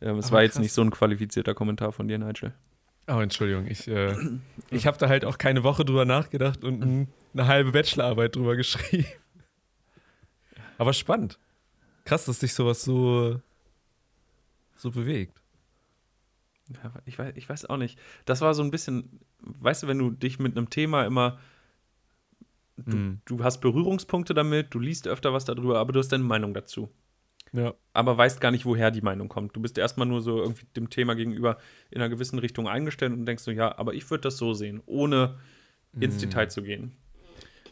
Ähm, 0.00 0.16
es 0.16 0.32
war 0.32 0.42
jetzt 0.42 0.58
nicht 0.58 0.72
so 0.72 0.80
ein 0.80 0.90
qualifizierter 0.90 1.52
Kommentar 1.52 1.92
von 1.92 2.08
dir, 2.08 2.16
Nigel. 2.16 2.54
Oh, 3.06 3.20
Entschuldigung. 3.20 3.66
Ich, 3.66 3.86
äh, 3.88 4.16
ich 4.70 4.86
habe 4.86 4.96
da 4.96 5.10
halt 5.10 5.26
auch 5.26 5.36
keine 5.36 5.62
Woche 5.62 5.84
drüber 5.84 6.06
nachgedacht 6.06 6.64
und 6.64 6.82
ein, 6.82 7.08
eine 7.34 7.46
halbe 7.48 7.72
Bachelorarbeit 7.72 8.34
drüber 8.34 8.56
geschrieben. 8.56 9.04
Aber 10.78 10.94
spannend. 10.94 11.38
Krass, 12.06 12.24
dass 12.24 12.38
dich 12.38 12.54
sowas 12.54 12.84
so, 12.84 13.42
so 14.74 14.90
bewegt. 14.90 15.42
Ja, 16.82 16.94
ich, 17.04 17.18
weiß, 17.18 17.34
ich 17.36 17.46
weiß 17.46 17.66
auch 17.66 17.76
nicht. 17.76 17.98
Das 18.24 18.40
war 18.40 18.54
so 18.54 18.62
ein 18.62 18.70
bisschen, 18.70 19.20
weißt 19.40 19.82
du, 19.82 19.86
wenn 19.86 19.98
du 19.98 20.12
dich 20.12 20.38
mit 20.38 20.56
einem 20.56 20.70
Thema 20.70 21.04
immer 21.04 21.38
Du, 22.76 22.96
mhm. 22.96 23.20
du, 23.24 23.44
hast 23.44 23.60
Berührungspunkte 23.60 24.34
damit, 24.34 24.74
du 24.74 24.78
liest 24.78 25.06
öfter 25.06 25.32
was 25.32 25.44
darüber, 25.44 25.78
aber 25.78 25.92
du 25.92 25.98
hast 25.98 26.08
deine 26.08 26.24
Meinung 26.24 26.54
dazu. 26.54 26.88
Ja. 27.52 27.74
Aber 27.92 28.16
weißt 28.16 28.40
gar 28.40 28.50
nicht, 28.50 28.64
woher 28.64 28.90
die 28.90 29.02
Meinung 29.02 29.28
kommt. 29.28 29.54
Du 29.54 29.60
bist 29.60 29.76
erstmal 29.76 30.06
nur 30.06 30.22
so 30.22 30.38
irgendwie 30.38 30.64
dem 30.74 30.88
Thema 30.88 31.14
gegenüber 31.14 31.58
in 31.90 32.00
einer 32.00 32.08
gewissen 32.08 32.38
Richtung 32.38 32.66
eingestellt 32.66 33.12
und 33.12 33.26
denkst 33.26 33.42
so, 33.42 33.50
ja, 33.50 33.76
aber 33.78 33.92
ich 33.94 34.10
würde 34.10 34.22
das 34.22 34.38
so 34.38 34.54
sehen, 34.54 34.82
ohne 34.86 35.38
ins 36.00 36.16
mhm. 36.16 36.20
Detail 36.20 36.48
zu 36.48 36.62
gehen. 36.62 36.92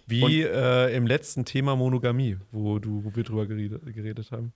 Wie 0.07 0.43
äh, 0.43 0.95
im 0.95 1.07
letzten 1.07 1.45
Thema 1.45 1.77
Monogamie, 1.77 2.37
wo, 2.51 2.79
du, 2.79 3.05
wo 3.05 3.15
wir 3.15 3.23
drüber 3.23 3.47
geredet, 3.47 3.83
geredet 3.95 4.33
haben. 4.33 4.53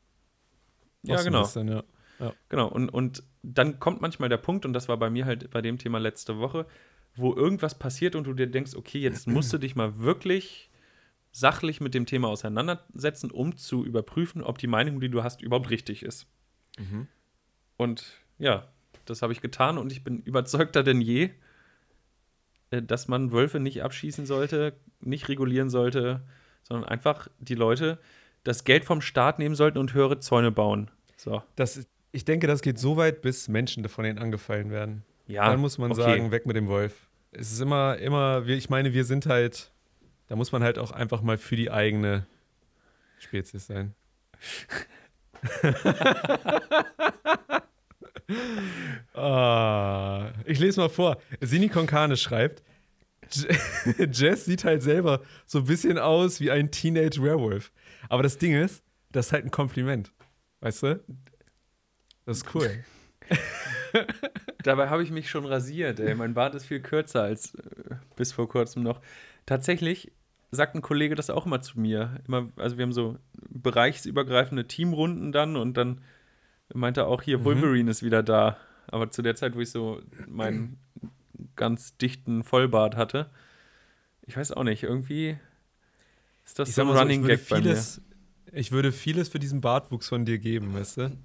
Ja, 1.02 1.22
genau. 1.22 1.42
Bisschen, 1.42 1.68
ja. 1.68 1.84
ja. 2.18 2.32
Genau, 2.48 2.68
und, 2.68 2.88
und 2.88 3.22
dann 3.42 3.78
kommt 3.78 4.00
manchmal 4.00 4.28
der 4.28 4.38
Punkt, 4.38 4.66
und 4.66 4.72
das 4.72 4.88
war 4.88 4.96
bei 4.96 5.10
mir 5.10 5.24
halt 5.26 5.50
bei 5.50 5.62
dem 5.62 5.78
Thema 5.78 5.98
letzte 5.98 6.38
Woche, 6.38 6.66
wo 7.16 7.34
irgendwas 7.34 7.78
passiert 7.78 8.16
und 8.16 8.24
du 8.24 8.32
dir 8.32 8.46
denkst, 8.46 8.74
okay, 8.74 8.98
jetzt 8.98 9.26
musst 9.26 9.52
du 9.52 9.58
dich 9.58 9.76
mal 9.76 9.98
wirklich 9.98 10.70
sachlich 11.30 11.80
mit 11.80 11.94
dem 11.94 12.06
Thema 12.06 12.28
auseinandersetzen, 12.28 13.30
um 13.30 13.56
zu 13.56 13.84
überprüfen, 13.84 14.42
ob 14.42 14.58
die 14.58 14.66
Meinung, 14.66 15.00
die 15.00 15.08
du 15.08 15.22
hast, 15.22 15.42
überhaupt 15.42 15.70
richtig 15.70 16.02
ist. 16.02 16.26
Mhm. 16.78 17.08
Und 17.76 18.04
ja, 18.38 18.68
das 19.04 19.22
habe 19.22 19.32
ich 19.32 19.40
getan 19.40 19.78
und 19.78 19.92
ich 19.92 20.04
bin 20.04 20.22
überzeugter 20.22 20.82
denn 20.82 21.00
je, 21.00 21.30
äh, 22.70 22.82
dass 22.82 23.08
man 23.08 23.32
Wölfe 23.32 23.60
nicht 23.60 23.82
abschießen 23.82 24.26
sollte, 24.26 24.74
nicht 25.00 25.28
regulieren 25.28 25.70
sollte, 25.70 26.22
sondern 26.62 26.88
einfach 26.88 27.28
die 27.38 27.54
Leute 27.54 27.98
das 28.44 28.64
Geld 28.64 28.84
vom 28.84 29.00
Staat 29.00 29.38
nehmen 29.38 29.54
sollten 29.54 29.78
und 29.78 29.94
höhere 29.94 30.20
Zäune 30.20 30.52
bauen. 30.52 30.90
So. 31.16 31.42
Das, 31.56 31.86
ich 32.12 32.24
denke, 32.24 32.46
das 32.46 32.62
geht 32.62 32.78
so 32.78 32.96
weit, 32.96 33.22
bis 33.22 33.48
Menschen 33.48 33.88
von 33.88 34.04
denen 34.04 34.18
angefallen 34.18 34.70
werden. 34.70 35.04
Ja, 35.26 35.48
Dann 35.50 35.60
muss 35.60 35.78
man 35.78 35.90
okay. 35.92 36.02
sagen, 36.02 36.30
weg 36.30 36.46
mit 36.46 36.56
dem 36.56 36.68
Wolf. 36.68 37.08
Es 37.32 37.50
ist 37.52 37.60
immer, 37.60 37.96
immer, 37.98 38.46
ich 38.46 38.68
meine, 38.70 38.92
wir 38.92 39.04
sind 39.04 39.26
halt, 39.26 39.72
da 40.28 40.36
muss 40.36 40.52
man 40.52 40.62
halt 40.62 40.78
auch 40.78 40.92
einfach 40.92 41.22
mal 41.22 41.38
für 41.38 41.56
die 41.56 41.70
eigene 41.70 42.26
Spezies 43.18 43.66
sein. 43.66 43.94
ah, 49.14 50.30
ich 50.44 50.58
lese 50.58 50.80
mal 50.80 50.88
vor. 50.88 51.18
Sini 51.40 51.68
Konkane 51.68 52.16
schreibt, 52.16 52.62
Jess 54.12 54.44
sieht 54.44 54.64
halt 54.64 54.82
selber 54.82 55.22
so 55.46 55.58
ein 55.58 55.64
bisschen 55.64 55.98
aus 55.98 56.40
wie 56.40 56.50
ein 56.50 56.70
Teenage 56.70 57.22
Werewolf. 57.22 57.72
Aber 58.08 58.22
das 58.22 58.38
Ding 58.38 58.54
ist, 58.54 58.82
das 59.10 59.26
ist 59.26 59.32
halt 59.32 59.44
ein 59.44 59.50
Kompliment. 59.50 60.12
Weißt 60.60 60.82
du? 60.82 61.02
Das 62.26 62.38
ist 62.38 62.54
cool. 62.54 62.84
Dabei 64.62 64.88
habe 64.88 65.02
ich 65.02 65.10
mich 65.10 65.30
schon 65.30 65.44
rasiert, 65.44 66.00
ey. 66.00 66.14
Mein 66.14 66.34
Bart 66.34 66.54
ist 66.54 66.66
viel 66.66 66.80
kürzer 66.80 67.22
als 67.22 67.54
äh, 67.54 67.96
bis 68.16 68.32
vor 68.32 68.48
kurzem 68.48 68.82
noch. 68.82 69.00
Tatsächlich 69.46 70.12
sagt 70.50 70.74
ein 70.74 70.82
Kollege 70.82 71.14
das 71.14 71.30
auch 71.30 71.46
immer 71.46 71.60
zu 71.60 71.78
mir. 71.78 72.20
Immer, 72.26 72.48
also 72.56 72.76
wir 72.78 72.82
haben 72.84 72.92
so 72.92 73.18
bereichsübergreifende 73.50 74.66
Teamrunden 74.66 75.32
dann 75.32 75.56
und 75.56 75.76
dann 75.76 76.00
meinte 76.72 77.02
er 77.02 77.08
auch 77.08 77.22
hier, 77.22 77.38
mhm. 77.38 77.44
Wolverine 77.44 77.90
ist 77.90 78.02
wieder 78.02 78.22
da. 78.22 78.56
Aber 78.86 79.10
zu 79.10 79.22
der 79.22 79.34
Zeit, 79.34 79.54
wo 79.54 79.60
ich 79.60 79.70
so 79.70 80.00
meinen 80.26 80.78
ganz 81.56 81.96
dichten 81.96 82.42
Vollbart 82.42 82.96
hatte, 82.96 83.30
ich 84.22 84.36
weiß 84.36 84.52
auch 84.52 84.64
nicht, 84.64 84.82
irgendwie 84.82 85.36
ist 86.44 86.58
das 86.58 86.68
ich 86.68 86.74
so 86.74 86.82
ein 86.82 86.88
Running 86.88 87.22
so, 87.22 87.28
Gag 87.28 87.40
vieles, 87.40 88.00
bei 88.00 88.52
mir. 88.52 88.60
Ich 88.60 88.72
würde 88.72 88.92
vieles 88.92 89.28
für 89.28 89.38
diesen 89.38 89.60
Bartwuchs 89.60 90.08
von 90.08 90.24
dir 90.24 90.38
geben, 90.38 90.74
weißt 90.74 90.98
du? 90.98 91.16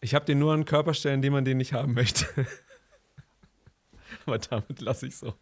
Ich 0.00 0.14
habe 0.14 0.24
den 0.24 0.38
nur 0.38 0.54
an 0.54 0.64
Körperstellen, 0.64 1.22
denen 1.22 1.34
man 1.34 1.44
den 1.44 1.58
nicht 1.58 1.72
haben 1.72 1.94
möchte. 1.94 2.26
Aber 4.26 4.38
damit 4.38 4.80
lasse 4.80 5.06
ich 5.06 5.16
so. 5.16 5.34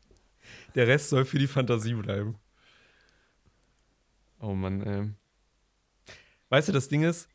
Der 0.75 0.87
Rest 0.87 1.11
soll 1.11 1.25
für 1.25 1.38
die 1.38 1.47
Fantasie 1.47 1.94
bleiben. 1.94 2.38
Oh 4.40 4.55
Mann, 4.55 4.83
ey. 4.83 5.11
Weißt 6.49 6.68
du, 6.68 6.73
das 6.73 6.88
Ding 6.88 7.03
ist, 7.03 7.29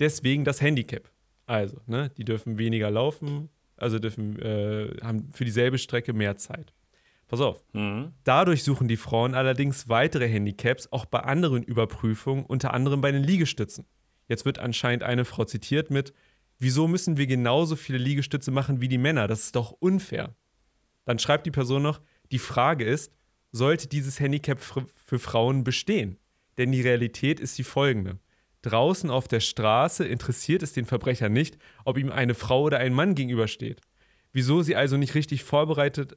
Deswegen 0.00 0.44
das 0.44 0.60
Handicap. 0.60 1.10
Also, 1.46 1.78
ne, 1.86 2.10
die 2.16 2.24
dürfen 2.24 2.58
weniger 2.58 2.90
laufen, 2.90 3.50
also 3.76 3.98
dürfen, 3.98 4.40
äh, 4.40 4.96
haben 5.02 5.30
für 5.32 5.44
dieselbe 5.44 5.78
Strecke 5.78 6.12
mehr 6.12 6.36
Zeit. 6.36 6.72
Pass 7.28 7.40
auf. 7.40 7.64
Mhm. 7.72 8.12
Dadurch 8.24 8.62
suchen 8.64 8.88
die 8.88 8.96
Frauen 8.96 9.34
allerdings 9.34 9.88
weitere 9.88 10.28
Handicaps 10.28 10.90
auch 10.92 11.04
bei 11.04 11.20
anderen 11.20 11.62
Überprüfungen, 11.62 12.44
unter 12.44 12.72
anderem 12.72 13.00
bei 13.00 13.12
den 13.12 13.22
Liegestützen. 13.22 13.86
Jetzt 14.28 14.44
wird 14.44 14.58
anscheinend 14.58 15.02
eine 15.02 15.24
Frau 15.24 15.44
zitiert 15.44 15.90
mit, 15.90 16.14
wieso 16.58 16.88
müssen 16.88 17.16
wir 17.16 17.26
genauso 17.26 17.76
viele 17.76 17.98
Liegestütze 17.98 18.50
machen 18.50 18.80
wie 18.80 18.88
die 18.88 18.98
Männer? 18.98 19.28
Das 19.28 19.44
ist 19.44 19.56
doch 19.56 19.72
unfair. 19.72 20.34
Dann 21.04 21.18
schreibt 21.18 21.46
die 21.46 21.50
Person 21.50 21.82
noch, 21.82 22.00
die 22.32 22.38
Frage 22.38 22.84
ist, 22.84 23.12
sollte 23.52 23.86
dieses 23.86 24.18
Handicap 24.18 24.60
für 24.60 25.18
Frauen 25.18 25.64
bestehen? 25.64 26.18
Denn 26.58 26.72
die 26.72 26.80
Realität 26.80 27.40
ist 27.40 27.58
die 27.58 27.64
folgende. 27.64 28.18
Draußen 28.62 29.10
auf 29.10 29.28
der 29.28 29.40
Straße 29.40 30.06
interessiert 30.06 30.62
es 30.62 30.72
den 30.72 30.86
Verbrecher 30.86 31.28
nicht, 31.28 31.58
ob 31.84 31.98
ihm 31.98 32.10
eine 32.10 32.34
Frau 32.34 32.62
oder 32.62 32.78
ein 32.78 32.94
Mann 32.94 33.14
gegenübersteht. 33.14 33.80
Wieso 34.32 34.62
sie 34.62 34.74
also 34.74 34.96
nicht 34.96 35.14
richtig 35.14 35.44
vorbereitet. 35.44 36.16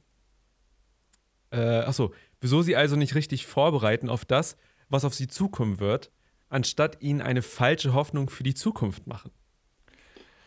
Äh, 1.50 1.58
achso, 1.58 2.14
wieso 2.40 2.62
sie 2.62 2.74
also 2.74 2.96
nicht 2.96 3.14
richtig 3.14 3.46
vorbereiten 3.46 4.08
auf 4.08 4.24
das, 4.24 4.56
was 4.88 5.04
auf 5.04 5.14
sie 5.14 5.28
zukommen 5.28 5.78
wird, 5.78 6.10
anstatt 6.48 7.02
ihnen 7.02 7.20
eine 7.20 7.42
falsche 7.42 7.92
Hoffnung 7.92 8.30
für 8.30 8.42
die 8.42 8.54
Zukunft 8.54 9.06
machen. 9.06 9.30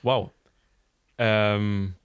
Wow. 0.04 0.32
Ähm, 1.18 1.96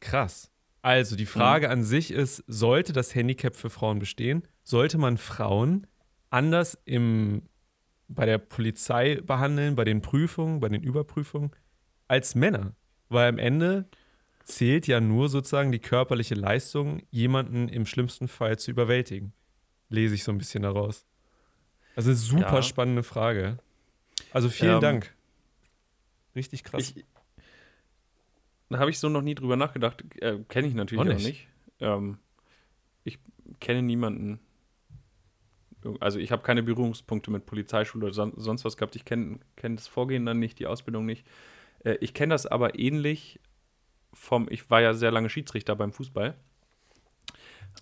krass. 0.00 0.50
Also 0.82 1.16
die 1.16 1.26
Frage 1.26 1.66
mhm. 1.66 1.72
an 1.72 1.82
sich 1.82 2.10
ist, 2.10 2.44
sollte 2.46 2.92
das 2.92 3.14
Handicap 3.14 3.56
für 3.56 3.70
Frauen 3.70 3.98
bestehen? 3.98 4.42
Sollte 4.64 4.98
man 4.98 5.16
Frauen 5.16 5.86
anders 6.30 6.80
im, 6.84 7.42
bei 8.08 8.26
der 8.26 8.38
Polizei 8.38 9.20
behandeln, 9.20 9.74
bei 9.74 9.84
den 9.84 10.02
Prüfungen, 10.02 10.60
bei 10.60 10.68
den 10.68 10.82
Überprüfungen 10.82 11.50
als 12.06 12.34
Männer? 12.34 12.74
Weil 13.08 13.28
am 13.28 13.38
Ende 13.38 13.88
zählt 14.44 14.86
ja 14.86 15.00
nur 15.00 15.28
sozusagen 15.28 15.72
die 15.72 15.78
körperliche 15.78 16.34
Leistung, 16.34 17.02
jemanden 17.10 17.68
im 17.68 17.86
schlimmsten 17.86 18.28
Fall 18.28 18.58
zu 18.58 18.70
überwältigen. 18.70 19.32
Lese 19.90 20.14
ich 20.14 20.24
so 20.24 20.32
ein 20.32 20.38
bisschen 20.38 20.62
daraus. 20.62 21.06
Also 21.96 22.10
eine 22.10 22.16
super 22.16 22.56
ja. 22.56 22.62
spannende 22.62 23.02
Frage. 23.02 23.58
Also 24.32 24.48
vielen 24.48 24.76
ähm, 24.76 24.80
Dank. 24.80 25.17
Richtig 26.38 26.62
krass. 26.62 26.94
Ich, 26.94 27.04
da 28.68 28.78
habe 28.78 28.90
ich 28.90 28.98
so 29.00 29.08
noch 29.08 29.22
nie 29.22 29.34
drüber 29.34 29.56
nachgedacht. 29.56 30.04
Äh, 30.22 30.38
kenne 30.48 30.68
ich 30.68 30.74
natürlich 30.74 31.00
auch 31.00 31.04
nicht. 31.04 31.16
Auch 31.16 31.26
nicht. 31.26 31.48
Ähm, 31.80 32.18
ich 33.02 33.18
kenne 33.58 33.82
niemanden. 33.82 34.38
Also 35.98 36.20
ich 36.20 36.30
habe 36.30 36.42
keine 36.42 36.62
Berührungspunkte 36.62 37.32
mit 37.32 37.44
Polizeischule 37.44 38.06
oder 38.06 38.14
son 38.14 38.34
sonst 38.36 38.64
was 38.64 38.76
gehabt. 38.76 38.94
Ich 38.94 39.04
kenne 39.04 39.40
kenn 39.56 39.74
das 39.74 39.88
Vorgehen 39.88 40.24
dann 40.26 40.38
nicht, 40.38 40.60
die 40.60 40.68
Ausbildung 40.68 41.06
nicht. 41.06 41.26
Äh, 41.82 41.96
ich 42.00 42.14
kenne 42.14 42.34
das 42.34 42.46
aber 42.46 42.78
ähnlich 42.78 43.40
vom, 44.14 44.46
ich 44.48 44.70
war 44.70 44.80
ja 44.80 44.94
sehr 44.94 45.10
lange 45.10 45.30
Schiedsrichter 45.30 45.74
beim 45.74 45.92
Fußball. 45.92 46.36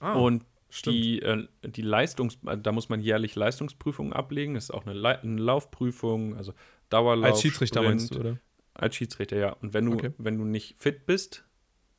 Ah, 0.01 0.15
und 0.15 0.45
die, 0.85 1.21
äh, 1.21 1.47
die 1.63 1.83
Leistungs, 1.83 2.39
da 2.43 2.73
muss 2.73 2.89
man 2.89 3.01
jährlich 3.01 3.35
Leistungsprüfungen 3.35 4.13
ablegen. 4.13 4.55
Das 4.55 4.65
ist 4.65 4.71
auch 4.71 4.87
eine, 4.87 4.95
Le 4.95 5.21
eine 5.21 5.41
Laufprüfung, 5.41 6.37
also 6.37 6.53
Dauerlauf. 6.89 7.33
Als 7.33 7.43
Schiedsrichter 7.43 7.81
Sprint. 7.81 8.01
meinst 8.01 8.15
du, 8.15 8.21
oder? 8.21 8.39
Als 8.75 8.97
Schiedsrichter, 8.97 9.37
ja. 9.37 9.53
Und 9.53 9.75
wenn 9.75 9.87
du, 9.87 9.95
okay. 9.95 10.13
wenn 10.19 10.39
du 10.39 10.45
nicht 10.45 10.77
fit 10.79 11.07
bist, 11.07 11.45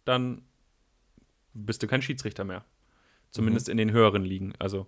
dann 0.05 0.43
bist 1.53 1.81
du 1.83 1.87
kein 1.87 2.01
Schiedsrichter 2.01 2.43
mehr. 2.43 2.65
Zumindest 3.31 3.67
mhm. 3.67 3.71
in 3.71 3.77
den 3.77 3.91
höheren 3.91 4.23
Ligen. 4.23 4.53
Also 4.59 4.87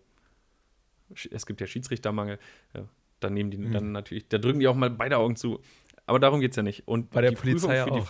es 1.32 1.46
gibt 1.46 1.62
ja 1.62 1.68
Schiedsrichtermangel. 1.68 2.40
Ja, 2.76 2.88
dann 3.20 3.34
nehmen 3.34 3.52
die 3.52 3.58
mhm. 3.58 3.72
dann 3.72 3.92
natürlich, 3.92 4.28
da 4.30 4.38
drücken 4.38 4.60
die 4.60 4.68
auch 4.68 4.76
mal 4.76 4.90
beide 4.90 5.18
Augen 5.18 5.36
zu. 5.36 5.62
Aber 6.06 6.20
darum 6.20 6.40
geht 6.40 6.52
es 6.52 6.58
ja 6.58 6.64
nicht. 6.64 6.88
Und 6.88 7.12
bei 7.12 7.22
der 7.22 7.32
Polizei 7.32 7.84
auch. 7.84 8.10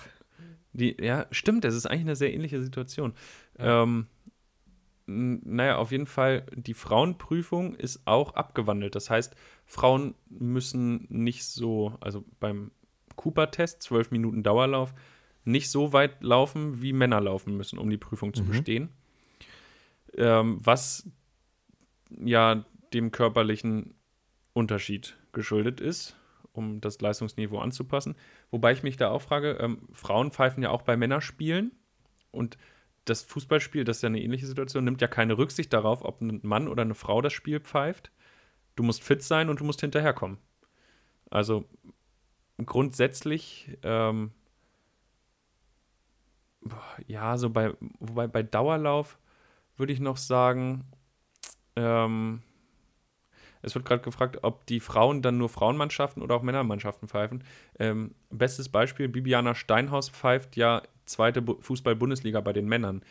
Die, 0.71 0.95
ja, 1.01 1.25
stimmt, 1.31 1.63
das 1.63 1.73
ist 1.73 1.87
eigentlich 1.87 2.01
eine 2.01 2.15
sehr 2.15 2.33
ähnliche 2.33 2.61
Situation. 2.61 3.13
Ja. 3.57 3.83
Ähm, 3.83 4.05
naja, 5.09 5.77
auf 5.77 5.91
jeden 5.91 6.05
Fall, 6.05 6.45
die 6.53 6.73
Frauenprüfung 6.73 7.75
ist 7.75 8.01
auch 8.05 8.35
abgewandelt. 8.35 8.95
Das 8.95 9.09
heißt, 9.09 9.35
Frauen 9.65 10.15
müssen 10.29 11.07
nicht 11.09 11.45
so, 11.45 11.97
also 11.99 12.23
beim 12.39 12.71
Cooper-Test, 13.15 13.83
12 13.83 14.11
Minuten 14.11 14.43
Dauerlauf, 14.43 14.93
nicht 15.45 15.69
so 15.71 15.93
weit 15.93 16.21
laufen, 16.21 16.81
wie 16.81 16.93
Männer 16.93 17.21
laufen 17.21 17.57
müssen, 17.57 17.79
um 17.79 17.89
die 17.89 17.97
Prüfung 17.97 18.33
zu 18.33 18.43
mhm. 18.43 18.47
bestehen. 18.47 18.89
Ähm, 20.15 20.59
was 20.61 21.09
ja 22.23 22.65
dem 22.93 23.11
körperlichen 23.11 23.95
Unterschied 24.53 25.17
geschuldet 25.31 25.79
ist 25.79 26.15
um 26.53 26.81
das 26.81 26.99
Leistungsniveau 27.01 27.59
anzupassen. 27.59 28.15
Wobei 28.51 28.71
ich 28.73 28.83
mich 28.83 28.97
da 28.97 29.09
auch 29.09 29.21
frage, 29.21 29.51
ähm, 29.59 29.87
Frauen 29.91 30.31
pfeifen 30.31 30.63
ja 30.63 30.69
auch 30.69 30.81
bei 30.81 30.97
Männerspielen 30.97 31.71
und 32.31 32.57
das 33.09 33.23
Fußballspiel, 33.23 33.83
das 33.83 33.97
ist 33.97 34.03
ja 34.03 34.07
eine 34.07 34.21
ähnliche 34.21 34.45
Situation, 34.45 34.83
nimmt 34.83 35.01
ja 35.01 35.07
keine 35.07 35.37
Rücksicht 35.37 35.73
darauf, 35.73 36.03
ob 36.03 36.21
ein 36.21 36.39
Mann 36.43 36.67
oder 36.67 36.83
eine 36.83 36.95
Frau 36.95 37.21
das 37.21 37.33
Spiel 37.33 37.59
pfeift. 37.59 38.11
Du 38.75 38.83
musst 38.83 39.03
fit 39.03 39.23
sein 39.23 39.49
und 39.49 39.59
du 39.59 39.65
musst 39.65 39.81
hinterherkommen. 39.81 40.37
Also 41.29 41.65
grundsätzlich, 42.65 43.77
ähm, 43.83 44.31
ja, 47.07 47.37
so 47.37 47.49
bei, 47.49 47.73
wobei 47.99 48.27
bei 48.27 48.43
Dauerlauf 48.43 49.17
würde 49.77 49.93
ich 49.93 49.99
noch 49.99 50.17
sagen, 50.17 50.85
ähm, 51.75 52.41
es 53.61 53.75
wird 53.75 53.85
gerade 53.85 54.01
gefragt, 54.01 54.39
ob 54.43 54.65
die 54.67 54.79
Frauen 54.79 55.21
dann 55.21 55.37
nur 55.37 55.49
Frauenmannschaften 55.49 56.23
oder 56.23 56.35
auch 56.35 56.43
Männermannschaften 56.43 57.07
pfeifen. 57.07 57.43
Ähm, 57.77 58.15
bestes 58.29 58.69
Beispiel: 58.69 59.09
Bibiana 59.09 59.55
Steinhaus 59.55 60.09
pfeift 60.09 60.55
ja 60.55 60.81
zweite 61.05 61.43
Fußball-Bundesliga 61.59 62.41
bei 62.41 62.53
den 62.53 62.67
Männern. 62.67 63.03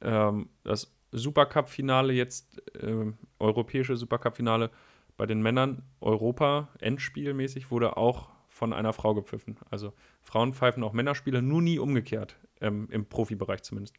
Ähm, 0.00 0.48
das 0.64 0.94
Supercup-Finale 1.12 2.12
jetzt, 2.12 2.62
äh, 2.76 3.12
europäische 3.38 3.96
Supercup-Finale 3.96 4.70
bei 5.16 5.26
den 5.26 5.42
Männern, 5.42 5.82
Europa, 6.00 6.68
Endspielmäßig, 6.80 7.70
wurde 7.70 7.96
auch 7.96 8.28
von 8.48 8.72
einer 8.72 8.92
Frau 8.92 9.14
gepfiffen. 9.14 9.56
Also 9.70 9.92
Frauen 10.20 10.52
pfeifen 10.52 10.82
auch 10.82 10.92
Männerspiele, 10.92 11.42
nur 11.42 11.62
nie 11.62 11.78
umgekehrt, 11.78 12.36
ähm, 12.60 12.88
im 12.90 13.06
Profibereich 13.06 13.62
zumindest. 13.62 13.96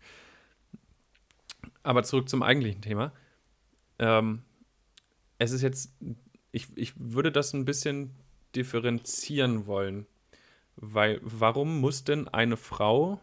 Aber 1.84 2.04
zurück 2.04 2.30
zum 2.30 2.44
eigentlichen 2.44 2.82
Thema. 2.82 3.12
Ähm, 4.00 4.44
es 5.44 5.52
ist 5.52 5.62
jetzt, 5.62 5.94
ich, 6.52 6.68
ich 6.76 6.94
würde 6.98 7.32
das 7.32 7.54
ein 7.54 7.66
bisschen 7.66 8.12
differenzieren 8.56 9.66
wollen. 9.66 10.06
Weil, 10.76 11.20
warum 11.22 11.82
muss 11.82 12.04
denn 12.04 12.28
eine 12.28 12.58
Frau 12.58 13.20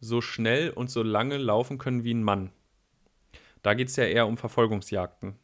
so 0.00 0.20
schnell 0.20 0.70
und 0.70 0.90
so 0.90 1.02
lange 1.02 1.36
laufen 1.36 1.78
können 1.78 2.02
wie 2.02 2.14
ein 2.14 2.24
Mann? 2.24 2.50
Da 3.62 3.74
geht 3.74 3.88
es 3.88 3.96
ja 3.96 4.04
eher 4.04 4.26
um 4.26 4.36
Verfolgungsjagden. 4.36 5.36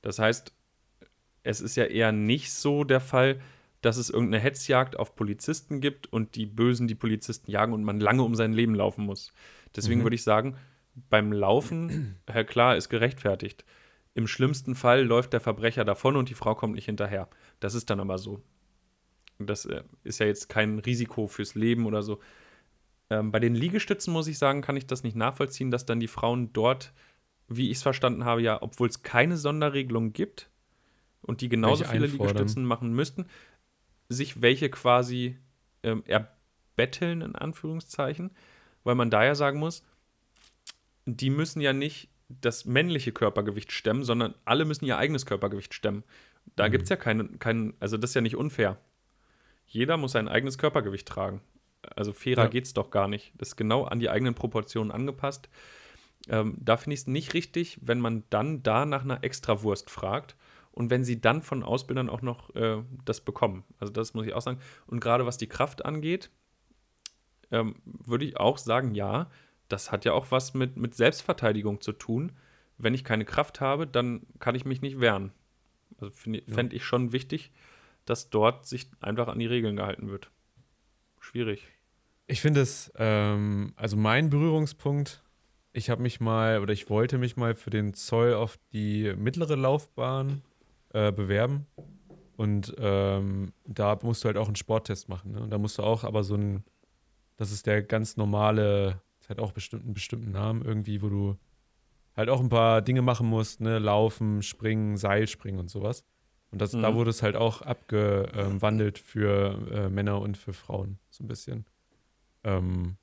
Das 0.00 0.18
heißt, 0.18 0.52
es 1.42 1.60
ist 1.60 1.76
ja 1.76 1.84
eher 1.84 2.12
nicht 2.12 2.52
so 2.52 2.84
der 2.84 3.00
Fall, 3.00 3.40
dass 3.80 3.96
es 3.96 4.10
irgendeine 4.10 4.42
Hetzjagd 4.42 4.98
auf 4.98 5.14
Polizisten 5.14 5.80
gibt 5.80 6.12
und 6.12 6.34
die 6.34 6.46
Bösen 6.46 6.88
die 6.88 6.94
Polizisten 6.94 7.50
jagen 7.50 7.72
und 7.72 7.84
man 7.84 8.00
lange 8.00 8.22
um 8.22 8.34
sein 8.34 8.52
Leben 8.52 8.74
laufen 8.74 9.04
muss. 9.04 9.32
Deswegen 9.76 10.00
mhm. 10.00 10.04
würde 10.04 10.16
ich 10.16 10.24
sagen, 10.24 10.56
beim 11.10 11.32
Laufen, 11.32 12.16
Herr 12.26 12.44
Klar, 12.44 12.76
ist 12.76 12.88
gerechtfertigt. 12.88 13.64
Im 14.14 14.26
schlimmsten 14.26 14.74
Fall 14.74 15.04
läuft 15.04 15.32
der 15.32 15.40
Verbrecher 15.40 15.84
davon 15.84 16.16
und 16.16 16.28
die 16.28 16.34
Frau 16.34 16.54
kommt 16.54 16.74
nicht 16.74 16.86
hinterher. 16.86 17.28
Das 17.60 17.74
ist 17.74 17.90
dann 17.90 18.00
aber 18.00 18.18
so. 18.18 18.42
Das 19.38 19.64
äh, 19.64 19.82
ist 20.02 20.18
ja 20.18 20.26
jetzt 20.26 20.48
kein 20.48 20.78
Risiko 20.80 21.28
fürs 21.28 21.54
Leben 21.54 21.86
oder 21.86 22.02
so. 22.02 22.20
Ähm, 23.10 23.30
bei 23.30 23.38
den 23.38 23.54
Liegestützen 23.54 24.12
muss 24.12 24.26
ich 24.26 24.38
sagen, 24.38 24.60
kann 24.60 24.76
ich 24.76 24.86
das 24.86 25.02
nicht 25.02 25.16
nachvollziehen, 25.16 25.70
dass 25.70 25.86
dann 25.86 26.00
die 26.00 26.08
Frauen 26.08 26.52
dort, 26.52 26.92
wie 27.46 27.70
ich 27.70 27.78
es 27.78 27.82
verstanden 27.82 28.24
habe, 28.24 28.42
ja, 28.42 28.60
obwohl 28.60 28.88
es 28.88 29.02
keine 29.02 29.36
Sonderregelung 29.36 30.12
gibt 30.12 30.50
und 31.22 31.40
die 31.40 31.48
genauso 31.48 31.84
welche 31.84 31.92
viele 31.92 32.04
einfordern. 32.04 32.36
Liegestützen 32.36 32.64
machen 32.64 32.92
müssten, 32.92 33.26
sich 34.08 34.42
welche 34.42 34.68
quasi 34.70 35.38
ähm, 35.82 36.02
erbetteln, 36.06 37.22
in 37.22 37.34
Anführungszeichen, 37.34 38.30
weil 38.84 38.94
man 38.94 39.10
da 39.10 39.24
ja 39.24 39.34
sagen 39.34 39.58
muss, 39.58 39.84
die 41.06 41.30
müssen 41.30 41.60
ja 41.60 41.72
nicht 41.72 42.10
das 42.28 42.64
männliche 42.64 43.12
Körpergewicht 43.12 43.72
stemmen, 43.72 44.04
sondern 44.04 44.34
alle 44.44 44.64
müssen 44.64 44.84
ihr 44.84 44.98
eigenes 44.98 45.26
Körpergewicht 45.26 45.74
stemmen. 45.74 46.04
Da 46.56 46.68
mhm. 46.68 46.72
gibt 46.72 46.84
es 46.84 46.90
ja 46.90 46.96
keinen, 46.96 47.38
kein, 47.38 47.74
also 47.80 47.96
das 47.96 48.10
ist 48.10 48.14
ja 48.14 48.20
nicht 48.20 48.36
unfair. 48.36 48.78
Jeder 49.66 49.96
muss 49.96 50.12
sein 50.12 50.28
eigenes 50.28 50.58
Körpergewicht 50.58 51.08
tragen. 51.08 51.40
Also 51.94 52.12
fairer 52.12 52.44
ja. 52.44 52.48
geht 52.48 52.64
es 52.64 52.74
doch 52.74 52.90
gar 52.90 53.08
nicht. 53.08 53.32
Das 53.36 53.48
ist 53.48 53.56
genau 53.56 53.84
an 53.84 54.00
die 54.00 54.10
eigenen 54.10 54.34
Proportionen 54.34 54.90
angepasst. 54.90 55.48
Ähm, 56.28 56.56
da 56.60 56.76
finde 56.76 56.94
ich 56.94 57.00
es 57.00 57.06
nicht 57.06 57.34
richtig, 57.34 57.78
wenn 57.80 58.00
man 58.00 58.24
dann 58.30 58.62
da 58.62 58.84
nach 58.84 59.04
einer 59.04 59.24
Extrawurst 59.24 59.90
fragt 59.90 60.36
und 60.72 60.90
wenn 60.90 61.04
sie 61.04 61.20
dann 61.20 61.42
von 61.42 61.62
Ausbildern 61.62 62.10
auch 62.10 62.22
noch 62.22 62.54
äh, 62.54 62.82
das 63.04 63.20
bekommen. 63.20 63.64
Also 63.78 63.92
das 63.92 64.14
muss 64.14 64.26
ich 64.26 64.34
auch 64.34 64.42
sagen. 64.42 64.60
Und 64.86 65.00
gerade 65.00 65.26
was 65.26 65.38
die 65.38 65.48
Kraft 65.48 65.84
angeht, 65.84 66.30
ähm, 67.50 67.76
würde 67.84 68.24
ich 68.24 68.36
auch 68.36 68.58
sagen, 68.58 68.94
ja, 68.94 69.30
das 69.68 69.92
hat 69.92 70.04
ja 70.04 70.12
auch 70.12 70.30
was 70.30 70.54
mit, 70.54 70.76
mit 70.76 70.94
Selbstverteidigung 70.94 71.80
zu 71.80 71.92
tun. 71.92 72.32
Wenn 72.78 72.94
ich 72.94 73.04
keine 73.04 73.24
Kraft 73.24 73.60
habe, 73.60 73.86
dann 73.86 74.22
kann 74.38 74.54
ich 74.54 74.64
mich 74.64 74.80
nicht 74.80 75.00
wehren. 75.00 75.32
Also 75.98 76.12
fände 76.12 76.42
ja. 76.46 76.72
ich 76.72 76.84
schon 76.84 77.12
wichtig, 77.12 77.50
dass 78.04 78.30
dort 78.30 78.66
sich 78.66 78.90
einfach 79.00 79.28
an 79.28 79.38
die 79.38 79.46
Regeln 79.46 79.76
gehalten 79.76 80.08
wird. 80.08 80.30
Schwierig. 81.20 81.66
Ich 82.26 82.40
finde 82.40 82.60
es, 82.60 82.92
ähm, 82.96 83.72
also 83.76 83.96
mein 83.96 84.30
Berührungspunkt, 84.30 85.22
ich 85.72 85.90
habe 85.90 86.02
mich 86.02 86.20
mal 86.20 86.60
oder 86.60 86.72
ich 86.72 86.88
wollte 86.88 87.18
mich 87.18 87.36
mal 87.36 87.54
für 87.54 87.70
den 87.70 87.94
Zoll 87.94 88.34
auf 88.34 88.58
die 88.72 89.14
mittlere 89.16 89.56
Laufbahn 89.56 90.42
äh, 90.92 91.12
bewerben. 91.12 91.66
Und 92.36 92.74
ähm, 92.78 93.52
da 93.66 93.98
musst 94.02 94.22
du 94.22 94.26
halt 94.26 94.36
auch 94.36 94.46
einen 94.46 94.56
Sporttest 94.56 95.08
machen. 95.08 95.32
Ne? 95.32 95.40
Und 95.40 95.50
da 95.50 95.58
musst 95.58 95.78
du 95.78 95.82
auch 95.82 96.04
aber 96.04 96.22
so 96.22 96.36
ein, 96.36 96.64
das 97.36 97.50
ist 97.50 97.66
der 97.66 97.82
ganz 97.82 98.16
normale 98.16 99.00
hat 99.28 99.38
auch 99.38 99.52
bestimmt 99.52 99.84
einen 99.84 99.94
bestimmten 99.94 100.30
Namen 100.30 100.62
irgendwie, 100.62 101.02
wo 101.02 101.08
du 101.08 101.36
halt 102.16 102.28
auch 102.28 102.40
ein 102.40 102.48
paar 102.48 102.82
Dinge 102.82 103.02
machen 103.02 103.28
musst, 103.28 103.60
ne? 103.60 103.78
Laufen, 103.78 104.42
springen, 104.42 104.96
Seilspringen 104.96 105.60
und 105.60 105.70
sowas. 105.70 106.04
Und 106.50 106.60
das, 106.60 106.72
mhm. 106.72 106.82
da 106.82 106.94
wurde 106.94 107.10
es 107.10 107.22
halt 107.22 107.36
auch 107.36 107.62
abgewandelt 107.62 108.98
für 108.98 109.68
äh, 109.70 109.88
Männer 109.88 110.20
und 110.20 110.36
für 110.36 110.52
Frauen, 110.52 110.98
so 111.10 111.22
ein 111.22 111.28
bisschen. 111.28 111.66
Ähm, 112.44 112.96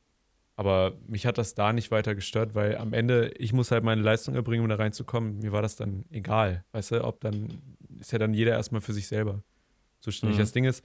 aber 0.55 0.93
mich 1.07 1.25
hat 1.25 1.37
das 1.37 1.53
da 1.53 1.73
nicht 1.73 1.91
weiter 1.91 2.15
gestört, 2.15 2.55
weil 2.55 2.77
am 2.77 2.93
Ende, 2.93 3.29
ich 3.37 3.51
muss 3.51 3.71
halt 3.71 3.83
meine 3.83 4.01
Leistung 4.01 4.35
erbringen, 4.35 4.63
um 4.63 4.69
da 4.69 4.75
reinzukommen. 4.75 5.39
Mir 5.39 5.51
war 5.51 5.61
das 5.61 5.75
dann 5.75 6.05
egal. 6.11 6.63
Weißt 6.71 6.91
du, 6.91 7.03
ob 7.03 7.19
dann, 7.19 7.61
ist 7.99 8.13
ja 8.13 8.19
dann 8.19 8.33
jeder 8.33 8.53
erstmal 8.53 8.81
für 8.81 8.93
sich 8.93 9.07
selber 9.07 9.43
zuständig. 9.99 10.37
Mhm. 10.37 10.41
Das 10.41 10.51
Ding 10.53 10.63
ist, 10.63 10.83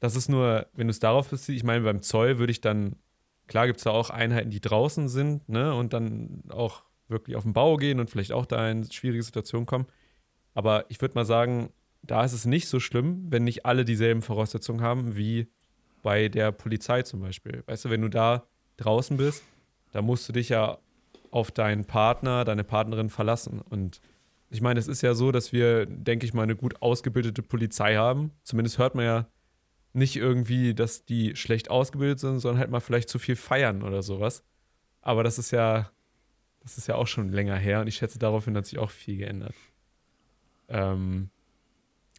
das 0.00 0.16
ist 0.16 0.28
nur, 0.28 0.66
wenn 0.74 0.88
du 0.88 0.90
es 0.90 0.98
darauf 0.98 1.30
beziehst, 1.30 1.50
ich 1.50 1.64
meine, 1.64 1.84
beim 1.84 2.02
Zoll 2.02 2.38
würde 2.38 2.50
ich 2.50 2.60
dann, 2.60 2.96
klar 3.46 3.66
gibt 3.66 3.78
es 3.78 3.84
da 3.84 3.90
auch 3.90 4.10
Einheiten, 4.10 4.50
die 4.50 4.60
draußen 4.60 5.08
sind, 5.08 5.48
ne, 5.48 5.74
und 5.74 5.92
dann 5.92 6.42
auch 6.48 6.82
wirklich 7.08 7.36
auf 7.36 7.42
den 7.44 7.52
Bau 7.52 7.76
gehen 7.76 8.00
und 8.00 8.10
vielleicht 8.10 8.32
auch 8.32 8.46
da 8.46 8.70
in 8.70 8.90
schwierige 8.90 9.22
Situationen 9.22 9.66
kommen. 9.66 9.86
Aber 10.54 10.86
ich 10.88 11.00
würde 11.00 11.14
mal 11.14 11.24
sagen, 11.24 11.70
da 12.02 12.24
ist 12.24 12.32
es 12.32 12.44
nicht 12.44 12.68
so 12.68 12.80
schlimm, 12.80 13.26
wenn 13.30 13.44
nicht 13.44 13.66
alle 13.66 13.84
dieselben 13.84 14.22
Voraussetzungen 14.22 14.82
haben 14.82 15.16
wie 15.16 15.48
bei 16.02 16.28
der 16.28 16.52
Polizei 16.52 17.02
zum 17.02 17.20
Beispiel. 17.20 17.62
Weißt 17.66 17.86
du, 17.86 17.90
wenn 17.90 18.02
du 18.02 18.08
da 18.08 18.46
draußen 18.76 19.16
bist, 19.16 19.42
da 19.92 20.02
musst 20.02 20.28
du 20.28 20.32
dich 20.32 20.50
ja 20.50 20.78
auf 21.30 21.50
deinen 21.50 21.84
Partner, 21.84 22.44
deine 22.44 22.64
Partnerin 22.64 23.10
verlassen. 23.10 23.60
Und 23.60 24.00
ich 24.50 24.60
meine, 24.60 24.78
es 24.78 24.86
ist 24.86 25.02
ja 25.02 25.14
so, 25.14 25.32
dass 25.32 25.52
wir, 25.52 25.86
denke 25.86 26.26
ich 26.26 26.34
mal, 26.34 26.42
eine 26.42 26.56
gut 26.56 26.80
ausgebildete 26.82 27.42
Polizei 27.42 27.96
haben. 27.96 28.32
Zumindest 28.42 28.78
hört 28.78 28.94
man 28.94 29.04
ja 29.04 29.26
nicht 29.94 30.16
irgendwie, 30.16 30.74
dass 30.74 31.04
die 31.04 31.36
schlecht 31.36 31.70
ausgebildet 31.70 32.20
sind, 32.20 32.40
sondern 32.40 32.60
halt 32.60 32.70
mal 32.70 32.80
vielleicht 32.80 33.08
zu 33.08 33.18
viel 33.18 33.36
feiern 33.36 33.82
oder 33.82 34.02
sowas. 34.02 34.44
Aber 35.00 35.22
das 35.22 35.38
ist 35.38 35.50
ja, 35.50 35.90
das 36.60 36.78
ist 36.78 36.88
ja 36.88 36.96
auch 36.96 37.06
schon 37.06 37.30
länger 37.30 37.56
her 37.56 37.80
und 37.80 37.86
ich 37.86 37.96
schätze, 37.96 38.18
daraufhin 38.18 38.56
hat 38.56 38.66
sich 38.66 38.78
auch 38.78 38.90
viel 38.90 39.18
geändert. 39.18 39.54
Ähm, 40.68 41.30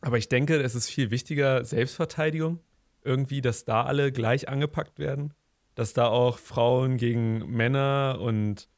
aber 0.02 0.18
ich 0.18 0.30
denke, 0.30 0.62
es 0.62 0.76
ist 0.76 0.90
viel 0.90 1.12
wichtiger, 1.12 1.66
Selbstverteidigung. 1.66 2.60
Irgendwie, 3.04 3.42
dass 3.42 3.66
da 3.66 3.84
alle 3.84 4.12
gleich 4.12 4.50
angepackt 4.50 5.00
werden 5.00 5.34
dass 5.76 5.94
da 5.94 6.08
auch 6.08 6.38
Frauen 6.40 6.98
gegen 6.98 7.46
Männer 7.52 8.18
und 8.20 8.70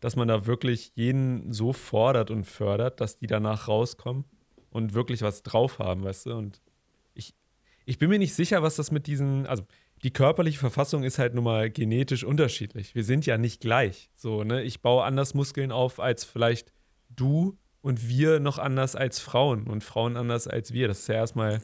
dass 0.00 0.16
man 0.16 0.28
da 0.28 0.46
wirklich 0.46 0.92
jeden 0.94 1.52
so 1.52 1.72
fordert 1.72 2.30
und 2.30 2.44
fördert, 2.44 3.00
dass 3.00 3.16
die 3.16 3.26
danach 3.26 3.68
rauskommen 3.68 4.24
und 4.70 4.94
wirklich 4.94 5.22
was 5.22 5.42
drauf 5.42 5.78
haben, 5.78 6.04
weißt 6.04 6.26
du? 6.26 6.34
Und 6.34 6.62
ich, 7.84 7.98
bin 7.98 8.10
mir 8.10 8.18
nicht 8.18 8.34
sicher, 8.34 8.62
was 8.62 8.76
das 8.76 8.90
mit 8.90 9.06
diesen, 9.06 9.46
also 9.46 9.64
die 10.02 10.10
körperliche 10.10 10.58
Verfassung 10.58 11.02
ist 11.02 11.18
halt 11.18 11.34
nun 11.34 11.44
mal 11.44 11.70
genetisch 11.70 12.24
unterschiedlich. 12.24 12.94
Wir 12.94 13.04
sind 13.04 13.26
ja 13.26 13.38
nicht 13.38 13.60
gleich. 13.60 14.10
So, 14.14 14.44
ne? 14.44 14.62
Ich 14.62 14.82
baue 14.82 15.04
anders 15.04 15.34
Muskeln 15.34 15.72
auf 15.72 16.00
als 16.00 16.24
vielleicht 16.24 16.72
du 17.08 17.56
und 17.80 18.08
wir 18.08 18.40
noch 18.40 18.58
anders 18.58 18.96
als 18.96 19.20
Frauen 19.20 19.66
und 19.66 19.84
Frauen 19.84 20.16
anders 20.16 20.46
als 20.46 20.72
wir. 20.72 20.88
Das 20.88 21.00
ist 21.00 21.08
ja 21.08 21.14
erstmal, 21.16 21.60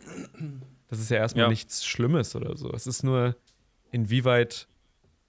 das 0.88 1.00
ist 1.00 1.10
ja 1.10 1.18
erstmal 1.18 1.44
ja. 1.44 1.48
nichts 1.48 1.84
Schlimmes 1.84 2.34
oder 2.34 2.56
so. 2.56 2.70
Es 2.72 2.86
ist 2.86 3.02
nur, 3.02 3.36
inwieweit 3.90 4.68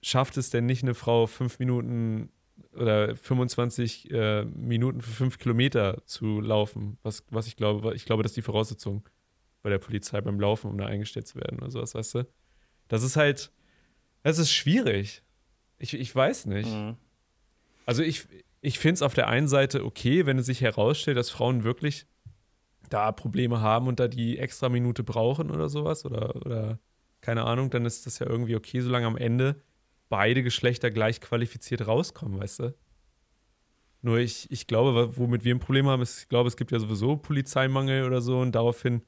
schafft 0.02 0.36
es 0.36 0.50
denn 0.50 0.66
nicht 0.66 0.82
eine 0.82 0.94
Frau 0.94 1.26
fünf 1.26 1.58
Minuten 1.58 2.30
oder 2.74 3.14
25 3.16 4.10
äh, 4.10 4.44
Minuten 4.44 5.00
für 5.00 5.10
fünf 5.10 5.38
Kilometer 5.38 6.02
zu 6.06 6.40
laufen? 6.40 6.98
Was, 7.02 7.24
was 7.30 7.46
ich 7.46 7.56
glaube, 7.56 7.94
ich 7.94 8.04
glaube, 8.04 8.22
das 8.22 8.32
ist 8.32 8.36
die 8.36 8.42
Voraussetzung 8.42 9.04
bei 9.62 9.70
der 9.70 9.78
Polizei 9.78 10.20
beim 10.20 10.40
Laufen, 10.40 10.70
um 10.70 10.78
da 10.78 10.86
eingestellt 10.86 11.26
zu 11.26 11.36
werden 11.36 11.58
oder 11.58 11.70
sowas, 11.70 11.94
weißt 11.94 12.14
du? 12.16 12.26
Das 12.88 13.02
ist 13.02 13.16
halt, 13.16 13.52
das 14.22 14.38
ist 14.38 14.52
schwierig. 14.52 15.22
Ich, 15.78 15.94
ich 15.94 16.14
weiß 16.14 16.46
nicht. 16.46 16.70
Mhm. 16.70 16.96
Also 17.86 18.02
ich, 18.02 18.26
ich 18.60 18.78
finde 18.78 18.94
es 18.94 19.02
auf 19.02 19.14
der 19.14 19.28
einen 19.28 19.48
Seite 19.48 19.84
okay, 19.84 20.26
wenn 20.26 20.38
es 20.38 20.46
sich 20.46 20.60
herausstellt, 20.60 21.16
dass 21.16 21.30
Frauen 21.30 21.64
wirklich 21.64 22.06
da 22.88 23.10
Probleme 23.12 23.60
haben 23.60 23.88
und 23.88 23.98
da 24.00 24.08
die 24.08 24.38
extra 24.38 24.68
Minute 24.68 25.02
brauchen 25.02 25.50
oder 25.50 25.68
sowas 25.68 26.04
oder, 26.04 26.36
oder 26.36 26.78
keine 27.20 27.44
Ahnung, 27.44 27.70
dann 27.70 27.86
ist 27.86 28.06
das 28.06 28.18
ja 28.18 28.26
irgendwie 28.26 28.56
okay, 28.56 28.80
solange 28.80 29.06
am 29.06 29.16
Ende 29.16 29.62
beide 30.08 30.42
Geschlechter 30.42 30.90
gleich 30.90 31.20
qualifiziert 31.20 31.86
rauskommen, 31.86 32.38
weißt 32.38 32.60
du? 32.60 32.74
Nur 34.02 34.18
ich, 34.18 34.50
ich 34.50 34.66
glaube, 34.66 35.16
womit 35.16 35.44
wir 35.44 35.54
ein 35.54 35.60
Problem 35.60 35.86
haben, 35.86 36.02
ist, 36.02 36.22
ich 36.22 36.28
glaube, 36.28 36.48
es 36.48 36.56
gibt 36.56 36.72
ja 36.72 36.78
sowieso 36.80 37.16
Polizeimangel 37.16 38.04
oder 38.04 38.20
so 38.20 38.40
und 38.40 38.52
daraufhin, 38.52 39.02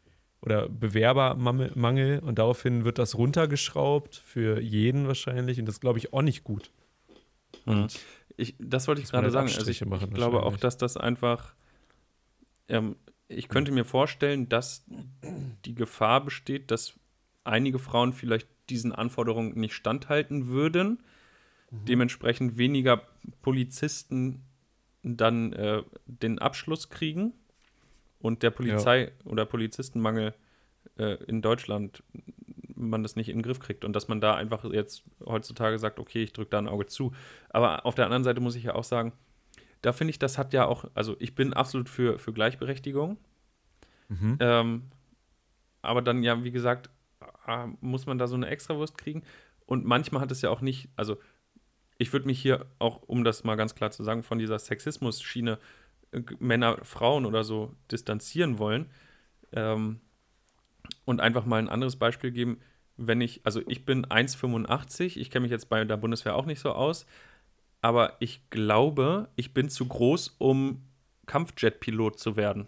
oder 0.44 0.68
Bewerbermangel 0.68 2.18
und 2.18 2.38
daraufhin 2.38 2.84
wird 2.84 2.98
das 2.98 3.16
runtergeschraubt 3.16 4.16
für 4.16 4.60
jeden 4.60 5.06
wahrscheinlich 5.06 5.58
und 5.58 5.66
das 5.66 5.80
glaube 5.80 5.98
ich 5.98 6.12
auch 6.12 6.20
nicht 6.20 6.44
gut. 6.44 6.70
Mhm. 7.64 7.86
Ich, 8.36 8.54
das 8.58 8.86
wollte 8.86 9.00
ich 9.00 9.10
gerade 9.10 9.30
sagen. 9.30 9.46
Also 9.46 9.70
ich, 9.70 9.80
ich 9.80 10.10
glaube 10.10 10.42
auch, 10.42 10.56
dass 10.58 10.76
das 10.76 10.98
einfach, 10.98 11.54
ähm, 12.68 12.96
ich 13.28 13.48
könnte 13.48 13.72
mir 13.72 13.84
vorstellen, 13.84 14.48
dass 14.48 14.84
die 15.64 15.74
Gefahr 15.74 16.22
besteht, 16.22 16.70
dass 16.70 16.94
einige 17.44 17.78
Frauen 17.78 18.12
vielleicht 18.12 18.48
diesen 18.68 18.92
Anforderungen 18.92 19.58
nicht 19.58 19.72
standhalten 19.72 20.48
würden. 20.48 21.02
Mhm. 21.70 21.84
Dementsprechend 21.86 22.58
weniger 22.58 23.02
Polizisten 23.40 24.42
dann 25.02 25.54
äh, 25.54 25.82
den 26.06 26.38
Abschluss 26.38 26.90
kriegen 26.90 27.32
und 28.24 28.42
der 28.42 28.50
Polizei- 28.50 29.04
ja. 29.04 29.30
oder 29.30 29.44
Polizistenmangel 29.44 30.32
äh, 30.96 31.22
in 31.24 31.42
Deutschland 31.42 32.02
man 32.74 33.02
das 33.02 33.16
nicht 33.16 33.28
in 33.28 33.36
den 33.36 33.42
Griff 33.42 33.60
kriegt 33.60 33.84
und 33.84 33.92
dass 33.92 34.08
man 34.08 34.22
da 34.22 34.34
einfach 34.34 34.64
jetzt 34.64 35.04
heutzutage 35.26 35.78
sagt, 35.78 35.98
okay, 35.98 36.22
ich 36.22 36.32
drücke 36.32 36.50
da 36.50 36.58
ein 36.58 36.66
Auge 36.66 36.86
zu. 36.86 37.12
Aber 37.50 37.84
auf 37.84 37.94
der 37.94 38.06
anderen 38.06 38.24
Seite 38.24 38.40
muss 38.40 38.56
ich 38.56 38.64
ja 38.64 38.74
auch 38.74 38.84
sagen, 38.84 39.12
da 39.82 39.92
finde 39.92 40.10
ich, 40.10 40.18
das 40.18 40.38
hat 40.38 40.54
ja 40.54 40.64
auch, 40.64 40.86
also 40.94 41.16
ich 41.18 41.34
bin 41.34 41.52
absolut 41.52 41.90
für, 41.90 42.18
für 42.18 42.32
Gleichberechtigung. 42.32 43.18
Mhm. 44.08 44.38
Ähm, 44.40 44.82
aber 45.82 46.00
dann 46.00 46.22
ja, 46.22 46.42
wie 46.42 46.50
gesagt, 46.50 46.88
ah, 47.44 47.68
muss 47.82 48.06
man 48.06 48.16
da 48.16 48.26
so 48.26 48.36
eine 48.36 48.48
Extrawurst 48.48 48.96
kriegen? 48.96 49.22
Und 49.66 49.84
manchmal 49.84 50.22
hat 50.22 50.30
es 50.30 50.40
ja 50.40 50.48
auch 50.48 50.62
nicht, 50.62 50.88
also 50.96 51.18
ich 51.98 52.12
würde 52.14 52.26
mich 52.26 52.40
hier 52.40 52.64
auch, 52.78 53.02
um 53.02 53.22
das 53.22 53.44
mal 53.44 53.56
ganz 53.56 53.74
klar 53.74 53.90
zu 53.90 54.02
sagen, 54.02 54.22
von 54.22 54.38
dieser 54.38 54.58
Sexismus-Schiene 54.58 55.52
äh, 55.52 55.83
Männer, 56.38 56.78
Frauen 56.84 57.26
oder 57.26 57.44
so 57.44 57.74
distanzieren 57.90 58.58
wollen. 58.58 58.90
Ähm, 59.52 60.00
und 61.04 61.20
einfach 61.20 61.44
mal 61.44 61.58
ein 61.58 61.68
anderes 61.68 61.96
Beispiel 61.96 62.30
geben, 62.30 62.60
wenn 62.96 63.20
ich, 63.20 63.40
also 63.44 63.60
ich 63.66 63.84
bin 63.84 64.06
1,85, 64.06 65.18
ich 65.18 65.30
kenne 65.30 65.42
mich 65.42 65.50
jetzt 65.50 65.68
bei 65.68 65.84
der 65.84 65.96
Bundeswehr 65.96 66.36
auch 66.36 66.46
nicht 66.46 66.60
so 66.60 66.72
aus, 66.72 67.06
aber 67.80 68.16
ich 68.20 68.48
glaube, 68.50 69.28
ich 69.36 69.52
bin 69.52 69.68
zu 69.68 69.86
groß, 69.86 70.36
um 70.38 70.82
Kampfjet-Pilot 71.26 72.18
zu 72.18 72.36
werden. 72.36 72.66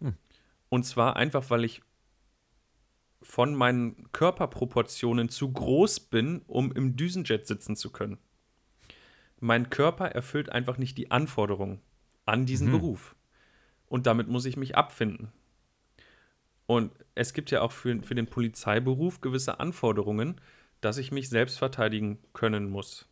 Hm. 0.00 0.14
Und 0.68 0.84
zwar 0.84 1.16
einfach, 1.16 1.50
weil 1.50 1.64
ich 1.64 1.82
von 3.22 3.54
meinen 3.54 4.12
Körperproportionen 4.12 5.28
zu 5.28 5.52
groß 5.52 6.00
bin, 6.00 6.42
um 6.46 6.70
im 6.72 6.96
Düsenjet 6.96 7.46
sitzen 7.46 7.74
zu 7.74 7.90
können. 7.90 8.18
Mein 9.40 9.70
Körper 9.70 10.06
erfüllt 10.06 10.50
einfach 10.50 10.78
nicht 10.78 10.96
die 10.96 11.10
Anforderungen 11.10 11.80
an 12.26 12.44
diesen 12.44 12.68
mhm. 12.68 12.72
Beruf. 12.72 13.16
Und 13.86 14.06
damit 14.06 14.28
muss 14.28 14.44
ich 14.44 14.56
mich 14.56 14.76
abfinden. 14.76 15.32
Und 16.66 16.92
es 17.14 17.32
gibt 17.32 17.50
ja 17.50 17.62
auch 17.62 17.72
für, 17.72 18.02
für 18.02 18.14
den 18.14 18.26
Polizeiberuf 18.26 19.20
gewisse 19.20 19.60
Anforderungen, 19.60 20.40
dass 20.80 20.98
ich 20.98 21.12
mich 21.12 21.28
selbst 21.28 21.58
verteidigen 21.58 22.18
können 22.32 22.68
muss. 22.68 23.08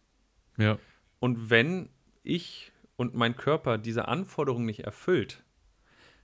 Ja. 0.59 0.79
Und 1.21 1.51
wenn 1.51 1.89
ich 2.23 2.73
und 2.97 3.15
mein 3.15 3.37
Körper 3.37 3.79
diese 3.79 4.09
Anforderungen 4.09 4.67
nicht 4.67 4.81
erfüllt, 4.81 5.43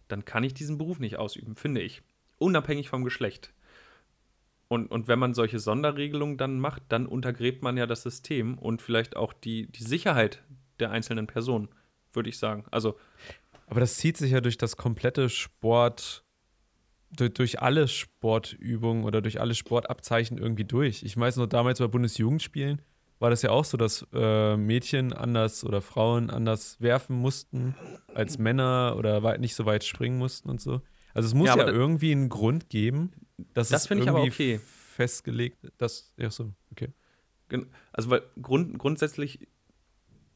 dann 0.08 0.24
kann 0.24 0.44
ich 0.44 0.54
diesen 0.54 0.78
Beruf 0.78 0.98
nicht 0.98 1.16
ausüben, 1.16 1.56
finde 1.56 1.80
ich. 1.80 2.02
Unabhängig 2.38 2.88
vom 2.88 3.04
Geschlecht. 3.04 3.52
Und, 4.68 4.86
und 4.90 5.08
wenn 5.08 5.18
man 5.18 5.34
solche 5.34 5.58
Sonderregelungen 5.58 6.36
dann 6.36 6.60
macht, 6.60 6.82
dann 6.88 7.06
untergräbt 7.06 7.62
man 7.62 7.76
ja 7.76 7.86
das 7.86 8.02
System 8.02 8.56
und 8.56 8.82
vielleicht 8.82 9.16
auch 9.16 9.32
die, 9.32 9.66
die 9.70 9.82
Sicherheit 9.82 10.42
der 10.78 10.90
einzelnen 10.90 11.26
Personen, 11.26 11.68
würde 12.12 12.28
ich 12.28 12.38
sagen. 12.38 12.64
Also. 12.70 12.96
Aber 13.66 13.80
das 13.80 13.96
zieht 13.96 14.16
sich 14.16 14.32
ja 14.32 14.40
durch 14.40 14.58
das 14.58 14.76
komplette 14.76 15.28
Sport, 15.28 16.24
durch, 17.12 17.32
durch 17.34 17.62
alle 17.62 17.86
Sportübungen 17.86 19.04
oder 19.04 19.22
durch 19.22 19.40
alle 19.40 19.54
Sportabzeichen 19.54 20.38
irgendwie 20.38 20.64
durch. 20.64 21.02
Ich 21.04 21.16
weiß 21.16 21.36
noch, 21.36 21.46
damals 21.46 21.78
bei 21.78 21.86
Bundesjugendspielen 21.86 22.82
war 23.20 23.30
das 23.30 23.42
ja 23.42 23.50
auch 23.50 23.64
so, 23.64 23.76
dass 23.76 24.06
äh, 24.12 24.56
Mädchen 24.56 25.12
anders 25.12 25.62
oder 25.62 25.82
Frauen 25.82 26.30
anders 26.30 26.80
werfen 26.80 27.16
mussten 27.16 27.76
als 28.14 28.38
Männer 28.38 28.94
oder 28.98 29.38
nicht 29.38 29.54
so 29.54 29.66
weit 29.66 29.84
springen 29.84 30.18
mussten 30.18 30.48
und 30.48 30.60
so. 30.60 30.80
Also 31.14 31.28
es 31.28 31.34
muss 31.34 31.48
ja, 31.48 31.58
ja 31.58 31.68
irgendwie 31.68 32.12
einen 32.12 32.28
Grund 32.28 32.70
geben, 32.70 33.12
dass 33.52 33.68
das 33.68 33.86
finde 33.86 34.04
ich 34.04 34.10
aber 34.10 34.22
okay. 34.22 34.58
festgelegt, 34.64 35.58
dass 35.78 36.12
ja 36.16 36.30
so, 36.30 36.52
okay. 36.72 36.88
Also 37.92 38.10
weil 38.10 38.22
grund, 38.40 38.78
grundsätzlich 38.78 39.46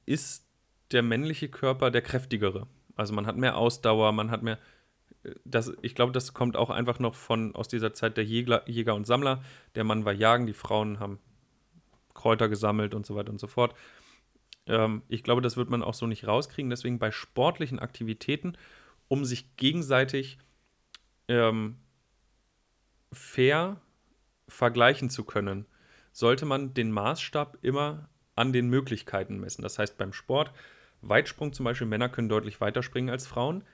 ist 0.04 0.46
der 0.92 1.02
männliche 1.02 1.48
Körper 1.48 1.90
der 1.90 2.02
kräftigere. 2.02 2.66
Also 2.96 3.12
man 3.14 3.26
hat 3.26 3.36
mehr 3.36 3.56
Ausdauer, 3.56 4.12
man 4.12 4.30
hat 4.30 4.42
mehr 4.42 4.58
äh, 5.24 5.34
das, 5.44 5.72
ich 5.82 5.94
glaube, 5.94 6.12
das 6.12 6.34
kommt 6.34 6.56
auch 6.56 6.70
einfach 6.70 6.98
noch 6.98 7.14
von 7.14 7.54
aus 7.54 7.68
dieser 7.68 7.94
Zeit 7.94 8.16
der 8.16 8.24
Jäger, 8.24 8.68
Jäger 8.68 8.94
und 8.94 9.06
Sammler. 9.06 9.42
Der 9.74 9.84
Mann 9.84 10.04
war 10.04 10.12
jagen, 10.12 10.46
die 10.46 10.52
Frauen 10.52 11.00
haben 11.00 11.18
Kräuter 12.14 12.48
gesammelt 12.48 12.94
und 12.94 13.06
so 13.06 13.16
weiter 13.16 13.30
und 13.30 13.40
so 13.40 13.46
fort. 13.46 13.74
Ähm, 14.66 15.02
ich 15.08 15.22
glaube, 15.22 15.42
das 15.42 15.56
wird 15.56 15.70
man 15.70 15.82
auch 15.82 15.94
so 15.94 16.06
nicht 16.06 16.26
rauskriegen. 16.26 16.70
Deswegen 16.70 16.98
bei 16.98 17.10
sportlichen 17.10 17.78
Aktivitäten, 17.78 18.56
um 19.08 19.24
sich 19.24 19.56
gegenseitig 19.56 20.38
ähm, 21.28 21.76
fair 23.12 23.80
vergleichen 24.48 25.10
zu 25.10 25.24
können, 25.24 25.66
sollte 26.12 26.46
man 26.46 26.74
den 26.74 26.92
Maßstab 26.92 27.58
immer 27.62 28.08
an 28.36 28.52
den 28.52 28.68
Möglichkeiten 28.68 29.38
messen. 29.38 29.62
Das 29.62 29.78
heißt, 29.78 29.96
beim 29.96 30.12
Sport, 30.12 30.52
Weitsprung 31.02 31.52
zum 31.52 31.64
Beispiel, 31.64 31.86
Männer 31.86 32.08
können 32.08 32.28
deutlich 32.28 32.60
weiter 32.60 32.82
springen 32.82 33.10
als 33.10 33.26
Frauen. 33.26 33.64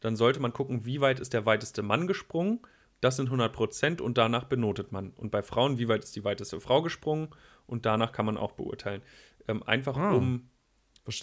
Dann 0.00 0.16
sollte 0.16 0.40
man 0.40 0.52
gucken, 0.52 0.86
wie 0.86 1.00
weit 1.00 1.20
ist 1.20 1.32
der 1.32 1.46
weiteste 1.46 1.82
Mann 1.82 2.06
gesprungen. 2.06 2.60
Das 3.00 3.16
sind 3.16 3.26
100 3.26 3.52
Prozent 3.52 4.00
und 4.00 4.18
danach 4.18 4.44
benotet 4.44 4.92
man. 4.92 5.10
Und 5.10 5.30
bei 5.30 5.42
Frauen, 5.42 5.78
wie 5.78 5.88
weit 5.88 6.04
ist 6.04 6.16
die 6.16 6.24
weiteste 6.24 6.60
Frau 6.60 6.82
gesprungen 6.82 7.28
und 7.66 7.86
danach 7.86 8.12
kann 8.12 8.26
man 8.26 8.36
auch 8.36 8.52
beurteilen. 8.52 9.02
Ähm, 9.46 9.62
einfach 9.62 9.96
ah, 9.96 10.12
um 10.12 10.50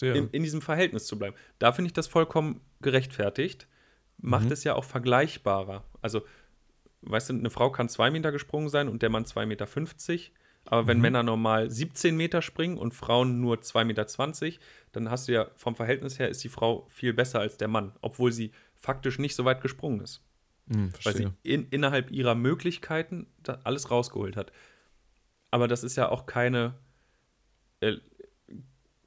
in, 0.02 0.30
in, 0.30 0.44
diesem 0.44 0.62
Verhältnis 0.62 1.06
zu 1.06 1.18
bleiben. 1.18 1.36
Da 1.60 1.72
finde 1.72 1.88
ich 1.88 1.94
das 1.94 2.08
vollkommen 2.08 2.62
gerechtfertigt. 2.82 3.68
Macht 4.18 4.46
mhm. 4.46 4.52
es 4.52 4.64
ja 4.64 4.76
auch 4.76 4.84
vergleichbarer. 4.84 5.84
Also, 6.02 6.22
weißt 7.02 7.30
du, 7.30 7.34
eine 7.34 7.50
Frau 7.50 7.70
kann 7.72 7.90
zwei 7.90 8.10
Meter 8.10 8.32
gesprungen 8.32 8.70
sein 8.70 8.88
und 8.88 9.02
der 9.02 9.10
Mann 9.10 9.26
2,50 9.26 9.46
Meter. 9.46 9.68
Aber 10.66 10.88
wenn 10.88 10.98
mhm. 10.98 11.04
Männer 11.04 11.24
normal 11.24 11.70
17 11.70 12.18
Meter 12.18 12.42
springen 12.42 12.78
und 12.78 12.94
Frauen 12.94 13.40
nur 13.40 13.58
2,20 13.58 13.86
Meter, 13.86 14.60
dann 14.92 15.10
hast 15.12 15.28
du 15.28 15.34
ja 15.34 15.48
vom 15.56 15.76
Verhältnis 15.76 16.18
her 16.18 16.30
ist 16.30 16.44
die 16.44 16.50
Frau 16.50 16.88
viel 16.90 17.14
besser 17.14 17.40
als 17.40 17.58
der 17.58 17.68
Mann, 17.68 17.94
obwohl 18.02 18.32
sie 18.32 18.52
faktisch 18.76 19.20
nicht 19.20 19.36
so 19.36 19.46
weit 19.46 19.62
gesprungen 19.62 20.02
ist. 20.02 20.22
Mhm, 20.68 20.92
weil 21.04 21.16
sie 21.16 21.28
in, 21.44 21.68
innerhalb 21.70 22.10
ihrer 22.12 22.34
Möglichkeiten 22.34 23.28
alles 23.64 23.92
rausgeholt 23.92 24.36
hat. 24.36 24.52
Aber 25.52 25.68
das 25.68 25.84
ist 25.84 25.96
ja 25.96 26.10
auch 26.10 26.26
keine 26.26 26.74
äh, 27.82 27.98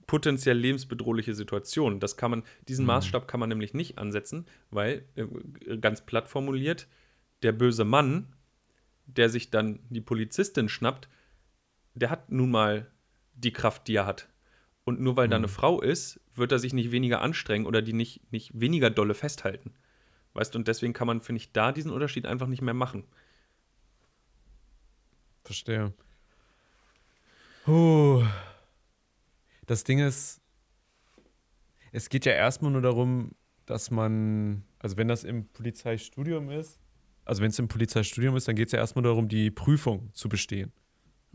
potenziell 0.06 0.56
lebensbedrohliche 0.56 1.34
Situation. 1.34 2.00
Das 2.00 2.16
kann 2.16 2.30
man, 2.30 2.42
diesen 2.68 2.84
mhm. 2.84 2.88
Maßstab 2.88 3.26
kann 3.26 3.40
man 3.40 3.48
nämlich 3.48 3.74
nicht 3.74 3.98
ansetzen, 3.98 4.46
weil, 4.70 5.04
äh, 5.16 5.76
ganz 5.78 6.00
platt 6.06 6.28
formuliert, 6.28 6.86
der 7.42 7.52
böse 7.52 7.84
Mann, 7.84 8.34
der 9.06 9.28
sich 9.28 9.50
dann 9.50 9.80
die 9.90 10.00
Polizistin 10.00 10.68
schnappt, 10.68 11.08
der 11.98 12.10
hat 12.10 12.30
nun 12.30 12.50
mal 12.50 12.90
die 13.34 13.52
Kraft, 13.52 13.88
die 13.88 13.96
er 13.96 14.06
hat. 14.06 14.28
Und 14.84 15.00
nur 15.00 15.16
weil 15.16 15.26
mhm. 15.26 15.30
da 15.30 15.36
eine 15.36 15.48
Frau 15.48 15.80
ist, 15.80 16.20
wird 16.34 16.52
er 16.52 16.58
sich 16.58 16.72
nicht 16.72 16.90
weniger 16.90 17.20
anstrengen 17.20 17.66
oder 17.66 17.82
die 17.82 17.92
nicht, 17.92 18.32
nicht 18.32 18.58
weniger 18.58 18.90
dolle 18.90 19.14
festhalten. 19.14 19.74
Weißt 20.34 20.54
du, 20.54 20.58
und 20.58 20.68
deswegen 20.68 20.92
kann 20.92 21.06
man, 21.06 21.20
finde 21.20 21.40
ich, 21.40 21.52
da 21.52 21.72
diesen 21.72 21.90
Unterschied 21.90 22.26
einfach 22.26 22.46
nicht 22.46 22.62
mehr 22.62 22.74
machen. 22.74 23.04
Verstehe. 25.44 25.92
Puh. 27.64 28.24
Das 29.66 29.84
Ding 29.84 29.98
ist, 29.98 30.40
es 31.92 32.08
geht 32.08 32.24
ja 32.24 32.32
erstmal 32.32 32.70
nur 32.70 32.82
darum, 32.82 33.32
dass 33.66 33.90
man, 33.90 34.64
also 34.78 34.96
wenn 34.96 35.08
das 35.08 35.24
im 35.24 35.48
Polizeistudium 35.48 36.50
ist, 36.50 36.80
also 37.24 37.42
wenn 37.42 37.50
es 37.50 37.58
im 37.58 37.68
Polizeistudium 37.68 38.36
ist, 38.36 38.48
dann 38.48 38.56
geht 38.56 38.68
es 38.68 38.72
ja 38.72 38.78
erstmal 38.78 39.02
darum, 39.02 39.28
die 39.28 39.50
Prüfung 39.50 40.10
zu 40.14 40.30
bestehen. 40.30 40.72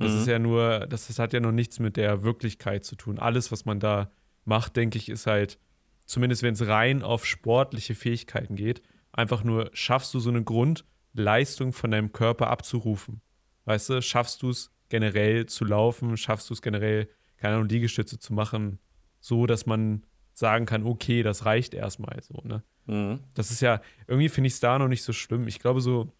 Das 0.04 0.14
mhm. 0.14 0.20
ist 0.20 0.28
ja 0.28 0.40
nur, 0.40 0.88
das, 0.88 1.08
das 1.08 1.20
hat 1.20 1.34
ja 1.34 1.40
noch 1.40 1.52
nichts 1.52 1.80
mit 1.80 1.98
der 1.98 2.24
Wirklichkeit 2.24 2.86
zu 2.86 2.96
tun. 2.96 3.20
Alles, 3.20 3.52
was 3.52 3.66
man 3.66 3.80
da 3.80 4.12
macht, 4.46 4.76
denke 4.76 4.98
ich, 4.98 5.10
ist 5.10 5.28
halt, 5.28 5.60
zumindest 6.06 6.44
wenn 6.44 6.54
es 6.54 6.68
rein 6.68 7.02
auf 7.02 7.26
sportliche 7.26 7.96
Fähigkeiten 7.96 8.56
geht, 8.56 8.82
einfach 9.12 9.44
nur, 9.44 9.70
schaffst 9.74 10.14
du 10.14 10.20
so 10.20 10.30
eine 10.30 10.44
Grundleistung 10.44 11.74
von 11.74 11.92
deinem 11.92 12.12
Körper 12.12 12.50
abzurufen. 12.50 13.22
Weißt 13.66 13.90
du, 13.90 14.02
schaffst 14.02 14.42
du 14.42 14.50
es 14.50 14.72
generell 14.90 15.46
zu 15.46 15.66
laufen, 15.66 16.18
schaffst 16.18 16.50
du 16.50 16.54
es 16.54 16.62
generell, 16.62 17.08
keine 17.38 17.56
Ahnung, 17.56 17.70
Liegestütze 17.70 18.20
zu 18.20 18.34
machen, 18.34 18.80
so 19.20 19.46
dass 19.46 19.66
man 19.66 20.06
sagen 20.34 20.66
kann, 20.66 20.84
okay, 20.84 21.24
das 21.24 21.46
reicht 21.46 21.74
erstmal 21.74 22.22
so, 22.22 22.42
ne? 22.44 22.64
Mhm. 22.86 23.20
Das 23.36 23.52
ist 23.52 23.62
ja, 23.62 23.82
irgendwie 24.08 24.30
finde 24.30 24.48
ich 24.48 24.54
es 24.54 24.60
da 24.60 24.78
noch 24.78 24.88
nicht 24.88 25.04
so 25.04 25.14
schlimm. 25.14 25.48
Ich 25.48 25.60
glaube, 25.60 25.80
so 25.80 26.12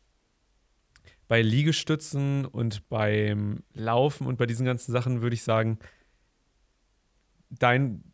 bei 1.28 1.42
Liegestützen 1.42 2.46
und 2.46 2.88
beim 2.90 3.64
Laufen 3.74 4.28
und 4.28 4.38
bei 4.38 4.46
diesen 4.46 4.66
ganzen 4.66 4.92
Sachen 4.92 5.22
würde 5.22 5.36
ich 5.36 5.44
sagen, 5.44 5.80
dein, 7.50 8.14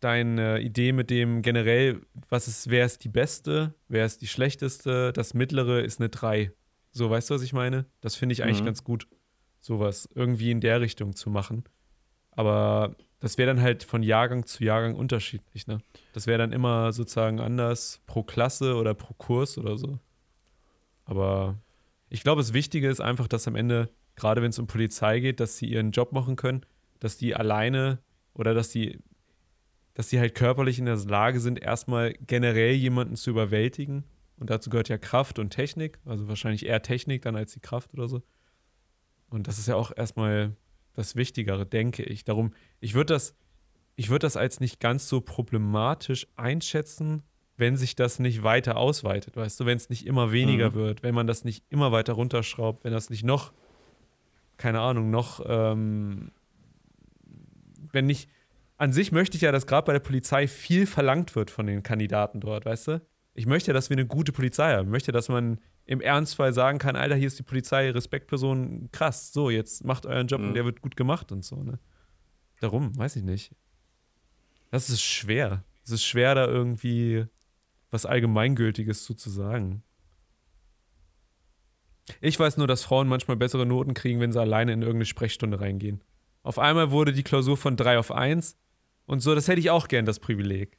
deine 0.00 0.60
Idee 0.60 0.92
mit 0.92 1.10
dem 1.10 1.42
generell, 1.42 2.02
was 2.28 2.48
ist, 2.48 2.70
wer 2.70 2.84
ist 2.84 3.04
die 3.04 3.08
beste, 3.08 3.74
wer 3.88 4.04
ist 4.04 4.20
die 4.22 4.26
schlechteste, 4.26 5.12
das 5.12 5.34
mittlere 5.34 5.82
ist 5.82 6.00
eine 6.00 6.08
3. 6.08 6.52
So, 6.92 7.10
weißt 7.10 7.30
du, 7.30 7.34
was 7.34 7.42
ich 7.42 7.52
meine? 7.52 7.86
Das 8.00 8.14
finde 8.14 8.34
ich 8.34 8.42
eigentlich 8.42 8.60
mhm. 8.60 8.66
ganz 8.66 8.84
gut, 8.84 9.08
sowas 9.60 10.08
irgendwie 10.14 10.50
in 10.50 10.60
der 10.60 10.80
Richtung 10.80 11.16
zu 11.16 11.30
machen. 11.30 11.64
Aber 12.30 12.96
das 13.20 13.38
wäre 13.38 13.46
dann 13.46 13.62
halt 13.62 13.84
von 13.84 14.02
Jahrgang 14.02 14.44
zu 14.44 14.64
Jahrgang 14.64 14.94
unterschiedlich, 14.96 15.66
ne? 15.66 15.78
Das 16.12 16.26
wäre 16.26 16.38
dann 16.38 16.52
immer 16.52 16.92
sozusagen 16.92 17.40
anders 17.40 18.02
pro 18.06 18.22
Klasse 18.22 18.74
oder 18.74 18.94
pro 18.94 19.14
Kurs 19.14 19.56
oder 19.56 19.78
so. 19.78 19.98
Aber 21.04 21.58
ich 22.14 22.22
glaube, 22.22 22.40
das 22.40 22.52
Wichtige 22.52 22.88
ist 22.88 23.00
einfach, 23.00 23.26
dass 23.26 23.48
am 23.48 23.56
Ende, 23.56 23.90
gerade 24.14 24.40
wenn 24.40 24.50
es 24.50 24.60
um 24.60 24.68
Polizei 24.68 25.18
geht, 25.18 25.40
dass 25.40 25.56
sie 25.56 25.66
ihren 25.66 25.90
Job 25.90 26.12
machen 26.12 26.36
können, 26.36 26.64
dass 27.00 27.16
die 27.16 27.34
alleine 27.34 27.98
oder 28.34 28.54
dass 28.54 28.68
die, 28.68 29.00
dass 29.94 30.10
die 30.10 30.20
halt 30.20 30.36
körperlich 30.36 30.78
in 30.78 30.84
der 30.84 30.96
Lage 30.96 31.40
sind, 31.40 31.60
erstmal 31.60 32.12
generell 32.24 32.72
jemanden 32.72 33.16
zu 33.16 33.30
überwältigen. 33.30 34.04
Und 34.36 34.50
dazu 34.50 34.70
gehört 34.70 34.88
ja 34.88 34.96
Kraft 34.96 35.40
und 35.40 35.50
Technik, 35.50 35.98
also 36.04 36.28
wahrscheinlich 36.28 36.66
eher 36.66 36.82
Technik 36.82 37.22
dann 37.22 37.34
als 37.34 37.52
die 37.52 37.60
Kraft 37.60 37.92
oder 37.94 38.06
so. 38.06 38.22
Und 39.28 39.48
das 39.48 39.58
ist 39.58 39.66
ja 39.66 39.74
auch 39.74 39.90
erstmal 39.96 40.56
das 40.92 41.16
Wichtigere, 41.16 41.66
denke 41.66 42.04
ich. 42.04 42.22
Darum, 42.22 42.54
ich 42.78 42.94
würde 42.94 43.12
das, 43.12 43.34
ich 43.96 44.08
würde 44.08 44.24
das 44.24 44.36
als 44.36 44.60
nicht 44.60 44.78
ganz 44.78 45.08
so 45.08 45.20
problematisch 45.20 46.28
einschätzen, 46.36 47.24
wenn 47.56 47.76
sich 47.76 47.94
das 47.94 48.18
nicht 48.18 48.42
weiter 48.42 48.76
ausweitet, 48.76 49.36
weißt 49.36 49.60
du, 49.60 49.66
wenn 49.66 49.76
es 49.76 49.88
nicht 49.88 50.06
immer 50.06 50.32
weniger 50.32 50.70
mhm. 50.70 50.74
wird, 50.74 51.02
wenn 51.02 51.14
man 51.14 51.26
das 51.26 51.44
nicht 51.44 51.64
immer 51.70 51.92
weiter 51.92 52.14
runterschraubt, 52.14 52.84
wenn 52.84 52.92
das 52.92 53.10
nicht 53.10 53.24
noch, 53.24 53.52
keine 54.56 54.80
Ahnung, 54.80 55.10
noch, 55.10 55.44
ähm, 55.46 56.32
wenn 57.92 58.06
nicht, 58.06 58.28
an 58.76 58.92
sich 58.92 59.12
möchte 59.12 59.36
ich 59.36 59.42
ja, 59.42 59.52
dass 59.52 59.66
gerade 59.66 59.86
bei 59.86 59.92
der 59.92 60.00
Polizei 60.00 60.48
viel 60.48 60.86
verlangt 60.86 61.36
wird 61.36 61.50
von 61.50 61.66
den 61.66 61.82
Kandidaten 61.82 62.40
dort, 62.40 62.64
weißt 62.64 62.88
du? 62.88 63.02
Ich 63.34 63.46
möchte, 63.46 63.72
dass 63.72 63.88
wir 63.88 63.96
eine 63.96 64.06
gute 64.06 64.32
Polizei 64.32 64.74
haben. 64.74 64.86
Ich 64.86 64.92
möchte, 64.92 65.12
dass 65.12 65.28
man 65.28 65.60
im 65.86 66.00
Ernstfall 66.00 66.52
sagen 66.52 66.78
kann, 66.78 66.96
Alter, 66.96 67.14
hier 67.14 67.26
ist 67.26 67.38
die 67.38 67.44
Polizei, 67.44 67.90
Respektperson, 67.90 68.88
krass, 68.90 69.32
so, 69.32 69.50
jetzt 69.50 69.84
macht 69.84 70.06
euren 70.06 70.26
Job 70.26 70.40
mhm. 70.40 70.48
und 70.48 70.54
der 70.54 70.64
wird 70.64 70.80
gut 70.80 70.96
gemacht 70.96 71.30
und 71.30 71.44
so, 71.44 71.62
ne? 71.62 71.78
Darum, 72.60 72.96
weiß 72.96 73.16
ich 73.16 73.22
nicht. 73.22 73.54
Das 74.70 74.88
ist 74.88 75.02
schwer. 75.02 75.64
Es 75.84 75.90
ist 75.90 76.04
schwer, 76.04 76.34
da 76.34 76.46
irgendwie 76.46 77.26
was 77.94 78.06
Allgemeingültiges 78.06 79.04
zu, 79.04 79.14
zu 79.14 79.30
sagen. 79.30 79.82
Ich 82.20 82.38
weiß 82.38 82.58
nur, 82.58 82.66
dass 82.66 82.84
Frauen 82.84 83.08
manchmal 83.08 83.36
bessere 83.36 83.64
Noten 83.64 83.94
kriegen, 83.94 84.20
wenn 84.20 84.32
sie 84.32 84.40
alleine 84.40 84.72
in 84.72 84.82
irgendeine 84.82 85.06
Sprechstunde 85.06 85.60
reingehen. 85.60 86.02
Auf 86.42 86.58
einmal 86.58 86.90
wurde 86.90 87.12
die 87.12 87.22
Klausur 87.22 87.56
von 87.56 87.76
3 87.76 87.98
auf 87.98 88.10
1 88.10 88.58
und 89.06 89.20
so, 89.20 89.34
das 89.34 89.48
hätte 89.48 89.60
ich 89.60 89.70
auch 89.70 89.88
gern, 89.88 90.04
das 90.04 90.18
Privileg. 90.18 90.76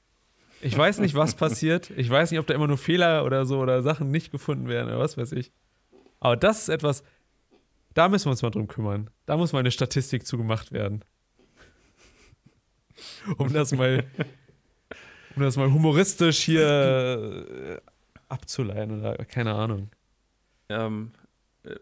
Ich 0.61 0.77
weiß 0.77 0.99
nicht, 0.99 1.15
was 1.15 1.35
passiert. 1.35 1.89
Ich 1.91 2.09
weiß 2.09 2.31
nicht, 2.31 2.39
ob 2.39 2.47
da 2.47 2.53
immer 2.53 2.67
nur 2.67 2.77
Fehler 2.77 3.25
oder 3.25 3.45
so 3.45 3.59
oder 3.59 3.81
Sachen 3.81 4.11
nicht 4.11 4.31
gefunden 4.31 4.67
werden 4.67 4.87
oder 4.87 4.99
was 4.99 5.17
weiß 5.17 5.31
ich. 5.31 5.51
Aber 6.19 6.35
das 6.35 6.63
ist 6.63 6.69
etwas, 6.69 7.03
da 7.93 8.09
müssen 8.09 8.25
wir 8.25 8.31
uns 8.31 8.41
mal 8.41 8.51
drum 8.51 8.67
kümmern. 8.67 9.09
Da 9.25 9.37
muss 9.37 9.53
mal 9.53 9.59
eine 9.59 9.71
Statistik 9.71 10.27
zugemacht 10.27 10.71
werden. 10.71 11.03
Um 13.37 13.51
das 13.53 13.71
mal 13.71 14.05
um 15.35 15.41
das 15.41 15.57
mal 15.57 15.71
humoristisch 15.71 16.39
hier 16.39 16.61
äh, 16.63 17.81
abzuleihen 18.29 18.99
oder 18.99 19.17
keine 19.25 19.53
Ahnung. 19.53 19.89
Ähm, 20.69 21.11
äh, 21.63 21.75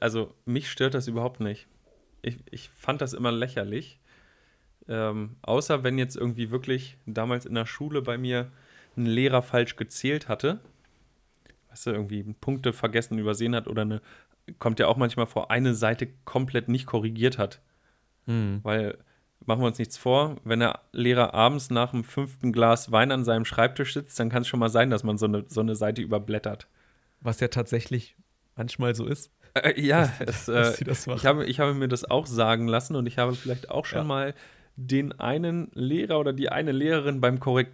also 0.00 0.34
mich 0.44 0.70
stört 0.70 0.94
das 0.94 1.08
überhaupt 1.08 1.40
nicht. 1.40 1.66
Ich, 2.22 2.38
ich 2.50 2.70
fand 2.70 3.00
das 3.00 3.12
immer 3.12 3.32
lächerlich. 3.32 3.98
Ähm, 4.88 5.36
außer 5.42 5.82
wenn 5.82 5.98
jetzt 5.98 6.16
irgendwie 6.16 6.50
wirklich 6.50 6.96
damals 7.06 7.44
in 7.44 7.54
der 7.54 7.66
Schule 7.66 8.02
bei 8.02 8.16
mir 8.18 8.52
ein 8.96 9.06
Lehrer 9.06 9.42
falsch 9.42 9.76
gezählt 9.76 10.28
hatte. 10.28 10.60
Weißt 11.68 11.86
du, 11.86 11.90
irgendwie 11.90 12.22
Punkte 12.22 12.72
vergessen, 12.72 13.18
übersehen 13.18 13.54
hat 13.54 13.66
oder 13.68 13.82
eine, 13.82 14.00
kommt 14.58 14.78
ja 14.78 14.86
auch 14.86 14.96
manchmal 14.96 15.26
vor, 15.26 15.50
eine 15.50 15.74
Seite 15.74 16.08
komplett 16.24 16.68
nicht 16.68 16.86
korrigiert 16.86 17.36
hat. 17.38 17.60
Hm. 18.26 18.60
Weil 18.62 18.98
machen 19.46 19.60
wir 19.60 19.66
uns 19.66 19.78
nichts 19.78 19.96
vor, 19.96 20.36
wenn 20.44 20.60
der 20.60 20.80
Lehrer 20.92 21.34
abends 21.34 21.70
nach 21.70 21.90
dem 21.92 22.04
fünften 22.04 22.52
Glas 22.52 22.92
Wein 22.92 23.12
an 23.12 23.24
seinem 23.24 23.44
Schreibtisch 23.44 23.94
sitzt, 23.94 24.18
dann 24.18 24.28
kann 24.28 24.42
es 24.42 24.48
schon 24.48 24.60
mal 24.60 24.68
sein, 24.68 24.90
dass 24.90 25.04
man 25.04 25.18
so 25.18 25.26
eine, 25.26 25.44
so 25.48 25.60
eine 25.60 25.76
Seite 25.76 26.02
überblättert. 26.02 26.68
Was 27.20 27.40
ja 27.40 27.48
tatsächlich 27.48 28.16
manchmal 28.56 28.94
so 28.94 29.06
ist. 29.06 29.30
Äh, 29.54 29.80
ja, 29.80 30.12
es, 30.20 30.48
äh, 30.48 30.72
ich, 30.80 31.26
habe, 31.26 31.46
ich 31.46 31.60
habe 31.60 31.74
mir 31.74 31.88
das 31.88 32.04
auch 32.04 32.26
sagen 32.26 32.68
lassen 32.68 32.96
und 32.96 33.06
ich 33.06 33.18
habe 33.18 33.34
vielleicht 33.34 33.70
auch 33.70 33.86
schon 33.86 34.00
ja. 34.00 34.04
mal 34.04 34.34
den 34.76 35.18
einen 35.18 35.70
Lehrer 35.74 36.20
oder 36.20 36.32
die 36.32 36.50
eine 36.50 36.72
Lehrerin 36.72 37.20
beim 37.20 37.40
Korrekt 37.40 37.72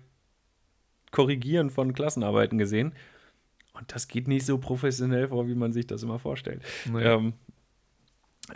Korrigieren 1.10 1.68
von 1.68 1.92
Klassenarbeiten 1.92 2.56
gesehen. 2.56 2.94
Und 3.74 3.94
das 3.94 4.08
geht 4.08 4.28
nicht 4.28 4.46
so 4.46 4.58
professionell 4.58 5.28
vor, 5.28 5.46
wie 5.46 5.54
man 5.54 5.72
sich 5.72 5.86
das 5.86 6.02
immer 6.02 6.18
vorstellt. 6.18 6.62
Nee. 6.90 7.04
Ähm, 7.04 7.34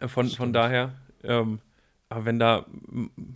von, 0.07 0.29
von 0.29 0.53
daher, 0.53 0.95
ähm, 1.23 1.61
aber 2.09 2.25
wenn 2.25 2.39
da 2.39 2.67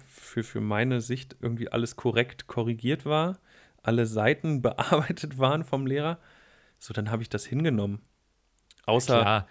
für, 0.07 0.45
für 0.45 0.61
meine 0.61 1.01
Sicht 1.01 1.37
irgendwie 1.41 1.71
alles 1.71 1.97
korrekt 1.97 2.47
korrigiert 2.47 3.05
war, 3.05 3.39
alle 3.83 4.07
Seiten 4.07 4.63
bearbeitet 4.63 5.39
waren 5.39 5.65
vom 5.65 5.87
Lehrer, 5.87 6.19
so 6.79 6.95
dann 6.95 7.11
habe 7.11 7.23
ich 7.23 7.29
das 7.29 7.45
hingenommen. 7.45 8.01
Außer, 8.87 9.47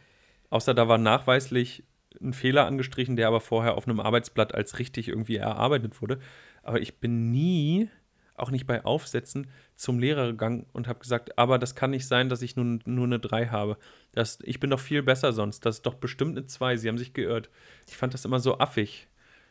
außer 0.50 0.74
da 0.74 0.88
war 0.88 0.98
nachweislich 0.98 1.84
ein 2.22 2.34
Fehler 2.34 2.66
angestrichen, 2.66 3.16
der 3.16 3.28
aber 3.28 3.40
vorher 3.40 3.76
auf 3.76 3.88
einem 3.88 4.00
Arbeitsblatt 4.00 4.54
als 4.54 4.80
richtig 4.80 5.08
irgendwie 5.08 5.36
erarbeitet 5.36 6.02
wurde. 6.02 6.20
Aber 6.64 6.82
ich 6.82 7.00
bin 7.00 7.32
nie, 7.32 7.90
auch 8.36 8.52
nicht 8.52 8.66
bei 8.66 8.84
Aufsätzen, 8.84 9.48
zum 9.76 10.00
Lehrer 10.00 10.28
gegangen 10.28 10.66
und 10.74 10.88
habe 10.88 11.00
gesagt, 11.00 11.38
aber 11.38 11.60
das 11.60 11.76
kann 11.76 11.92
nicht 11.92 12.08
sein, 12.08 12.30
dass 12.30 12.42
ich 12.42 12.56
nur, 12.56 12.80
nur 12.86 13.06
eine 13.06 13.20
3 13.20 13.48
habe. 13.48 13.78
Das, 14.12 14.40
ich 14.44 14.60
bin 14.60 14.70
doch 14.70 14.80
viel 14.80 15.04
besser 15.04 15.34
sonst. 15.34 15.66
Das 15.66 15.78
ist 15.78 15.86
doch 15.86 15.96
bestimmt 15.96 16.38
eine 16.38 16.48
2. 16.48 16.78
Sie 16.78 16.88
haben 16.88 16.98
sich 16.98 17.14
geirrt. 17.14 17.50
Ich 17.88 17.96
fand 17.96 18.14
das 18.14 18.26
immer 18.26 18.40
so 18.40 18.58
affig. 18.58 19.09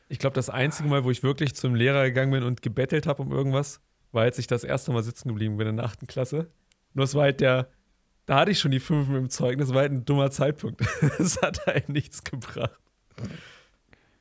Ich 0.08 0.18
glaube, 0.18 0.34
das 0.34 0.50
einzige 0.50 0.88
Mal, 0.88 1.04
wo 1.04 1.10
ich 1.10 1.22
wirklich 1.22 1.54
zum 1.54 1.74
Lehrer 1.74 2.04
gegangen 2.04 2.32
bin 2.32 2.42
und 2.42 2.62
gebettelt 2.62 3.06
habe 3.06 3.22
um 3.22 3.30
irgendwas, 3.30 3.80
war, 4.12 4.22
als 4.22 4.38
ich 4.38 4.46
das 4.46 4.64
erste 4.64 4.92
Mal 4.92 5.02
sitzen 5.02 5.28
geblieben 5.28 5.56
bin 5.56 5.68
in 5.68 5.76
der 5.76 5.86
8. 5.86 6.08
Klasse. 6.08 6.50
Nur 6.94 7.04
es 7.04 7.14
war 7.14 7.24
halt 7.24 7.40
der, 7.40 7.70
da 8.26 8.40
hatte 8.40 8.50
ich 8.50 8.58
schon 8.58 8.70
die 8.70 8.80
5 8.80 9.08
im 9.10 9.30
Zeugnis, 9.30 9.72
war 9.72 9.82
halt 9.82 9.92
ein 9.92 10.04
dummer 10.04 10.30
Zeitpunkt. 10.30 10.80
Es 11.18 11.40
hat 11.42 11.66
halt 11.66 11.88
nichts 11.88 12.24
gebracht. 12.24 12.78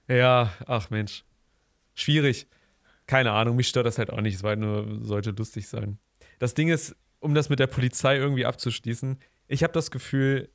Ja, 0.07 0.53
ach 0.65 0.89
Mensch. 0.89 1.23
Schwierig. 1.95 2.47
Keine 3.05 3.31
Ahnung, 3.31 3.55
mich 3.55 3.69
stört 3.69 3.85
das 3.85 3.97
halt 3.97 4.09
auch 4.11 4.21
nicht. 4.21 4.35
Es 4.35 4.43
war 4.43 4.49
halt 4.49 4.59
nur, 4.59 5.03
sollte 5.03 5.31
lustig 5.31 5.67
sein. 5.67 5.99
Das 6.39 6.53
Ding 6.53 6.67
ist, 6.67 6.95
um 7.19 7.33
das 7.33 7.49
mit 7.49 7.59
der 7.59 7.67
Polizei 7.67 8.17
irgendwie 8.17 8.45
abzuschließen, 8.45 9.17
ich 9.47 9.63
habe 9.63 9.73
das 9.73 9.91
Gefühl, 9.91 10.49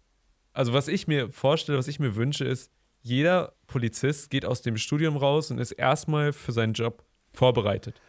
also 0.52 0.72
was 0.72 0.88
ich 0.88 1.08
mir 1.08 1.30
vorstelle, 1.30 1.78
was 1.78 1.88
ich 1.88 1.98
mir 1.98 2.14
wünsche, 2.14 2.44
ist, 2.44 2.70
jeder 3.02 3.52
Polizist 3.66 4.30
geht 4.30 4.44
aus 4.44 4.62
dem 4.62 4.76
Studium 4.76 5.16
raus 5.16 5.50
und 5.50 5.58
ist 5.58 5.72
erstmal 5.72 6.32
für 6.32 6.52
seinen 6.52 6.72
Job 6.72 7.04
vorbereitet. 7.32 8.00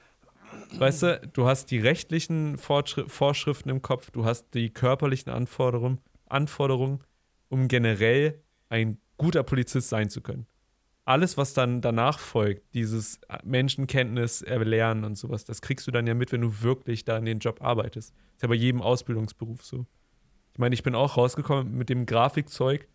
Weißt 0.77 1.03
du, 1.03 1.29
du 1.33 1.47
hast 1.47 1.71
die 1.71 1.79
rechtlichen 1.79 2.57
Vorschriften 2.57 3.69
im 3.69 3.81
Kopf, 3.81 4.11
du 4.11 4.25
hast 4.25 4.53
die 4.53 4.69
körperlichen 4.69 5.31
Anforderungen, 5.31 5.99
Anforderungen, 6.27 6.99
um 7.49 7.67
generell 7.67 8.41
ein 8.69 8.97
guter 9.17 9.43
Polizist 9.43 9.89
sein 9.89 10.09
zu 10.09 10.21
können. 10.21 10.45
Alles, 11.05 11.37
was 11.37 11.53
dann 11.53 11.81
danach 11.81 12.19
folgt, 12.19 12.73
dieses 12.73 13.19
Menschenkenntnis 13.43 14.41
erlernen 14.41 15.03
und 15.03 15.17
sowas, 15.17 15.43
das 15.43 15.61
kriegst 15.61 15.85
du 15.85 15.91
dann 15.91 16.07
ja 16.07 16.13
mit, 16.13 16.31
wenn 16.31 16.41
du 16.41 16.61
wirklich 16.61 17.03
da 17.03 17.17
in 17.17 17.25
den 17.25 17.39
Job 17.39 17.61
arbeitest. 17.61 18.11
Das 18.11 18.35
ist 18.35 18.41
ja 18.43 18.47
bei 18.47 18.55
jedem 18.55 18.81
Ausbildungsberuf 18.81 19.63
so. 19.63 19.85
Ich 20.53 20.59
meine, 20.59 20.73
ich 20.75 20.83
bin 20.83 20.95
auch 20.95 21.17
rausgekommen 21.17 21.75
mit 21.75 21.89
dem 21.89 22.05
Grafikzeug 22.05 22.87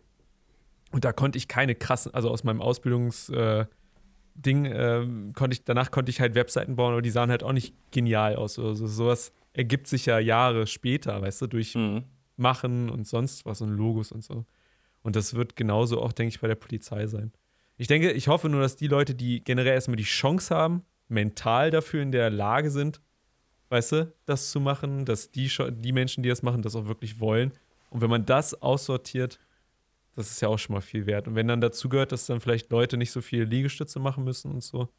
und 0.91 1.05
da 1.05 1.13
konnte 1.13 1.37
ich 1.37 1.47
keine 1.47 1.75
krassen, 1.75 2.13
also 2.13 2.29
aus 2.29 2.43
meinem 2.43 2.61
Ausbildungs- 2.61 3.33
äh, 3.33 3.65
Ding, 4.41 4.65
äh, 4.65 5.05
konnte 5.33 5.55
ich, 5.55 5.63
danach 5.65 5.91
konnte 5.91 6.09
ich 6.09 6.21
halt 6.21 6.35
Webseiten 6.35 6.75
bauen, 6.75 6.93
aber 6.93 7.01
die 7.01 7.09
sahen 7.09 7.29
halt 7.29 7.43
auch 7.43 7.51
nicht 7.51 7.75
genial 7.91 8.35
aus. 8.35 8.57
Also 8.57 8.87
sowas 8.87 9.33
ergibt 9.53 9.87
sich 9.87 10.05
ja 10.05 10.19
Jahre 10.19 10.67
später, 10.67 11.21
weißt 11.21 11.41
du, 11.41 11.47
durch 11.47 11.75
mhm. 11.75 12.03
Machen 12.37 12.89
und 12.89 13.05
sonst 13.05 13.45
was 13.45 13.59
und 13.59 13.71
Logos 13.71 14.13
und 14.13 14.23
so. 14.23 14.45
Und 15.01 15.17
das 15.17 15.33
wird 15.33 15.57
genauso 15.57 16.01
auch, 16.01 16.13
denke 16.13 16.29
ich, 16.29 16.39
bei 16.39 16.47
der 16.47 16.55
Polizei 16.55 17.05
sein. 17.07 17.33
Ich 17.75 17.87
denke, 17.87 18.11
ich 18.11 18.29
hoffe 18.29 18.47
nur, 18.47 18.61
dass 18.61 18.77
die 18.77 18.87
Leute, 18.87 19.13
die 19.13 19.43
generell 19.43 19.73
erstmal 19.73 19.97
die 19.97 20.03
Chance 20.03 20.55
haben, 20.55 20.83
mental 21.09 21.69
dafür 21.69 22.01
in 22.01 22.13
der 22.13 22.29
Lage 22.29 22.71
sind, 22.71 23.01
weißt 23.69 23.91
du, 23.91 24.13
das 24.25 24.51
zu 24.51 24.61
machen, 24.61 25.03
dass 25.03 25.31
die, 25.31 25.51
die 25.71 25.91
Menschen, 25.91 26.23
die 26.23 26.29
das 26.29 26.41
machen, 26.41 26.61
das 26.61 26.77
auch 26.77 26.87
wirklich 26.87 27.19
wollen. 27.19 27.51
Und 27.89 27.99
wenn 27.99 28.09
man 28.09 28.25
das 28.25 28.61
aussortiert, 28.61 29.37
das 30.19 30.31
ist 30.31 30.41
ja 30.41 30.49
auch 30.49 30.59
schon 30.59 30.73
mal 30.73 30.81
viel 30.81 31.05
wert. 31.05 31.29
Und 31.29 31.35
wenn 31.35 31.47
dann 31.47 31.61
dazu 31.61 31.87
gehört, 31.87 32.11
dass 32.11 32.25
dann 32.25 32.41
vielleicht 32.41 32.69
Leute 32.71 32.97
nicht 32.97 33.11
so 33.11 33.21
viele 33.21 33.45
Liegestütze 33.45 33.99
machen 33.99 34.25
müssen 34.25 34.51
und 34.51 34.61
so, 34.61 34.89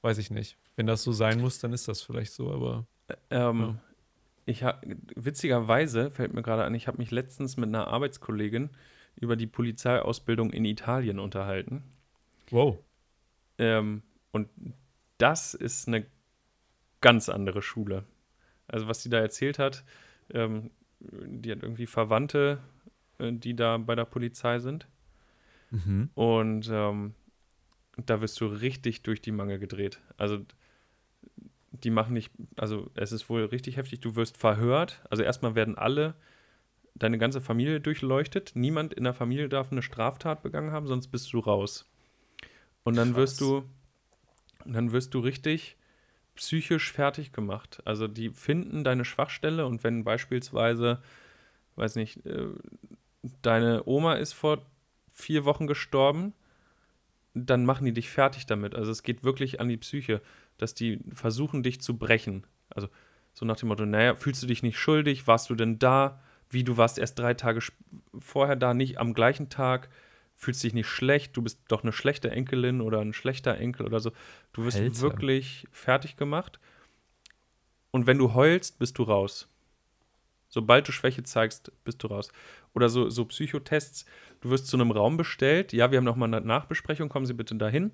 weiß 0.00 0.16
ich 0.16 0.30
nicht. 0.30 0.56
Wenn 0.74 0.86
das 0.86 1.02
so 1.02 1.12
sein 1.12 1.38
muss, 1.40 1.58
dann 1.58 1.74
ist 1.74 1.86
das 1.86 2.00
vielleicht 2.00 2.32
so, 2.32 2.50
aber. 2.50 2.86
Ähm, 3.28 3.60
ja. 3.60 3.78
Ich 4.46 4.64
ha, 4.64 4.80
witzigerweise 5.14 6.10
fällt 6.10 6.32
mir 6.32 6.42
gerade 6.42 6.64
an, 6.64 6.74
ich 6.74 6.86
habe 6.86 6.96
mich 6.96 7.10
letztens 7.10 7.58
mit 7.58 7.68
einer 7.68 7.88
Arbeitskollegin 7.88 8.70
über 9.16 9.36
die 9.36 9.46
Polizeiausbildung 9.46 10.50
in 10.50 10.64
Italien 10.64 11.18
unterhalten. 11.18 11.82
Wow. 12.50 12.78
Ähm, 13.58 14.02
und 14.32 14.48
das 15.18 15.52
ist 15.52 15.88
eine 15.88 16.06
ganz 17.02 17.28
andere 17.28 17.60
Schule. 17.60 18.04
Also, 18.66 18.88
was 18.88 19.02
sie 19.02 19.10
da 19.10 19.18
erzählt 19.18 19.58
hat, 19.58 19.84
ähm, 20.32 20.70
die 21.00 21.52
hat 21.52 21.62
irgendwie 21.62 21.86
Verwandte 21.86 22.60
die 23.18 23.54
da 23.54 23.78
bei 23.78 23.94
der 23.94 24.04
Polizei 24.04 24.58
sind. 24.58 24.86
Mhm. 25.70 26.10
Und 26.14 26.68
ähm, 26.70 27.14
da 27.96 28.20
wirst 28.20 28.40
du 28.40 28.46
richtig 28.46 29.02
durch 29.02 29.20
die 29.20 29.32
Mangel 29.32 29.58
gedreht. 29.58 30.00
Also 30.16 30.38
die 31.70 31.90
machen 31.90 32.14
nicht, 32.14 32.32
also 32.56 32.90
es 32.94 33.12
ist 33.12 33.28
wohl 33.28 33.44
richtig 33.44 33.76
heftig, 33.76 34.00
du 34.00 34.16
wirst 34.16 34.36
verhört. 34.36 35.02
Also 35.10 35.22
erstmal 35.22 35.54
werden 35.54 35.76
alle, 35.76 36.14
deine 36.94 37.18
ganze 37.18 37.40
Familie 37.40 37.80
durchleuchtet. 37.80 38.52
Niemand 38.54 38.94
in 38.94 39.04
der 39.04 39.14
Familie 39.14 39.48
darf 39.48 39.72
eine 39.72 39.82
Straftat 39.82 40.42
begangen 40.42 40.70
haben, 40.70 40.86
sonst 40.86 41.08
bist 41.08 41.32
du 41.32 41.40
raus. 41.40 41.90
Und 42.84 42.96
dann 42.96 43.14
Krass. 43.14 43.16
wirst 43.16 43.40
du, 43.40 43.64
dann 44.64 44.92
wirst 44.92 45.14
du 45.14 45.18
richtig 45.20 45.76
psychisch 46.36 46.92
fertig 46.92 47.32
gemacht. 47.32 47.80
Also 47.84 48.08
die 48.08 48.30
finden 48.30 48.84
deine 48.84 49.04
Schwachstelle 49.04 49.66
und 49.66 49.84
wenn 49.84 50.04
beispielsweise, 50.04 51.02
weiß 51.76 51.96
nicht, 51.96 52.24
äh, 52.26 52.48
deine 53.42 53.82
Oma 53.86 54.14
ist 54.14 54.32
vor 54.32 54.64
vier 55.12 55.44
Wochen 55.44 55.66
gestorben, 55.66 56.34
dann 57.34 57.64
machen 57.64 57.84
die 57.84 57.92
dich 57.92 58.10
fertig 58.10 58.46
damit. 58.46 58.74
Also 58.74 58.90
es 58.90 59.02
geht 59.02 59.24
wirklich 59.24 59.60
an 59.60 59.68
die 59.68 59.76
Psyche, 59.76 60.20
dass 60.58 60.74
die 60.74 61.00
versuchen, 61.12 61.62
dich 61.62 61.80
zu 61.80 61.96
brechen. 61.96 62.46
Also 62.70 62.88
so 63.32 63.44
nach 63.44 63.56
dem 63.56 63.68
Motto, 63.68 63.84
naja, 63.84 64.14
fühlst 64.14 64.42
du 64.42 64.46
dich 64.46 64.62
nicht 64.62 64.78
schuldig? 64.78 65.26
Warst 65.26 65.50
du 65.50 65.54
denn 65.54 65.78
da? 65.78 66.20
Wie, 66.50 66.62
du 66.62 66.76
warst 66.76 66.98
erst 66.98 67.18
drei 67.18 67.34
Tage 67.34 67.60
vorher 68.18 68.56
da, 68.56 68.74
nicht 68.74 68.98
am 68.98 69.14
gleichen 69.14 69.48
Tag? 69.48 69.88
Fühlst 70.36 70.62
dich 70.62 70.74
nicht 70.74 70.88
schlecht? 70.88 71.36
Du 71.36 71.42
bist 71.42 71.60
doch 71.68 71.82
eine 71.82 71.92
schlechte 71.92 72.30
Enkelin 72.30 72.80
oder 72.80 73.00
ein 73.00 73.12
schlechter 73.12 73.56
Enkel 73.56 73.86
oder 73.86 74.00
so. 74.00 74.12
Du 74.52 74.64
wirst 74.64 74.78
Alter. 74.78 75.00
wirklich 75.00 75.66
fertig 75.72 76.16
gemacht. 76.16 76.60
Und 77.90 78.06
wenn 78.06 78.18
du 78.18 78.34
heulst, 78.34 78.78
bist 78.78 78.98
du 78.98 79.04
raus. 79.04 79.48
Sobald 80.48 80.86
du 80.86 80.92
Schwäche 80.92 81.24
zeigst, 81.24 81.72
bist 81.84 82.02
du 82.02 82.06
raus. 82.06 82.30
Oder 82.74 82.88
so, 82.88 83.08
so 83.08 83.24
Psychotests, 83.24 84.04
du 84.40 84.50
wirst 84.50 84.66
zu 84.66 84.76
einem 84.76 84.90
Raum 84.90 85.16
bestellt, 85.16 85.72
ja, 85.72 85.90
wir 85.90 85.98
haben 85.98 86.04
nochmal 86.04 86.32
eine 86.34 86.44
Nachbesprechung, 86.44 87.08
kommen 87.08 87.26
Sie 87.26 87.34
bitte 87.34 87.54
dahin. 87.54 87.92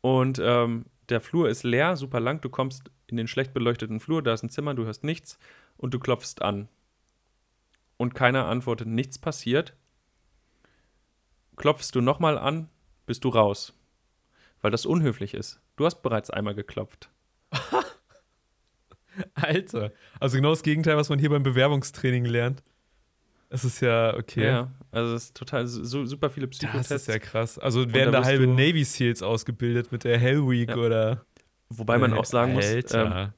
Und 0.00 0.40
ähm, 0.42 0.86
der 1.10 1.20
Flur 1.20 1.48
ist 1.48 1.62
leer, 1.62 1.96
super 1.96 2.20
lang, 2.20 2.40
du 2.40 2.48
kommst 2.48 2.90
in 3.06 3.16
den 3.16 3.28
schlecht 3.28 3.52
beleuchteten 3.52 4.00
Flur, 4.00 4.22
da 4.22 4.32
ist 4.32 4.42
ein 4.42 4.50
Zimmer, 4.50 4.74
du 4.74 4.84
hörst 4.84 5.04
nichts 5.04 5.38
und 5.76 5.92
du 5.92 5.98
klopfst 5.98 6.40
an. 6.40 6.68
Und 7.98 8.14
keiner 8.14 8.46
antwortet, 8.46 8.88
nichts 8.88 9.18
passiert. 9.18 9.74
Klopfst 11.56 11.90
du 11.92 12.00
nochmal 12.00 12.38
an, 12.38 12.70
bist 13.04 13.24
du 13.24 13.28
raus. 13.28 13.74
Weil 14.62 14.70
das 14.70 14.86
unhöflich 14.86 15.34
ist. 15.34 15.60
Du 15.76 15.84
hast 15.84 16.00
bereits 16.02 16.30
einmal 16.30 16.54
geklopft. 16.54 17.10
Alter. 19.34 19.92
Also 20.18 20.36
genau 20.36 20.50
das 20.50 20.62
Gegenteil, 20.62 20.96
was 20.96 21.08
man 21.08 21.18
hier 21.18 21.30
beim 21.30 21.42
Bewerbungstraining 21.42 22.24
lernt. 22.24 22.62
Es 23.52 23.64
ist 23.64 23.80
ja 23.80 24.16
okay. 24.16 24.44
Ja, 24.44 24.70
also 24.92 25.14
es 25.14 25.24
ist 25.24 25.36
total 25.36 25.66
so, 25.66 26.06
super 26.06 26.30
viele 26.30 26.46
Psychotests. 26.46 26.88
Das 26.88 27.02
ist 27.02 27.08
ja 27.08 27.18
krass. 27.18 27.58
Also 27.58 27.92
werden 27.92 28.12
da, 28.12 28.24
halbe 28.24 28.46
Navy 28.46 28.84
Seals 28.84 29.22
ausgebildet 29.22 29.90
mit 29.90 30.04
der 30.04 30.18
Hell 30.18 30.48
Week 30.48 30.70
ja. 30.70 30.76
oder. 30.76 31.26
Wobei 31.68 31.98
man 31.98 32.12
auch 32.14 32.24
sagen 32.24 32.54
muss, 32.54 32.68
ähm, 32.92 33.32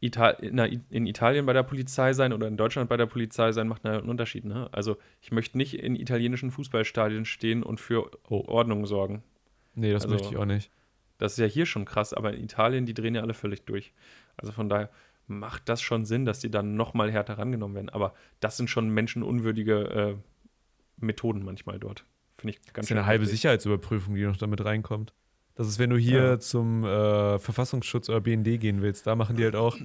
Ital 0.00 0.36
in, 0.40 0.84
in, 0.88 1.06
Italien 1.06 1.46
bei 1.46 1.52
der 1.52 1.62
Polizei 1.62 2.12
sein 2.12 2.32
oder 2.32 2.48
in 2.48 2.56
Deutschland 2.56 2.88
bei 2.88 2.96
der 2.96 3.06
Polizei 3.06 3.52
sein 3.52 3.68
macht 3.68 3.84
einen 3.84 4.08
Unterschied. 4.08 4.44
Ne? 4.44 4.68
Also 4.72 4.96
ich 5.20 5.30
möchte 5.30 5.58
nicht 5.58 5.74
in 5.74 5.94
italienischen 5.94 6.50
Fußballstadien 6.50 7.24
stehen 7.24 7.62
und 7.62 7.80
für 7.80 8.10
oh. 8.28 8.44
Ordnung 8.46 8.86
sorgen. 8.86 9.22
Nee, 9.74 9.92
das 9.92 10.04
also, 10.04 10.14
möchte 10.14 10.28
ich 10.30 10.36
auch 10.36 10.44
nicht. 10.44 10.70
Das 11.18 11.32
ist 11.32 11.38
ja 11.38 11.46
hier 11.46 11.66
schon 11.66 11.84
krass, 11.84 12.14
aber 12.14 12.32
in 12.32 12.42
Italien, 12.42 12.86
die 12.86 12.94
drehen 12.94 13.14
ja 13.14 13.20
alle 13.20 13.34
völlig 13.34 13.64
durch. 13.66 13.92
Also 14.36 14.52
von 14.52 14.68
daher 14.70 14.90
macht 15.30 15.68
das 15.68 15.80
schon 15.80 16.04
Sinn, 16.04 16.24
dass 16.24 16.40
die 16.40 16.50
dann 16.50 16.74
nochmal 16.74 17.10
härter 17.10 17.38
rangenommen 17.38 17.74
werden. 17.74 17.88
Aber 17.88 18.14
das 18.40 18.56
sind 18.56 18.68
schon 18.68 18.90
menschenunwürdige 18.90 19.74
äh, 19.74 20.14
Methoden 20.96 21.44
manchmal 21.44 21.78
dort. 21.78 22.04
Finde 22.36 22.52
ich 22.52 22.62
ganz 22.72 22.74
Das 22.74 22.86
ist 22.86 22.92
eine 22.92 23.06
halbe 23.06 23.26
Sicherheitsüberprüfung, 23.26 24.14
die 24.14 24.24
noch 24.24 24.36
damit 24.36 24.64
reinkommt. 24.64 25.14
Das 25.54 25.68
ist, 25.68 25.78
wenn 25.78 25.90
du 25.90 25.96
hier 25.96 26.22
ja. 26.22 26.38
zum 26.40 26.84
äh, 26.84 27.38
Verfassungsschutz 27.38 28.08
oder 28.08 28.20
BND 28.20 28.60
gehen 28.60 28.82
willst, 28.82 29.06
da 29.06 29.14
machen 29.14 29.36
die 29.36 29.44
halt 29.44 29.56
auch 29.56 29.76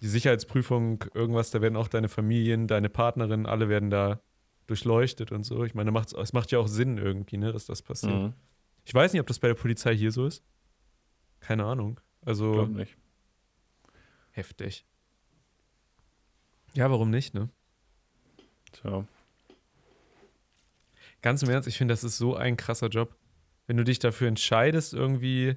die 0.00 0.08
Sicherheitsprüfung, 0.08 1.04
irgendwas, 1.14 1.50
da 1.52 1.62
werden 1.62 1.76
auch 1.76 1.88
deine 1.88 2.08
Familien, 2.08 2.66
deine 2.66 2.88
Partnerin, 2.88 3.46
alle 3.46 3.68
werden 3.68 3.88
da 3.88 4.20
durchleuchtet 4.66 5.30
und 5.30 5.44
so. 5.44 5.64
Ich 5.64 5.74
meine, 5.74 5.92
es 5.96 6.32
macht 6.32 6.50
ja 6.50 6.58
auch 6.58 6.66
Sinn 6.66 6.98
irgendwie, 6.98 7.36
ne, 7.36 7.52
dass 7.52 7.66
das 7.66 7.82
passiert. 7.82 8.12
Mhm. 8.12 8.32
Ich 8.84 8.92
weiß 8.92 9.12
nicht, 9.12 9.20
ob 9.20 9.28
das 9.28 9.38
bei 9.38 9.48
der 9.48 9.54
Polizei 9.54 9.96
hier 9.96 10.10
so 10.10 10.26
ist. 10.26 10.42
Keine 11.40 11.64
Ahnung. 11.64 12.00
Also. 12.20 12.50
Ich 12.50 12.54
glaube 12.54 12.72
nicht. 12.72 12.96
Heftig. 14.32 14.84
Ja, 16.74 16.90
warum 16.90 17.10
nicht, 17.10 17.34
ne? 17.34 17.48
Ja. 18.82 19.06
Ganz 21.20 21.42
im 21.42 21.50
Ernst, 21.50 21.68
ich 21.68 21.78
finde, 21.78 21.92
das 21.92 22.02
ist 22.02 22.18
so 22.18 22.34
ein 22.34 22.56
krasser 22.56 22.88
Job. 22.88 23.14
Wenn 23.66 23.76
du 23.76 23.84
dich 23.84 23.98
dafür 23.98 24.28
entscheidest, 24.28 24.94
irgendwie 24.94 25.56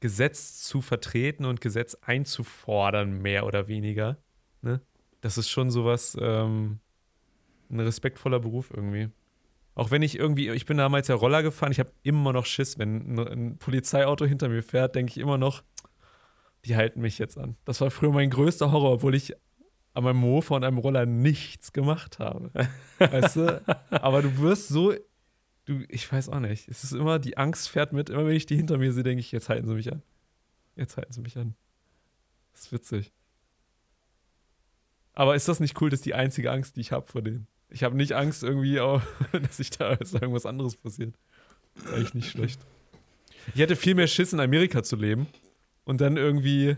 Gesetz 0.00 0.62
zu 0.62 0.82
vertreten 0.82 1.44
und 1.44 1.60
Gesetz 1.60 1.94
einzufordern, 2.02 3.22
mehr 3.22 3.46
oder 3.46 3.68
weniger, 3.68 4.18
ne? 4.60 4.80
Das 5.20 5.38
ist 5.38 5.50
schon 5.50 5.70
sowas, 5.70 6.16
ähm, 6.20 6.80
ein 7.70 7.80
respektvoller 7.80 8.40
Beruf 8.40 8.70
irgendwie. 8.74 9.10
Auch 9.74 9.90
wenn 9.90 10.02
ich 10.02 10.18
irgendwie, 10.18 10.50
ich 10.50 10.66
bin 10.66 10.78
damals 10.78 11.08
ja 11.08 11.14
Roller 11.14 11.42
gefahren, 11.42 11.72
ich 11.72 11.78
habe 11.78 11.92
immer 12.02 12.32
noch 12.32 12.46
Schiss, 12.46 12.78
wenn 12.78 13.14
ein, 13.14 13.18
ein 13.18 13.58
Polizeiauto 13.58 14.26
hinter 14.26 14.48
mir 14.48 14.62
fährt, 14.62 14.94
denke 14.94 15.10
ich 15.10 15.18
immer 15.18 15.38
noch, 15.38 15.62
die 16.64 16.76
halten 16.76 17.00
mich 17.00 17.18
jetzt 17.18 17.38
an. 17.38 17.56
Das 17.64 17.80
war 17.80 17.90
früher 17.90 18.12
mein 18.12 18.30
größter 18.30 18.72
Horror, 18.72 18.92
obwohl 18.92 19.14
ich 19.14 19.34
an 19.94 20.04
meinem 20.04 20.18
Mofa 20.18 20.56
und 20.56 20.64
einem 20.64 20.78
Roller 20.78 21.06
nichts 21.06 21.72
gemacht 21.72 22.18
habe. 22.18 22.50
weißt 22.98 23.36
du? 23.36 23.62
Aber 23.90 24.22
du 24.22 24.38
wirst 24.38 24.68
so, 24.68 24.94
du, 25.64 25.80
ich 25.88 26.10
weiß 26.10 26.28
auch 26.28 26.40
nicht. 26.40 26.68
Es 26.68 26.84
ist 26.84 26.92
immer, 26.92 27.18
die 27.18 27.36
Angst 27.36 27.68
fährt 27.68 27.92
mit. 27.92 28.10
Immer 28.10 28.26
wenn 28.26 28.36
ich 28.36 28.46
die 28.46 28.56
hinter 28.56 28.78
mir 28.78 28.92
sehe, 28.92 29.02
denke 29.02 29.20
ich, 29.20 29.32
jetzt 29.32 29.48
halten 29.48 29.66
sie 29.66 29.74
mich 29.74 29.90
an. 29.90 30.02
Jetzt 30.76 30.96
halten 30.96 31.12
sie 31.12 31.20
mich 31.20 31.36
an. 31.36 31.54
Das 32.52 32.62
ist 32.62 32.72
witzig. 32.72 33.12
Aber 35.12 35.34
ist 35.34 35.48
das 35.48 35.60
nicht 35.60 35.80
cool, 35.80 35.90
das 35.90 36.00
ist 36.00 36.06
die 36.06 36.14
einzige 36.14 36.52
Angst, 36.52 36.76
die 36.76 36.80
ich 36.80 36.92
habe 36.92 37.06
vor 37.06 37.22
denen. 37.22 37.46
Ich 37.68 37.82
habe 37.82 37.96
nicht 37.96 38.12
Angst 38.12 38.42
irgendwie, 38.42 38.80
auch, 38.80 39.02
dass 39.32 39.56
sich 39.56 39.70
da 39.70 39.96
dass 39.96 40.12
irgendwas 40.12 40.46
anderes 40.46 40.76
passiert. 40.76 41.14
Eigentlich 41.86 42.14
nicht 42.14 42.30
schlecht. 42.30 42.60
Ich 43.54 43.60
hätte 43.60 43.76
viel 43.76 43.94
mehr 43.94 44.06
Schiss, 44.06 44.32
in 44.32 44.40
Amerika 44.40 44.82
zu 44.82 44.96
leben 44.96 45.26
und 45.90 46.00
dann 46.00 46.16
irgendwie, 46.16 46.76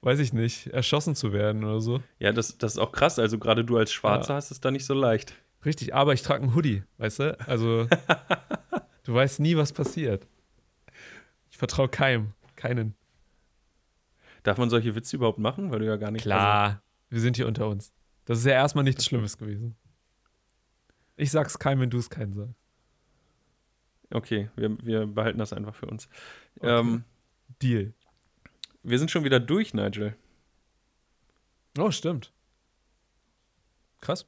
weiß 0.00 0.20
ich 0.20 0.32
nicht, 0.32 0.68
erschossen 0.68 1.14
zu 1.14 1.34
werden 1.34 1.64
oder 1.64 1.82
so. 1.82 2.02
Ja, 2.18 2.32
das, 2.32 2.56
das 2.56 2.72
ist 2.72 2.78
auch 2.78 2.90
krass. 2.90 3.18
Also 3.18 3.38
gerade 3.38 3.62
du 3.62 3.76
als 3.76 3.92
Schwarzer 3.92 4.30
Ja. 4.30 4.36
hast 4.36 4.50
es 4.50 4.58
da 4.58 4.70
nicht 4.70 4.86
so 4.86 4.94
leicht. 4.94 5.34
Richtig, 5.66 5.94
aber 5.94 6.14
ich 6.14 6.22
trage 6.22 6.42
einen 6.42 6.54
Hoodie, 6.54 6.82
weißt 6.96 7.18
du? 7.18 7.40
Also, 7.46 7.86
du 9.04 9.12
weißt 9.14 9.40
nie, 9.40 9.54
was 9.58 9.74
passiert. 9.74 10.26
Ich 11.50 11.58
vertraue 11.58 11.90
keinem, 11.90 12.32
keinen. 12.56 12.94
Darf 14.44 14.56
man 14.56 14.70
solche 14.70 14.94
Witze 14.94 15.16
überhaupt 15.16 15.38
machen? 15.38 15.70
Weil 15.70 15.80
du 15.80 15.86
ja 15.86 15.96
gar 15.96 16.10
nicht. 16.10 16.22
Klar, 16.22 16.80
wir 17.10 17.20
sind 17.20 17.36
hier 17.36 17.46
unter 17.46 17.68
uns. 17.68 17.92
Das 18.24 18.38
ist 18.38 18.46
ja 18.46 18.52
erstmal 18.52 18.84
nichts 18.84 19.04
Schlimmes 19.04 19.36
gewesen. 19.36 19.76
Ich 21.16 21.30
sag's 21.30 21.58
keinem, 21.58 21.80
wenn 21.80 21.90
du 21.90 21.98
es 21.98 22.08
keinen 22.08 22.32
sagst. 22.32 22.54
Also, 24.08 24.18
okay, 24.18 24.48
wir, 24.56 24.74
wir 24.82 25.06
behalten 25.06 25.38
das 25.38 25.52
einfach 25.52 25.74
für 25.74 25.86
uns. 25.86 26.08
Okay. 26.60 26.78
Ähm, 26.80 27.04
Deal. 27.62 27.92
Wir 28.88 28.98
sind 28.98 29.10
schon 29.10 29.24
wieder 29.24 29.40
durch, 29.40 29.74
Nigel. 29.74 30.16
Oh, 31.78 31.90
stimmt. 31.90 32.32
Krass. 34.00 34.26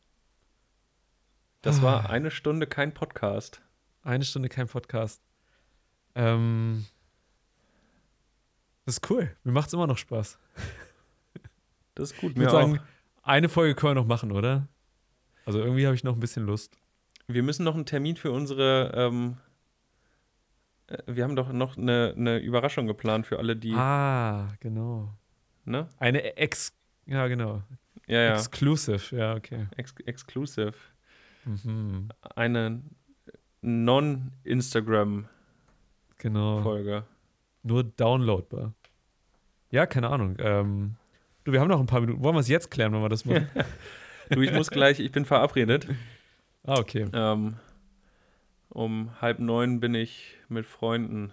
Das 1.62 1.78
Ah. 1.78 1.82
war 1.82 2.10
eine 2.10 2.30
Stunde 2.30 2.66
kein 2.66 2.92
Podcast. 2.92 3.62
Eine 4.02 4.24
Stunde 4.24 4.48
kein 4.48 4.66
Podcast. 4.68 5.22
Ähm, 6.14 6.86
das 8.84 8.96
ist 8.96 9.10
cool. 9.10 9.34
Mir 9.44 9.52
macht's 9.52 9.72
immer 9.72 9.86
noch 9.86 9.98
Spaß. 9.98 10.38
Das 11.94 12.12
ist 12.12 12.20
gut. 12.20 12.32
Ich 12.32 12.36
würde 12.38 12.50
sagen, 12.50 12.78
auch. 12.78 12.84
eine 13.28 13.48
Folge 13.48 13.74
können 13.74 13.90
wir 13.96 14.02
noch 14.02 14.06
machen, 14.06 14.32
oder? 14.32 14.68
Also 15.44 15.60
irgendwie 15.60 15.86
habe 15.86 15.94
ich 15.96 16.04
noch 16.04 16.14
ein 16.14 16.20
bisschen 16.20 16.44
Lust. 16.44 16.76
Wir 17.26 17.42
müssen 17.42 17.64
noch 17.64 17.74
einen 17.74 17.86
Termin 17.86 18.16
für 18.16 18.30
unsere. 18.32 18.92
Ähm, 18.94 19.36
äh, 19.38 19.47
wir 21.06 21.24
haben 21.24 21.36
doch 21.36 21.52
noch 21.52 21.76
eine, 21.76 22.14
eine 22.16 22.38
Überraschung 22.38 22.86
geplant 22.86 23.26
für 23.26 23.38
alle, 23.38 23.56
die. 23.56 23.74
Ah, 23.74 24.48
genau. 24.60 25.14
Ne? 25.64 25.88
Eine 25.98 26.36
Ex. 26.36 26.72
Ja, 27.06 27.26
genau. 27.28 27.62
Ja, 28.06 28.20
ja. 28.22 28.32
Exclusive, 28.34 29.14
ja, 29.16 29.34
okay. 29.34 29.66
Ex 29.76 29.94
exclusive. 30.06 30.72
Mhm. 31.44 32.08
Eine 32.34 32.82
Non-Instagram-Folge. 33.60 35.28
Genau. 36.18 37.02
Nur 37.62 37.84
downloadbar. 37.84 38.72
Ja, 39.70 39.86
keine 39.86 40.08
Ahnung. 40.08 40.36
Ähm, 40.38 40.96
du, 41.44 41.52
wir 41.52 41.60
haben 41.60 41.68
noch 41.68 41.80
ein 41.80 41.86
paar 41.86 42.00
Minuten. 42.00 42.22
Wollen 42.22 42.34
wir 42.34 42.40
es 42.40 42.48
jetzt 42.48 42.70
klären, 42.70 42.92
wenn 42.92 43.02
wir 43.02 43.08
das 43.08 43.24
machen? 43.24 43.48
Du, 44.30 44.42
ich 44.42 44.52
muss 44.52 44.68
gleich, 44.70 45.00
ich 45.00 45.10
bin 45.10 45.24
verabredet. 45.24 45.88
ah, 46.64 46.78
okay. 46.78 47.06
Ähm, 47.14 47.56
um 48.70 49.10
halb 49.20 49.38
neun 49.38 49.78
bin 49.80 49.94
ich 49.94 50.34
mit 50.48 50.66
Freunden 50.66 51.32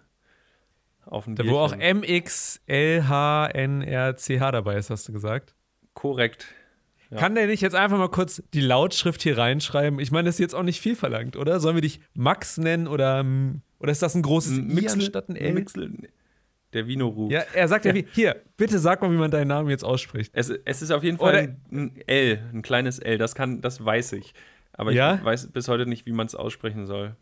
auf 1.06 1.26
dem 1.26 1.36
Da, 1.36 1.46
wo 1.48 1.58
auch 1.58 1.76
Bierchen. 1.76 2.00
MXLHNRCH 2.00 4.52
dabei 4.52 4.78
ist, 4.78 4.90
hast 4.90 5.08
du 5.08 5.14
gesagt. 5.14 5.54
Korrekt. 5.94 6.48
Ja. 7.12 7.18
Kann 7.18 7.36
der 7.36 7.46
nicht 7.48 7.62
jetzt 7.62 7.76
einfach 7.76 7.98
mal 8.00 8.10
kurz 8.10 8.42
die 8.54 8.62
Lautschrift 8.62 9.22
hier 9.22 9.38
reinschreiben? 9.38 10.00
Ich 10.00 10.12
meine, 10.12 10.26
das 10.28 10.36
ist 10.36 10.40
jetzt 10.40 10.56
auch 10.56 10.64
nicht 10.64 10.82
viel 10.82 10.96
verlangt, 10.96 11.38
oder? 11.38 11.60
Sollen 11.60 11.76
wir 11.76 11.82
dich 11.82 12.00
Max 12.16 12.58
nennen 12.58 12.88
oder, 12.88 13.20
ähm, 13.20 13.62
oder 13.80 13.92
ist 13.92 14.02
das 14.02 14.16
ein 14.16 14.24
großes 14.24 14.58
I 14.58 14.88
anstatt 14.90 15.30
ein 15.30 15.36
L? 15.36 15.54
Mixel, 15.54 15.94
der 16.74 16.88
Vino-Ruf. 16.88 17.32
Ja, 17.32 17.44
er 17.54 17.68
sagt 17.68 17.86
ja, 17.86 17.94
wie, 17.94 18.08
hier, 18.12 18.42
bitte 18.58 18.80
sag 18.80 19.02
mal, 19.04 19.12
wie 19.12 19.18
man 19.18 19.30
deinen 19.30 19.50
Namen 19.50 19.70
jetzt 19.70 19.86
ausspricht. 19.86 20.32
Es, 20.34 20.50
es 20.50 20.82
ist 20.82 20.90
auf 20.92 21.04
jeden 21.04 21.20
Fall 21.20 21.36
ein, 21.36 21.62
ein 21.72 21.96
L, 22.08 22.40
ein 22.52 22.64
kleines 22.64 22.98
L. 23.00 23.18
Das 23.20 23.36
kann, 23.36 23.62
das 23.62 23.86
weiß 23.86 24.14
ich. 24.14 24.34
Aber 24.74 24.92
Ja? 24.92 25.16
ich 25.16 25.24
weiß 25.24 25.52
bis 25.52 25.68
heute 25.68 25.86
nicht, 25.86 26.08
wie 26.08 26.12
man 26.12 26.26
es 26.26 26.34
aussprechen 26.36 26.88
soll. 26.88 27.16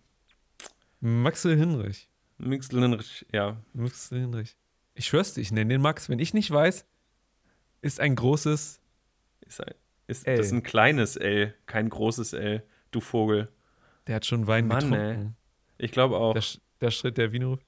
Maxel 1.06 1.58
Hinrich. 1.58 2.10
Mixel, 2.38 2.98
ja. 3.34 3.58
Maxel 3.74 4.22
Hinrich. 4.22 4.56
Ich 4.96 5.06
schwör's 5.08 5.34
dir, 5.34 5.42
ich 5.42 5.52
nenne 5.52 5.74
den 5.74 5.82
Max. 5.82 6.08
Wenn 6.08 6.20
ich 6.20 6.34
nicht 6.34 6.50
weiß, 6.50 6.86
ist 7.82 8.00
ein 8.00 8.16
großes. 8.16 8.80
Ist, 9.46 9.62
ein- 9.62 9.74
ist, 10.08 10.26
L. 10.26 10.38
das 10.38 10.46
ist 10.48 10.52
ein 10.54 10.64
kleines 10.64 11.18
L, 11.18 11.54
kein 11.66 11.90
großes 11.90 12.32
L, 12.34 12.64
du 12.92 13.02
Vogel. 13.02 13.50
Der 14.08 14.16
hat 14.16 14.26
schon 14.26 14.48
Wein 14.48 14.68
Mann, 14.68 14.92
getrunken. 14.92 15.36
Ich 15.78 15.92
glaube 15.92 16.16
auch, 16.18 16.34
Der, 16.34 16.42
Sch- 16.44 16.60
der 16.80 16.92
Schritt 16.92 17.18
der 17.18 17.34
Vino. 17.34 17.60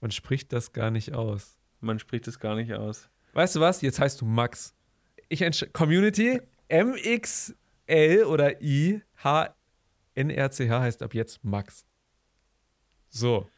Man 0.00 0.10
spricht 0.10 0.52
das 0.52 0.72
gar 0.74 0.90
nicht 0.90 1.14
aus. 1.14 1.56
man 1.80 1.98
spricht 1.98 2.28
es 2.28 2.38
gar 2.38 2.54
nicht 2.54 2.74
aus. 2.74 3.08
Weißt 3.32 3.56
du 3.56 3.60
was? 3.60 3.80
Jetzt 3.80 3.98
heißt 3.98 4.20
du 4.20 4.26
Max. 4.26 4.74
Ich 5.30 5.42
Community 5.72 6.40
MXL 6.70 8.24
oder 8.24 8.60
I 8.62 9.00
H 9.22 9.54
NRCH 10.14 10.70
heißt 10.70 11.02
ab 11.02 11.14
jetzt 11.14 11.42
Max. 11.44 11.86
So. 13.16 13.48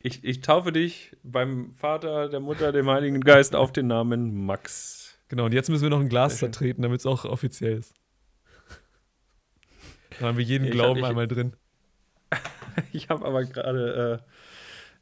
Ich, 0.00 0.22
ich 0.24 0.42
taufe 0.42 0.70
dich 0.72 1.16
beim 1.22 1.74
Vater, 1.74 2.28
der 2.28 2.40
Mutter, 2.40 2.70
dem 2.72 2.88
Heiligen 2.90 3.20
Geist 3.22 3.56
auf 3.56 3.72
den 3.72 3.86
Namen 3.86 4.44
Max. 4.44 5.18
Genau, 5.28 5.46
und 5.46 5.54
jetzt 5.54 5.70
müssen 5.70 5.84
wir 5.84 5.90
noch 5.90 6.00
ein 6.00 6.10
Glas 6.10 6.36
zertreten, 6.38 6.82
damit 6.82 7.00
es 7.00 7.06
auch 7.06 7.24
offiziell 7.24 7.78
ist. 7.78 7.94
Dann 10.18 10.28
haben 10.28 10.36
wir 10.38 10.44
jeden 10.44 10.64
Ich 10.66 10.70
hab- 10.70 10.74
Glauben 10.74 11.00
ich- 11.00 11.06
einmal 11.06 11.26
drin. 11.26 11.54
Ich 12.92 13.08
habe 13.08 13.24
aber 13.24 13.44
gerade, 13.44 14.20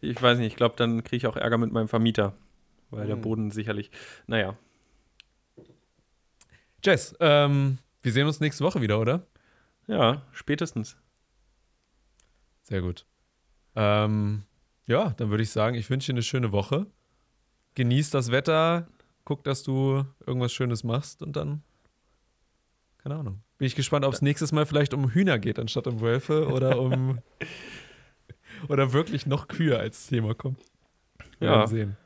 äh, 0.02 0.06
ich 0.06 0.20
weiß 0.20 0.36
nicht, 0.38 0.48
ich 0.48 0.56
glaube, 0.56 0.76
dann 0.76 1.02
kriege 1.04 1.16
ich 1.16 1.26
auch 1.26 1.36
Ärger 1.36 1.56
mit 1.56 1.72
meinem 1.72 1.88
Vermieter, 1.88 2.34
weil 2.90 3.06
der 3.06 3.16
Hm. 3.16 3.22
Boden 3.22 3.50
sicherlich, 3.50 3.90
naja, 4.26 4.58
Jess, 6.84 7.14
ähm, 7.20 7.78
wir 8.02 8.12
sehen 8.12 8.26
uns 8.26 8.40
nächste 8.40 8.62
Woche 8.64 8.80
wieder, 8.82 9.00
oder? 9.00 9.26
ja, 9.86 10.20
spätestens. 10.32 10.96
Sehr 12.62 12.82
gut. 12.82 13.06
Ähm, 13.76 14.42
ja, 14.86 15.10
dann 15.16 15.30
würde 15.30 15.42
ich 15.42 15.50
sagen, 15.50 15.76
ich 15.76 15.88
wünsche 15.90 16.06
dir 16.12 16.14
eine 16.16 16.22
schöne 16.22 16.52
Woche. 16.52 16.86
Genieß 17.74 18.10
das 18.10 18.30
Wetter, 18.30 18.88
guck, 19.24 19.44
dass 19.44 19.62
du 19.62 20.04
irgendwas 20.26 20.52
Schönes 20.52 20.84
machst 20.84 21.22
und 21.22 21.36
dann, 21.36 21.62
keine 22.98 23.14
Ahnung. 23.16 23.42
Bin 23.58 23.66
ich 23.66 23.74
gespannt, 23.76 24.04
ob 24.04 24.12
es 24.12 24.22
nächstes 24.22 24.52
Mal 24.52 24.66
vielleicht 24.66 24.92
um 24.92 25.10
Hühner 25.10 25.38
geht, 25.38 25.58
anstatt 25.58 25.86
um 25.86 26.00
Wölfe 26.00 26.48
oder 26.48 26.80
um 26.80 27.18
oder 28.68 28.92
wirklich 28.92 29.26
noch 29.26 29.48
Kühe 29.48 29.78
als 29.78 30.06
Thema 30.08 30.34
kommt. 30.34 30.60
Wir 31.38 31.48
Ja. 31.48 31.66
sehen. 31.66 31.96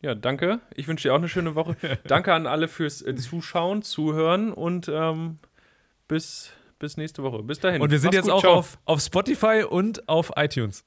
Ja, 0.00 0.14
danke. 0.16 0.60
Ich 0.74 0.88
wünsche 0.88 1.08
dir 1.08 1.12
auch 1.12 1.18
eine 1.18 1.28
schöne 1.28 1.54
Woche. 1.54 1.76
danke 2.06 2.34
an 2.34 2.46
alle 2.46 2.66
fürs 2.68 3.02
äh, 3.02 3.14
Zuschauen, 3.14 3.82
Zuhören 3.82 4.52
und 4.52 4.88
ähm, 4.88 5.38
bis, 6.08 6.52
bis 6.82 6.96
nächste 6.96 7.22
Woche. 7.22 7.42
Bis 7.42 7.60
dahin. 7.60 7.80
Und 7.80 7.90
wir 7.90 7.98
sind 7.98 8.08
Mach's 8.08 8.16
jetzt 8.16 8.24
gut, 8.26 8.32
auch 8.34 8.40
ciao. 8.40 8.54
auf, 8.54 8.78
auf 8.84 9.00
Spotify 9.00 9.64
und 9.68 10.06
auf 10.08 10.32
iTunes. 10.36 10.84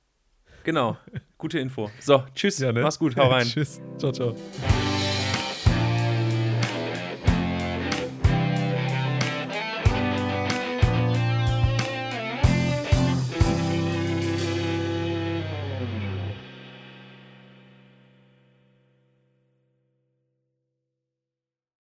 Genau. 0.64 0.98
Gute 1.38 1.58
Info. 1.60 1.90
So, 2.00 2.24
tschüss. 2.36 2.60
Ja, 2.60 2.72
ne? 2.72 2.82
Mach's 2.82 3.00
gut. 3.00 3.16
Hau 3.16 3.28
rein. 3.32 3.48
Tschüss. 3.48 3.82
Ciao, 3.98 4.12
ciao. 4.12 4.36